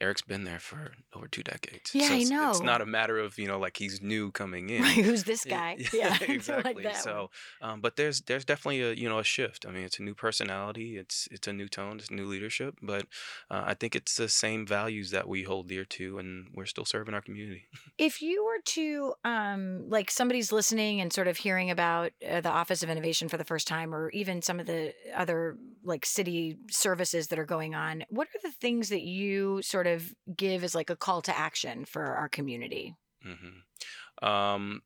Erik's 0.00 0.22
been 0.22 0.44
there 0.44 0.58
for 0.58 0.92
over 1.14 1.28
two 1.28 1.42
decades. 1.42 1.94
Yeah, 1.94 2.08
I 2.10 2.16
it's, 2.16 2.30
know. 2.30 2.50
It's 2.50 2.60
not 2.60 2.80
a 2.80 2.86
matter 2.86 3.18
of, 3.18 3.38
you 3.38 3.46
know, 3.46 3.58
like 3.58 3.76
he's 3.76 4.02
new 4.02 4.30
coming 4.30 4.70
in. 4.70 4.82
Right, 4.82 5.04
who's 5.04 5.24
this 5.24 5.44
guy 5.44 5.76
yeah, 5.92 6.08
like 6.20 6.28
exactly. 6.28 6.82
that 6.82 6.96
so, 6.96 7.30
um, 7.62 7.80
but 7.80 7.96
there's 7.96 8.22
there's 8.22 8.44
definitely 8.44 8.82
a 8.82 8.92
you 8.92 9.08
know 9.08 9.18
a 9.18 9.24
shift. 9.24 9.64
I 9.66 9.70
mean, 9.70 9.84
it's 9.84 9.98
a 9.98 10.02
new 10.02 10.14
personality. 10.14 10.96
It's 10.96 11.28
it's 11.30 11.46
a 11.46 11.52
new 11.52 11.68
tone. 11.68 11.98
It's 11.98 12.10
new 12.10 12.26
leadership. 12.26 12.76
But 12.82 13.06
uh, 13.50 13.62
I 13.66 13.74
think 13.74 13.94
it's 13.94 14.16
the 14.16 14.28
same 14.28 14.66
values 14.66 15.10
that 15.10 15.28
we 15.28 15.42
hold 15.42 15.68
dear 15.68 15.84
to, 15.84 16.18
and 16.18 16.48
we're 16.54 16.66
still 16.66 16.84
serving 16.84 17.14
our 17.14 17.22
community. 17.22 17.68
If 17.96 18.22
you 18.22 18.44
were 18.44 18.60
to, 18.60 19.14
um, 19.24 19.88
like 19.88 20.10
somebody's 20.10 20.50
listening 20.50 21.00
and 21.00 21.12
sort 21.12 21.28
of 21.28 21.36
hearing 21.36 21.70
about 21.70 22.10
uh, 22.28 22.40
the 22.40 22.50
Office 22.50 22.82
of 22.82 22.90
Innovation 22.90 23.28
for 23.28 23.36
the 23.36 23.44
first 23.44 23.68
time, 23.68 23.94
or 23.94 24.10
even 24.10 24.42
some 24.42 24.58
of 24.58 24.66
the 24.66 24.92
other 25.14 25.56
like 25.84 26.04
city 26.04 26.56
services 26.70 27.28
that 27.28 27.38
are 27.38 27.44
going 27.44 27.74
on, 27.74 28.04
what 28.08 28.26
are 28.28 28.40
the 28.42 28.50
things 28.50 28.88
that 28.88 29.02
you 29.02 29.62
sort 29.62 29.83
of 29.86 30.14
give 30.34 30.64
as 30.64 30.74
like 30.74 30.90
a 30.90 30.96
call 30.96 31.22
to 31.22 31.36
action 31.36 31.84
for 31.84 32.04
our 32.16 32.28
community? 32.28 32.94
hmm 33.22 33.64
Um, 34.22 34.82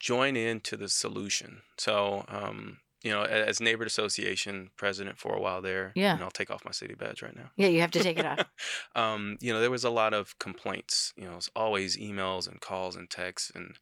join 0.00 0.36
into 0.36 0.76
the 0.76 0.88
solution. 0.88 1.62
So, 1.78 2.24
um, 2.28 2.80
you 3.02 3.10
know, 3.10 3.22
as 3.22 3.60
neighborhood 3.60 3.88
association 3.88 4.70
president 4.76 5.18
for 5.18 5.34
a 5.34 5.40
while 5.40 5.60
there, 5.62 5.92
Yeah. 5.94 6.12
and 6.14 6.22
I'll 6.22 6.30
take 6.30 6.50
off 6.50 6.64
my 6.64 6.70
city 6.70 6.94
badge 6.94 7.22
right 7.22 7.34
now. 7.34 7.50
Yeah, 7.56 7.68
you 7.68 7.80
have 7.80 7.90
to 7.92 8.00
take 8.00 8.18
it 8.18 8.24
off. 8.24 8.46
um, 8.94 9.36
you 9.40 9.52
know, 9.52 9.60
there 9.60 9.70
was 9.70 9.84
a 9.84 9.90
lot 9.90 10.14
of 10.14 10.38
complaints. 10.38 11.12
You 11.16 11.24
know, 11.24 11.36
it's 11.36 11.50
always 11.56 11.96
emails 11.96 12.48
and 12.48 12.60
calls 12.60 12.96
and 12.96 13.10
texts, 13.10 13.50
and 13.54 13.78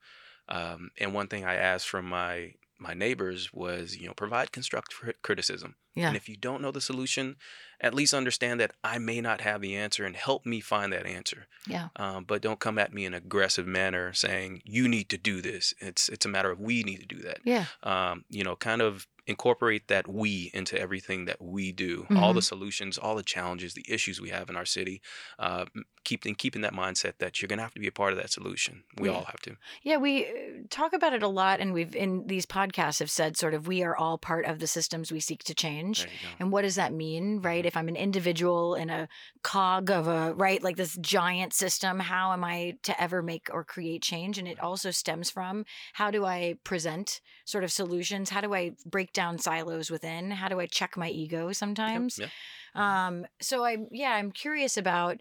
um, 0.49 0.91
and 0.99 1.15
one 1.15 1.29
thing 1.29 1.45
I 1.45 1.55
asked 1.55 1.89
from 1.89 2.07
my 2.07 2.55
my 2.81 2.95
neighbors 2.95 3.53
was, 3.53 3.97
you 3.97 4.07
know, 4.07 4.15
provide 4.15 4.53
constructive 4.53 5.15
criticism. 5.23 5.75
Yeah. 5.95 6.09
And 6.09 6.17
if 6.17 6.29
you 6.29 6.37
don't 6.37 6.63
know 6.63 6.71
the 6.71 6.81
solution, 6.81 7.37
at 7.81 7.95
least 7.95 8.15
understand 8.15 8.61
that 8.61 8.73
I 8.85 8.99
may 8.99 9.21
not 9.21 9.41
have 9.43 9.61
the 9.61 9.77
answer 9.77 10.05
and 10.05 10.15
help 10.17 10.47
me 10.47 10.61
find 10.61 10.93
that 10.93 11.07
answer. 11.07 11.47
Yeah. 11.67 11.89
Um, 11.97 12.25
but 12.25 12.43
don't 12.43 12.61
come 12.61 12.79
at 12.79 12.93
me 12.95 13.05
in 13.05 13.15
an 13.15 13.19
aggressive 13.23 13.67
manner 13.67 14.13
saying 14.13 14.63
you 14.65 14.89
need 14.89 15.09
to 15.11 15.19
do 15.19 15.41
this. 15.43 15.75
It's 15.81 16.09
it's 16.09 16.25
a 16.27 16.29
matter 16.29 16.51
of 16.51 16.61
we 16.61 16.83
need 16.83 17.01
to 17.01 17.07
do 17.07 17.23
that 17.23 17.39
Yeah. 17.45 17.67
um, 17.83 18.25
you 18.31 18.45
know, 18.45 18.57
kind 18.57 18.81
of 18.83 19.07
incorporate 19.31 19.89
that 19.89 20.07
we 20.09 20.51
into 20.53 20.79
everything 20.79 21.25
that 21.25 21.41
we 21.41 21.73
do. 21.73 22.03
Mm-hmm. 22.03 22.19
All 22.19 22.35
the 22.35 22.43
solutions, 22.43 22.99
all 22.99 23.15
the 23.17 23.23
challenges, 23.23 23.75
the 23.75 23.85
issues 23.89 24.21
we 24.21 24.31
have 24.31 24.51
in 24.51 24.57
our 24.57 24.67
city. 24.67 25.01
Uh, 25.39 25.65
keeping 26.03 26.35
keeping 26.35 26.63
that 26.63 26.73
mindset 26.73 27.13
that 27.19 27.41
you're 27.41 27.47
gonna 27.47 27.63
have 27.63 27.75
to 27.75 27.81
be 27.81 27.87
a 27.87 27.93
part 27.93 28.13
of 28.13 28.19
that 28.19 28.31
solution. 28.31 28.85
We 28.99 29.09
Yeah. 29.09 29.17
all 29.17 29.25
have 29.25 29.41
to. 29.43 29.57
Yeah, 29.83 29.99
we 29.99 30.25
uh, 30.27 30.31
talk 30.71 30.93
about 30.95 31.13
it 31.13 31.23
a 31.23 31.29
lot, 31.29 31.61
and 31.61 31.75
we've 31.75 31.95
in 31.95 32.27
these 32.27 32.47
podcasts 32.47 33.01
have 33.01 33.11
said 33.11 33.37
sort 33.37 33.55
of 33.55 33.69
we 33.69 33.83
are 33.83 33.95
all 33.97 34.17
part 34.17 34.47
of 34.47 34.59
the 34.61 34.67
systems 34.67 35.13
we 35.13 35.21
seek 35.21 35.45
to 35.45 35.55
change. 35.55 35.97
There 36.01 36.09
you 36.09 36.19
go. 36.23 36.35
And 36.41 36.53
what 36.53 36.63
does 36.63 36.77
that 36.77 36.93
mean, 36.93 37.43
right? 37.43 37.65
If 37.67 37.77
I'm 37.77 37.89
an 37.89 37.97
individual 37.97 38.75
in 38.75 38.89
a 38.91 39.09
cog 39.43 39.91
of 39.91 40.09
a, 40.09 40.33
right, 40.35 40.63
like 40.63 40.77
this 40.77 40.97
giant 40.97 41.53
system, 41.53 42.01
how 42.01 42.33
am 42.33 42.45
I 42.45 42.79
to 42.89 43.01
ever 43.01 43.23
make 43.23 43.49
or 43.53 43.63
create 43.63 44.03
change? 44.03 44.39
And 44.39 44.49
it 44.49 44.59
also 44.59 44.91
stems 44.91 45.31
from 45.31 45.65
how 45.93 46.11
do 46.11 46.25
I 46.25 46.57
present 46.65 47.21
sort 47.45 47.63
of 47.63 47.71
solutions? 47.71 48.31
How 48.31 48.41
do 48.41 48.55
I 48.55 48.73
break 48.87 49.13
down 49.13 49.20
silos 49.39 49.91
within? 49.91 50.31
How 50.31 50.49
do 50.49 50.61
I 50.61 50.67
check 50.67 50.97
my 50.97 51.09
ego 51.09 51.53
Yep, 51.87 52.05
sometimes? 52.05 52.19
yep. 52.19 52.33
Um, 52.75 53.27
so 53.41 53.65
I'm, 53.65 53.89
yeah, 53.91 54.13
I'm 54.13 54.31
curious 54.33 54.77
about 54.77 55.21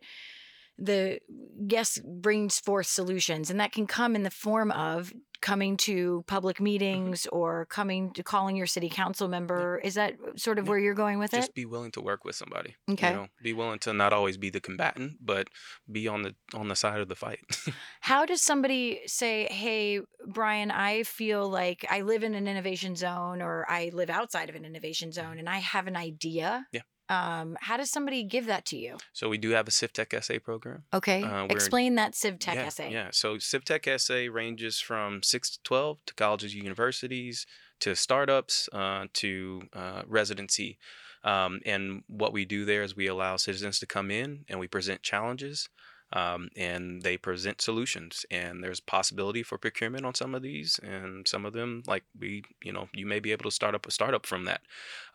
the 0.82 1.20
guest 1.68 2.02
brings 2.04 2.60
forth 2.60 2.88
solutions, 2.88 3.50
and 3.50 3.60
that 3.60 3.72
can 3.72 3.86
come 3.88 4.16
in 4.16 4.24
the 4.24 4.32
form 4.32 4.72
of 4.72 5.14
coming 5.42 5.78
to 5.78 6.24
public 6.28 6.58
Mm-hmm. 6.58 6.64
meetings 6.66 7.26
or 7.28 7.66
coming 7.68 8.12
to 8.12 8.24
calling 8.24 8.58
your 8.58 8.66
city 8.68 8.90
council 8.90 9.30
member. 9.30 9.80
Is 9.82 9.94
that 9.94 10.16
sort 10.36 10.60
of 10.60 10.66
Yeah. 10.66 10.70
where 10.70 10.80
you're 10.80 10.94
going 10.94 11.18
with 11.18 11.34
it? 11.34 11.38
just 11.38 11.54
be 11.54 11.66
willing 11.66 11.92
to 11.92 12.02
work 12.02 12.26
with 12.26 12.36
somebody. 12.36 12.76
Okay. 12.90 13.10
You 13.12 13.16
know, 13.16 13.28
be 13.42 13.54
willing 13.54 13.80
to 13.80 13.94
not 13.94 14.12
always 14.12 14.36
be 14.38 14.50
the 14.50 14.60
combatant, 14.60 15.14
but 15.22 15.48
be 15.90 16.10
on 16.10 16.24
the 16.24 16.36
on 16.54 16.68
the 16.68 16.76
side 16.76 17.00
of 17.00 17.08
the 17.08 17.16
fight. 17.16 17.40
How 18.02 18.26
does 18.26 18.42
somebody 18.42 19.00
say, 19.06 19.48
"Hey, 19.50 20.02
Brian, 20.28 20.72
I 20.72 21.04
feel 21.04 21.48
like 21.50 21.86
I 21.90 22.02
live 22.02 22.24
in 22.24 22.34
an 22.36 22.46
innovation 22.48 22.96
zone, 22.98 23.42
or 23.42 23.66
I 23.70 23.92
live 23.94 24.10
outside 24.10 24.50
of 24.50 24.56
an 24.56 24.66
innovation 24.66 25.12
zone, 25.14 25.40
and 25.40 25.48
I 25.48 25.60
have 25.60 25.88
an 25.88 25.96
idea"? 25.96 26.66
Mm-hmm. 26.66 26.76
Yeah. 26.76 26.82
Um, 27.10 27.58
how 27.62 27.78
does 27.78 27.90
somebody 27.90 28.24
give 28.24 28.46
that 28.46 28.66
to 28.68 28.78
you? 28.78 28.98
so 29.14 29.30
we 29.30 29.38
do 29.38 29.50
have 29.52 29.68
a 29.68 29.72
CivTech 29.72 30.24
SA 30.24 30.36
program. 30.44 30.84
Okay, 30.94 31.24
Uh, 31.24 31.46
explain 31.50 31.96
that 31.96 32.16
Civ 32.16 32.40
Tech 32.40 32.56
yeah, 32.56 32.66
essay. 32.66 32.92
Yeah. 32.92 33.10
So 33.12 33.36
CivTech 33.38 34.00
SA 34.00 34.32
ranges 34.32 34.80
from 34.80 35.24
six 35.24 35.50
to 35.52 35.60
twelve 35.64 35.98
to 36.06 36.14
colleges, 36.14 36.54
universities, 36.56 37.46
to 37.80 37.96
startups, 37.96 38.70
uh, 38.74 39.06
to 39.14 39.64
uh, 39.74 40.04
residency. 40.08 40.78
Um, 41.24 41.60
and 41.66 42.04
what 42.08 42.32
we 42.32 42.46
do 42.46 42.64
there 42.64 42.84
is 42.84 42.96
we 42.96 43.08
allow 43.08 43.36
citizens 43.38 43.80
to 43.80 43.86
come 43.86 44.10
in 44.12 44.46
and 44.48 44.60
we 44.60 44.68
present 44.68 45.02
challenges. 45.04 45.68
Um, 46.12 46.50
and 46.58 47.04
they 47.04 47.18
present 47.18 47.62
solutions, 47.62 48.26
and 48.32 48.64
there's 48.64 48.80
possibility 48.80 49.44
for 49.44 49.58
procurement 49.58 50.06
on 50.06 50.16
some 50.16 50.34
of 50.34 50.42
these, 50.42 50.80
and 50.82 51.28
some 51.28 51.46
of 51.46 51.54
them, 51.54 51.84
like 51.86 52.04
we, 52.20 52.44
you 52.64 52.74
know, 52.74 52.90
you 52.94 53.06
may 53.06 53.20
be 53.20 53.32
able 53.32 53.44
to 53.44 53.52
start 53.52 53.76
up 53.76 53.86
a 53.86 53.92
startup 53.92 54.26
from 54.26 54.46
that. 54.46 54.62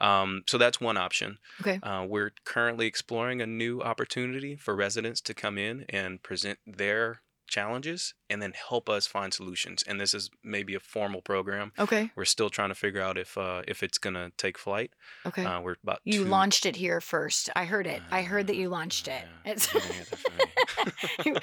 Um, 0.01 0.43
so 0.47 0.57
that's 0.57 0.81
one 0.81 0.97
option. 0.97 1.39
Okay. 1.61 1.81
Uh, 1.83 2.07
we're 2.09 2.33
currently 2.45 2.87
exploring 2.87 3.41
a 3.41 3.47
new 3.47 3.83
opportunity 3.83 4.57
for 4.57 4.77
residents 4.77 5.21
to 5.23 5.35
come 5.35 5.59
in 5.59 5.85
and 5.89 6.23
present 6.23 6.59
their 6.67 7.23
challenges 7.47 8.15
and 8.35 8.43
then 8.43 8.53
help 8.69 8.89
us 8.91 9.07
find 9.07 9.33
solutions. 9.33 9.85
And 9.87 10.01
this 10.01 10.13
is 10.13 10.29
maybe 10.43 10.75
a 10.75 10.81
formal 10.81 11.23
program. 11.23 11.71
Okay. 11.79 12.11
We're 12.17 12.25
still 12.25 12.51
trying 12.51 12.71
to 12.71 12.75
figure 12.75 13.01
out 13.01 13.17
if 13.17 13.39
uh, 13.39 13.63
if 13.69 13.83
it's 13.85 13.99
gonna 13.99 14.33
take 14.37 14.59
flight. 14.59 14.91
Okay. 15.25 15.45
Uh, 15.45 15.61
we're 15.61 15.77
about 15.83 16.01
you 16.05 16.25
two- 16.25 16.29
launched 16.29 16.67
it 16.67 16.77
here 16.77 17.01
first. 17.01 17.49
I 17.55 17.65
heard 17.65 17.87
it. 17.87 18.03
I 18.11 18.23
heard 18.23 18.49
that 18.49 18.57
you 18.57 18.69
Uh, 18.69 18.79
launched 18.79 19.07
it. 19.09 19.23
yeah, 19.47 19.53
It's 19.53 19.73
you 19.73 19.81
didn't 19.81 19.95
hear 19.95 20.05
that 20.11 20.19
from 20.19 21.33
me. 21.33 21.41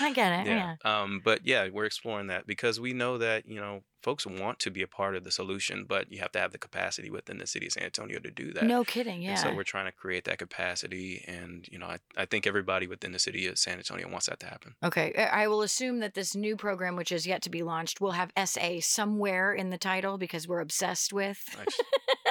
I 0.00 0.12
get 0.12 0.40
it. 0.40 0.46
Yeah. 0.46 0.74
yeah. 0.84 1.02
Um, 1.02 1.20
but 1.24 1.46
yeah, 1.46 1.68
we're 1.72 1.84
exploring 1.84 2.26
that 2.28 2.46
because 2.46 2.80
we 2.80 2.92
know 2.92 3.18
that 3.18 3.46
you 3.46 3.60
know 3.60 3.82
folks 4.02 4.26
want 4.26 4.58
to 4.58 4.70
be 4.70 4.80
a 4.82 4.86
part 4.86 5.14
of 5.14 5.24
the 5.24 5.30
solution, 5.30 5.84
but 5.86 6.10
you 6.10 6.18
have 6.20 6.32
to 6.32 6.38
have 6.38 6.52
the 6.52 6.58
capacity 6.58 7.10
within 7.10 7.36
the 7.36 7.46
city 7.46 7.66
of 7.66 7.72
San 7.72 7.84
Antonio 7.84 8.18
to 8.18 8.30
do 8.30 8.50
that. 8.54 8.64
No 8.64 8.82
kidding. 8.82 9.20
Yeah. 9.20 9.30
And 9.32 9.38
so 9.38 9.54
we're 9.54 9.62
trying 9.62 9.84
to 9.86 9.92
create 9.92 10.24
that 10.24 10.38
capacity, 10.38 11.22
and 11.28 11.68
you 11.70 11.78
know, 11.78 11.86
I, 11.86 11.98
I 12.16 12.24
think 12.24 12.46
everybody 12.46 12.86
within 12.86 13.12
the 13.12 13.18
city 13.18 13.46
of 13.46 13.58
San 13.58 13.76
Antonio 13.78 14.08
wants 14.08 14.26
that 14.26 14.40
to 14.40 14.46
happen. 14.46 14.74
Okay, 14.82 15.14
I 15.14 15.46
will 15.48 15.62
assume 15.62 15.99
that 16.00 16.14
this 16.14 16.34
new 16.34 16.56
program, 16.56 16.96
which 16.96 17.12
is 17.12 17.26
yet 17.26 17.42
to 17.42 17.50
be 17.50 17.62
launched, 17.62 18.00
will 18.00 18.12
have 18.12 18.32
SA 18.44 18.80
somewhere 18.80 19.52
in 19.52 19.70
the 19.70 19.78
title 19.78 20.18
because 20.18 20.48
we're 20.48 20.60
obsessed 20.60 21.12
with. 21.12 21.38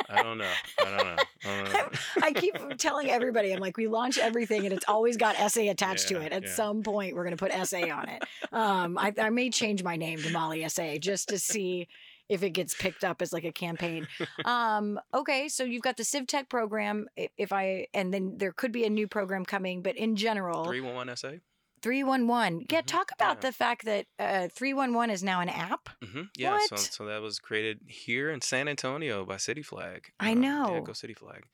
I 0.09 0.23
don't 0.23 0.37
know. 0.37 0.51
I 0.79 0.97
don't 0.97 0.97
know. 0.97 1.23
I 1.45 1.63
don't 1.63 1.73
know. 1.73 1.89
I 2.23 2.33
keep 2.33 2.55
telling 2.77 3.09
everybody, 3.09 3.51
I'm 3.51 3.59
like, 3.59 3.77
we 3.77 3.87
launch 3.87 4.17
everything 4.17 4.65
and 4.65 4.73
it's 4.73 4.85
always 4.87 5.17
got 5.17 5.35
SA 5.51 5.61
attached 5.61 6.07
to 6.09 6.21
it. 6.21 6.31
At 6.31 6.43
yeah. 6.43 6.49
some 6.49 6.83
point, 6.83 7.15
we're 7.15 7.23
going 7.23 7.37
to 7.37 7.43
put 7.43 7.53
SA 7.67 7.89
on 7.89 8.09
it. 8.09 8.23
Um, 8.51 8.97
I, 8.97 9.13
I 9.17 9.29
may 9.29 9.49
change 9.49 9.83
my 9.83 9.95
name 9.95 10.21
to 10.23 10.31
Molly 10.31 10.67
SA 10.67 10.97
just 10.97 11.29
to 11.29 11.39
see 11.39 11.87
if 12.29 12.43
it 12.43 12.51
gets 12.51 12.75
picked 12.75 13.03
up 13.03 13.21
as 13.21 13.33
like 13.33 13.43
a 13.43 13.51
campaign. 13.51 14.07
Um, 14.45 14.99
okay, 15.13 15.49
so 15.49 15.63
you've 15.63 15.81
got 15.81 15.97
the 15.97 16.03
CivTech 16.03 16.49
program. 16.49 17.07
If 17.37 17.51
I 17.51 17.87
and 17.93 18.13
then 18.13 18.37
there 18.37 18.51
could 18.51 18.71
be 18.71 18.85
a 18.85 18.89
new 18.89 19.07
program 19.07 19.43
coming, 19.45 19.81
but 19.81 19.95
in 19.95 20.15
general, 20.15 20.65
Three 20.65 20.81
one 20.81 20.95
one 20.95 21.15
SA. 21.15 21.33
311. 21.81 22.65
Yeah, 22.69 22.81
Mhm, 22.81 22.85
talk 22.85 23.11
about 23.13 23.37
yeah. 23.37 23.49
the 23.49 23.51
fact 23.51 23.85
that 23.85 24.05
uh, 24.19 24.47
311 24.53 25.09
is 25.13 25.23
now 25.23 25.41
an 25.41 25.49
app. 25.49 25.89
Mm-hmm. 26.03 26.21
Yeah. 26.37 26.57
So, 26.67 26.75
so 26.75 27.05
that 27.05 27.21
was 27.21 27.39
created 27.39 27.79
here 27.87 28.29
in 28.31 28.41
San 28.41 28.67
Antonio 28.67 29.25
by 29.25 29.37
City 29.37 29.61
Flag. 29.61 30.11
I 30.19 30.31
Um, 30.31 30.41
know. 30.41 30.73
Yeah, 30.75 30.81
go 30.81 30.93
City 30.93 31.13
Flag. 31.13 31.45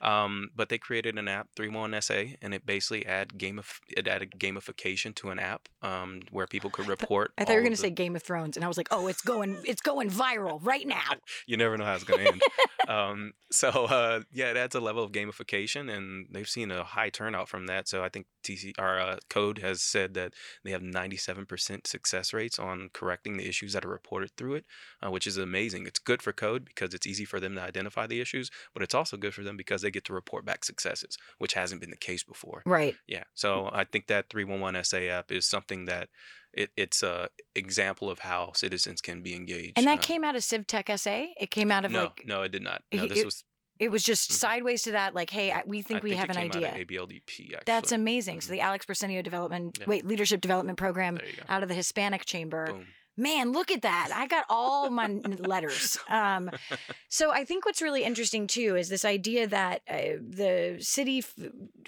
Um, 0.00 0.50
but 0.54 0.68
they 0.68 0.76
created 0.78 1.18
an 1.18 1.28
app, 1.28 1.48
311 1.56 2.02
SA, 2.02 2.36
and 2.42 2.52
it 2.52 2.66
basically 2.66 3.06
add 3.06 3.38
game 3.38 3.58
of 3.58 3.80
it 3.88 4.06
added 4.06 4.32
gamification 4.38 5.14
to 5.16 5.30
an 5.30 5.38
app 5.38 5.68
um, 5.82 6.20
where 6.30 6.46
people 6.46 6.68
could 6.70 6.86
report. 6.88 7.32
I 7.38 7.44
thought 7.44 7.52
you 7.52 7.56
were 7.58 7.62
going 7.62 7.72
to 7.76 7.80
the- 7.80 7.88
say 7.88 7.90
Game 7.90 8.14
of 8.16 8.22
Thrones, 8.22 8.56
and 8.56 8.64
I 8.64 8.68
was 8.68 8.76
like, 8.76 8.88
oh, 8.90 9.06
it's 9.06 9.22
going, 9.22 9.56
it's 9.64 9.80
going 9.80 10.10
viral 10.10 10.58
right 10.62 10.86
now. 10.86 11.08
you 11.46 11.56
never 11.56 11.76
know 11.78 11.84
how 11.84 11.94
it's 11.94 12.04
going 12.04 12.24
to 12.24 12.32
end. 12.32 12.42
um, 12.88 13.32
so 13.50 13.68
uh, 13.70 14.20
yeah, 14.32 14.50
it 14.50 14.56
adds 14.56 14.74
a 14.74 14.80
level 14.80 15.02
of 15.04 15.12
gamification, 15.12 15.90
and 15.94 16.26
they've 16.30 16.48
seen 16.48 16.70
a 16.70 16.84
high 16.84 17.08
turnout 17.10 17.48
from 17.48 17.66
that. 17.66 17.88
So 17.88 18.04
I 18.04 18.08
think 18.10 18.26
TC 18.42 18.74
our 18.78 19.00
uh, 19.00 19.16
code 19.30 19.58
has 19.58 19.73
said 19.82 20.14
that 20.14 20.34
they 20.64 20.70
have 20.70 20.82
97% 20.82 21.86
success 21.86 22.32
rates 22.32 22.58
on 22.58 22.90
correcting 22.92 23.36
the 23.36 23.48
issues 23.48 23.72
that 23.72 23.84
are 23.84 23.90
reported 23.90 24.30
through 24.36 24.54
it, 24.54 24.64
uh, 25.04 25.10
which 25.10 25.26
is 25.26 25.36
amazing. 25.36 25.86
It's 25.86 25.98
good 25.98 26.22
for 26.22 26.32
code 26.32 26.64
because 26.64 26.94
it's 26.94 27.06
easy 27.06 27.24
for 27.24 27.40
them 27.40 27.54
to 27.54 27.62
identify 27.62 28.06
the 28.06 28.20
issues, 28.20 28.50
but 28.72 28.82
it's 28.82 28.94
also 28.94 29.16
good 29.16 29.34
for 29.34 29.42
them 29.42 29.56
because 29.56 29.82
they 29.82 29.90
get 29.90 30.04
to 30.06 30.12
report 30.12 30.44
back 30.44 30.64
successes, 30.64 31.16
which 31.38 31.54
hasn't 31.54 31.80
been 31.80 31.90
the 31.90 31.96
case 31.96 32.22
before. 32.22 32.62
Right. 32.66 32.96
Yeah. 33.06 33.24
So 33.34 33.70
I 33.72 33.84
think 33.84 34.06
that 34.08 34.30
311 34.30 34.84
SA 34.84 34.98
app 34.98 35.32
is 35.32 35.46
something 35.46 35.86
that 35.86 36.08
it, 36.52 36.70
it's 36.76 37.02
a 37.02 37.28
example 37.54 38.10
of 38.10 38.20
how 38.20 38.52
citizens 38.54 39.00
can 39.00 39.22
be 39.22 39.34
engaged. 39.34 39.72
And 39.76 39.86
that 39.86 39.98
uh, 39.98 40.02
came 40.02 40.24
out 40.24 40.36
of 40.36 40.42
CivTech 40.42 40.98
SA. 40.98 41.26
It 41.38 41.50
came 41.50 41.70
out 41.70 41.84
of 41.84 41.90
no, 41.90 42.04
like, 42.04 42.22
no, 42.26 42.42
it 42.42 42.52
did 42.52 42.62
not. 42.62 42.82
No, 42.92 43.06
this 43.06 43.18
it- 43.18 43.24
was. 43.24 43.44
It 43.84 43.90
was 43.90 44.02
just 44.02 44.30
Mhm. 44.30 44.34
sideways 44.34 44.82
to 44.82 44.92
that. 44.92 45.14
Like, 45.14 45.30
hey, 45.30 45.52
I, 45.52 45.62
we 45.66 45.82
think 45.82 46.00
I 46.00 46.04
we 46.04 46.14
have 46.16 46.30
it 46.30 46.36
an 46.36 46.42
idea. 46.42 46.72
ABLDP. 46.74 47.54
Actually. 47.54 47.62
That's 47.66 47.92
amazing. 47.92 48.40
So 48.40 48.48
Mhm. 48.48 48.50
the 48.52 48.60
Alex 48.60 48.86
Briseño 48.86 49.22
Development, 49.22 49.76
Yeah. 49.78 49.86
wait, 49.86 50.06
Leadership 50.06 50.40
Development 50.40 50.78
Program 50.78 51.16
There 51.16 51.26
you 51.28 51.36
go. 51.36 51.42
out 51.48 51.62
of 51.62 51.68
the 51.68 51.74
Hispanic 51.74 52.24
Chamber. 52.24 52.66
Boom. 52.72 52.86
Man, 53.16 53.52
look 53.52 53.70
at 53.70 53.82
that. 53.82 54.08
I 54.12 54.26
got 54.26 54.44
all 54.48 54.90
my 54.90 55.06
letters. 55.38 55.98
Um, 56.08 56.50
so 57.08 57.30
I 57.30 57.44
think 57.44 57.64
what's 57.64 57.80
really 57.82 58.02
interesting 58.04 58.46
too 58.48 58.74
is 58.74 58.88
this 58.88 59.04
idea 59.04 59.46
that 59.46 59.82
uh, 59.88 60.18
the 60.20 60.78
city, 60.80 61.18
f- 61.18 61.34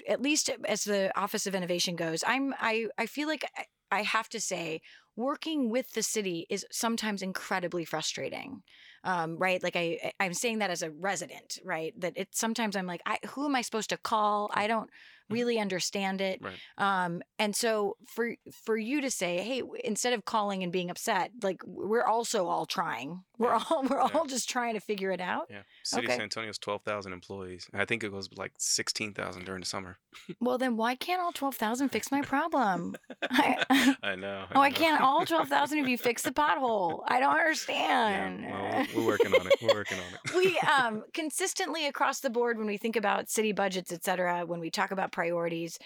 at 0.07 0.21
least 0.21 0.49
as 0.65 0.85
the 0.85 1.11
Office 1.19 1.45
of 1.47 1.53
Innovation 1.55 1.95
goes, 1.97 2.23
I'm 2.25 2.53
I 2.59 2.87
I 2.97 3.07
feel 3.07 3.27
like 3.27 3.43
I, 3.57 3.65
I 3.99 4.01
have 4.03 4.29
to 4.29 4.39
say 4.39 4.79
working 5.17 5.69
with 5.69 5.91
the 5.93 6.03
city 6.03 6.45
is 6.49 6.65
sometimes 6.71 7.21
incredibly 7.21 7.83
frustrating. 7.83 8.61
Um, 9.07 9.37
right? 9.37 9.63
Like 9.63 9.77
I 9.77 10.11
I'm 10.19 10.33
saying 10.33 10.59
that 10.59 10.69
as 10.69 10.83
a 10.83 10.91
resident, 10.91 11.59
right? 11.63 11.93
That 12.01 12.13
it 12.17 12.29
sometimes 12.35 12.75
I'm 12.75 12.85
like, 12.85 13.01
I, 13.05 13.19
who 13.29 13.45
am 13.45 13.55
I 13.55 13.61
supposed 13.61 13.89
to 13.91 13.97
call? 13.97 14.51
I 14.53 14.67
don't 14.67 14.89
really 15.29 15.59
understand 15.59 16.21
it. 16.21 16.39
Right. 16.41 16.55
Um, 16.77 17.21
and 17.39 17.55
so 17.55 17.97
for 18.07 18.35
for 18.65 18.77
you 18.77 19.01
to 19.01 19.11
say, 19.11 19.37
hey, 19.43 19.61
instead 19.83 20.13
of 20.13 20.25
calling 20.25 20.63
and 20.63 20.71
being 20.71 20.89
upset, 20.89 21.31
like 21.43 21.61
we're 21.65 22.05
also 22.05 22.47
all 22.47 22.65
trying. 22.65 23.23
We're 23.39 23.49
Yeah. 23.53 23.63
all 23.69 23.83
we're 23.83 23.97
Yeah. 23.97 24.09
all 24.15 24.25
just 24.25 24.49
trying 24.49 24.73
to 24.73 24.79
figure 24.79 25.11
it 25.11 25.21
out. 25.21 25.45
Yeah. 25.49 25.61
City 25.83 26.05
Okay. 26.05 26.13
of 26.13 26.17
San 26.17 26.23
Antonio 26.23 26.49
has 26.49 26.57
12,000 26.57 27.13
employees. 27.13 27.67
And 27.71 27.79
I 27.79 27.85
think 27.85 28.03
it 28.03 28.09
goes 28.11 28.27
like 28.35 28.53
16,000 28.57 29.45
during 29.45 29.59
the 29.61 29.67
summer. 29.67 29.97
Well, 30.41 30.57
then 30.57 30.75
why 30.77 30.95
can't 30.95 31.21
all 31.21 31.31
twelve 31.31 31.55
thousand 31.55 31.89
fix 31.89 32.11
my 32.11 32.21
problem? 32.21 32.95
I, 33.31 33.95
I 34.03 34.15
know. 34.15 34.45
oh, 34.55 34.59
I 34.61 34.69
know. 34.69 34.75
can't 34.75 35.01
all 35.01 35.25
twelve 35.25 35.47
thousand 35.47 35.79
of 35.79 35.87
you 35.87 35.97
fix 35.97 36.21
the 36.23 36.31
pothole. 36.31 37.01
I 37.07 37.19
don't 37.19 37.33
Yeah, 37.35 37.41
understand. 37.41 38.45
well, 38.49 38.85
we're 38.95 39.05
working 39.05 39.33
on 39.33 39.45
it. 39.47 39.53
We're 39.61 39.73
working 39.75 39.99
on 39.99 40.05
it. 40.13 40.35
we 40.35 40.57
um 40.59 41.03
consistently 41.13 41.85
across 41.87 42.19
the 42.21 42.29
board 42.29 42.57
when 42.57 42.67
we 42.67 42.77
think 42.77 42.95
about 42.95 43.29
city 43.29 43.51
budgets 43.51 43.91
et 43.91 44.03
cetera 44.03 44.45
when 44.45 44.59
we 44.59 44.69
talk 44.71 44.91
about 44.91 45.11
priorities 45.17 45.77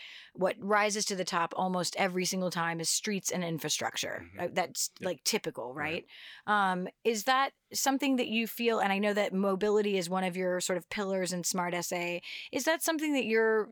what 0.43 0.55
rises 0.59 1.05
to 1.05 1.15
the 1.15 1.23
top 1.37 1.53
almost 1.63 1.95
every 2.07 2.25
single 2.25 2.49
time 2.61 2.79
is 2.83 2.89
streets 3.01 3.31
and 3.35 3.43
infrastructure 3.43 4.17
Mhm. 4.25 4.41
Uh, 4.43 4.47
that's 4.59 4.81
Yep. 4.99 5.07
like 5.09 5.19
typical 5.33 5.67
right 5.73 6.05
Right. 6.47 6.55
um 6.55 6.79
is 7.13 7.23
that 7.31 7.49
something 7.87 8.17
that 8.19 8.27
you 8.35 8.43
feel 8.47 8.79
and 8.83 8.91
i 8.95 8.99
know 9.03 9.13
that 9.13 9.33
mobility 9.49 9.93
is 10.01 10.09
one 10.17 10.25
of 10.29 10.35
your 10.41 10.53
sort 10.67 10.77
of 10.81 10.89
pillars 10.97 11.31
in 11.35 11.43
smart 11.43 11.73
sa 11.89 12.03
is 12.51 12.63
that 12.69 12.83
something 12.83 13.13
that 13.17 13.25
your 13.25 13.69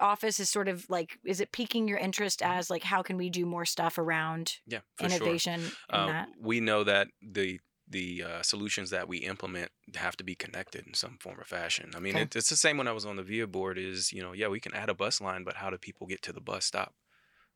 office 0.00 0.38
is 0.44 0.50
sort 0.50 0.68
of 0.68 0.84
like 0.96 1.18
is 1.24 1.40
it 1.40 1.52
piquing 1.52 1.88
your 1.88 1.98
interest 2.08 2.42
as 2.42 2.70
like 2.74 2.84
how 2.84 3.02
can 3.02 3.16
we 3.16 3.28
do 3.30 3.44
more 3.46 3.64
stuff 3.64 3.98
around 3.98 4.58
Yeah, 4.66 4.80
sure. 4.98 5.06
innovation 5.06 5.60
in 5.92 6.00
Uh, 6.00 6.06
that 6.12 6.28
we 6.40 6.60
know 6.60 6.84
that 6.84 7.08
the 7.22 7.60
the 7.92 8.24
uh, 8.24 8.42
solutions 8.42 8.90
that 8.90 9.06
we 9.08 9.18
implement 9.18 9.70
have 9.94 10.16
to 10.16 10.24
be 10.24 10.34
connected 10.34 10.86
in 10.86 10.94
some 10.94 11.16
form 11.20 11.38
or 11.38 11.44
fashion. 11.44 11.90
I 11.94 12.00
mean, 12.00 12.14
Okay. 12.14 12.22
it, 12.22 12.36
it's 12.36 12.50
the 12.50 12.56
same 12.56 12.76
when 12.78 12.88
I 12.88 12.92
was 12.92 13.06
on 13.06 13.16
the 13.16 13.22
VIA 13.22 13.46
board. 13.46 13.78
Is 13.78 14.12
you 14.12 14.22
know, 14.22 14.32
yeah, 14.32 14.48
we 14.48 14.60
can 14.60 14.74
add 14.74 14.88
a 14.88 14.94
bus 14.94 15.20
line, 15.20 15.44
but 15.44 15.56
how 15.56 15.70
do 15.70 15.78
people 15.78 16.06
get 16.06 16.22
to 16.22 16.32
the 16.32 16.40
bus 16.40 16.64
stop 16.64 16.94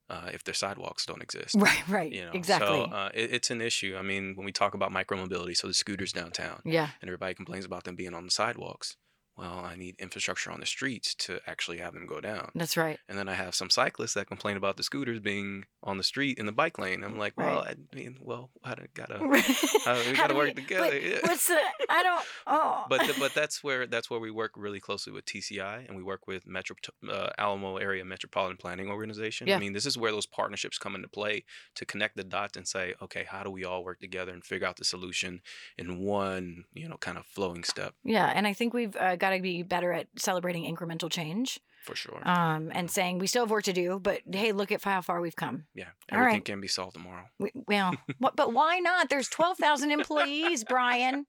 uh, 0.08 0.30
if 0.32 0.44
their 0.44 0.54
sidewalks 0.54 1.04
don't 1.06 1.22
exist? 1.22 1.56
right 1.58 1.88
right 1.88 2.12
You 2.12 2.24
know, 2.26 2.32
exactly 2.32 2.84
So 2.86 2.94
uh, 2.96 3.10
it, 3.14 3.32
it's 3.32 3.50
an 3.50 3.60
issue. 3.60 3.96
I 3.98 4.02
mean, 4.02 4.34
when 4.36 4.44
we 4.46 4.52
talk 4.52 4.74
about 4.74 4.92
micromobility, 4.92 5.56
so 5.56 5.66
the 5.66 5.74
scooters 5.74 6.12
downtown, 6.12 6.60
yeah 6.64 6.90
and 7.00 7.08
everybody 7.08 7.34
complains 7.34 7.64
about 7.64 7.84
them 7.84 7.96
being 7.96 8.14
on 8.14 8.24
the 8.24 8.30
sidewalks. 8.30 8.96
Well, 9.36 9.60
I 9.64 9.76
need 9.76 9.96
infrastructure 9.98 10.50
on 10.50 10.60
the 10.60 10.66
streets 10.66 11.14
to 11.16 11.40
actually 11.46 11.78
have 11.78 11.92
them 11.92 12.06
go 12.06 12.20
down. 12.20 12.50
That's 12.54 12.76
right. 12.76 12.98
And 13.08 13.18
then 13.18 13.28
I 13.28 13.34
have 13.34 13.54
some 13.54 13.68
cyclists 13.70 14.14
that 14.14 14.26
complain 14.26 14.56
about 14.56 14.76
the 14.76 14.82
scooters 14.82 15.20
being 15.20 15.64
on 15.82 15.98
the 15.98 16.04
street 16.04 16.38
in 16.38 16.46
the 16.46 16.52
bike 16.52 16.78
lane. 16.78 17.04
I'm 17.04 17.18
like, 17.18 17.34
well, 17.36 17.56
Right. 17.56 17.76
I 17.92 17.96
mean, 17.96 18.16
well, 18.20 18.50
I 18.64 18.74
gotta, 18.94 19.16
uh, 19.86 20.02
we 20.06 20.12
gotta 20.16 20.34
work 20.34 20.48
we- 20.48 20.62
together. 20.62 20.90
But 20.90 21.02
yeah. 21.02 21.18
what's 21.22 21.48
the? 21.48 21.58
I 21.88 22.02
don't. 22.02 22.24
Oh. 22.48 22.84
but 22.88 23.00
but 23.18 23.34
that's 23.34 23.64
where 23.64 23.86
that's 23.88 24.08
where 24.08 24.20
we 24.20 24.30
work 24.30 24.52
really 24.56 24.78
closely 24.78 25.12
with 25.12 25.24
TCI 25.24 25.88
and 25.88 25.96
we 25.96 26.02
work 26.02 26.28
with 26.28 26.46
Metro 26.46 26.76
uh, 27.10 27.30
Alamo 27.38 27.76
Area 27.76 28.04
Metropolitan 28.04 28.56
Planning 28.56 28.88
Organization. 28.88 29.48
Yeah. 29.48 29.56
I 29.56 29.58
mean, 29.58 29.72
this 29.72 29.84
is 29.84 29.98
where 29.98 30.12
those 30.12 30.26
partnerships 30.26 30.78
come 30.78 30.94
into 30.94 31.08
play 31.08 31.44
to 31.74 31.84
connect 31.84 32.16
the 32.16 32.22
dots 32.24 32.56
and 32.56 32.66
say, 32.68 32.94
okay, 33.02 33.24
how 33.28 33.42
do 33.42 33.50
we 33.50 33.64
all 33.64 33.82
work 33.84 33.98
together 33.98 34.32
and 34.32 34.44
figure 34.44 34.66
out 34.66 34.76
the 34.76 34.84
solution 34.84 35.40
in 35.76 35.98
one, 35.98 36.64
you 36.72 36.88
know, 36.88 36.96
kind 36.98 37.18
of 37.18 37.26
flowing 37.26 37.64
step 37.64 37.94
yeah, 38.04 38.32
and 38.34 38.46
I 38.46 38.52
think 38.52 38.72
we've 38.72 38.94
uh, 38.96 39.16
got 39.16 39.25
to 39.34 39.40
be 39.40 39.62
better 39.62 39.92
at 39.92 40.08
celebrating 40.16 40.64
incremental 40.64 41.10
change, 41.10 41.60
for 41.86 41.94
sure. 41.94 42.20
um, 42.28 42.70
and 42.74 42.90
saying 42.90 43.18
we 43.18 43.26
still 43.26 43.44
have 43.44 43.50
work 43.50 43.64
to 43.64 43.72
do, 43.72 43.98
but 43.98 44.20
hey, 44.30 44.52
look 44.52 44.72
at 44.72 44.82
how 44.82 45.00
far 45.00 45.20
we've 45.20 45.36
come. 45.36 45.64
yeah, 45.74 45.86
everything 46.10 46.34
right. 46.34 46.44
can 46.44 46.60
be 46.60 46.68
solved 46.68 46.94
tomorrow. 46.94 47.24
We, 47.38 47.52
well, 47.66 47.94
what, 48.18 48.36
but 48.36 48.52
why 48.52 48.78
not? 48.78 49.08
There's 49.08 49.28
12,000 49.28 49.90
employees, 49.90 50.64
Brian. 50.64 51.26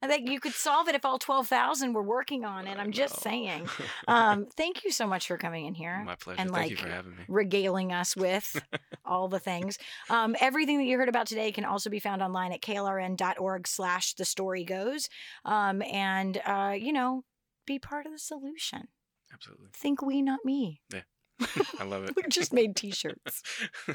I 0.00 0.08
think 0.08 0.28
you 0.28 0.40
could 0.40 0.52
solve 0.52 0.88
it 0.88 0.94
if 0.94 1.04
all 1.04 1.18
12,000 1.18 1.92
were 1.92 2.02
working 2.02 2.44
on 2.44 2.66
it. 2.66 2.78
I'm 2.78 2.92
just 2.92 3.20
saying. 3.20 3.68
Um, 4.08 4.46
thank 4.56 4.84
you 4.84 4.90
so 4.90 5.06
much 5.06 5.28
for 5.28 5.36
coming 5.36 5.66
in 5.66 5.74
here. 5.74 6.02
My 6.04 6.16
pleasure. 6.16 6.40
and, 6.40 6.50
Thank 6.50 6.70
you 6.70 6.76
like, 6.76 6.84
for 6.84 6.90
having 6.90 7.12
me. 7.12 7.22
regaling 7.28 7.92
us 7.92 8.16
with 8.16 8.60
all 9.04 9.28
the 9.28 9.38
things. 9.38 9.78
Um, 10.10 10.34
everything 10.40 10.78
that 10.78 10.84
you 10.84 10.98
heard 10.98 11.08
about 11.08 11.26
today 11.26 11.52
can 11.52 11.64
also 11.64 11.88
be 11.88 12.00
found 12.00 12.20
online 12.20 12.52
at 12.52 12.60
klrn.org 12.60 13.68
slash 13.68 14.14
the 14.14 14.24
story 14.24 14.64
goes. 14.64 15.08
Um, 15.44 15.82
and, 15.82 16.40
uh, 16.44 16.74
you 16.76 16.92
know, 16.92 17.24
be 17.66 17.78
part 17.78 18.06
of 18.06 18.12
the 18.12 18.18
solution. 18.18 18.88
Absolutely. 19.32 19.68
Think 19.72 20.02
we, 20.02 20.22
not 20.22 20.40
me. 20.44 20.80
Yeah. 20.92 21.02
I 21.78 21.84
love 21.84 22.04
it. 22.04 22.14
We 22.16 22.22
just 22.28 22.52
made 22.52 22.76
t-shirts. 22.76 23.42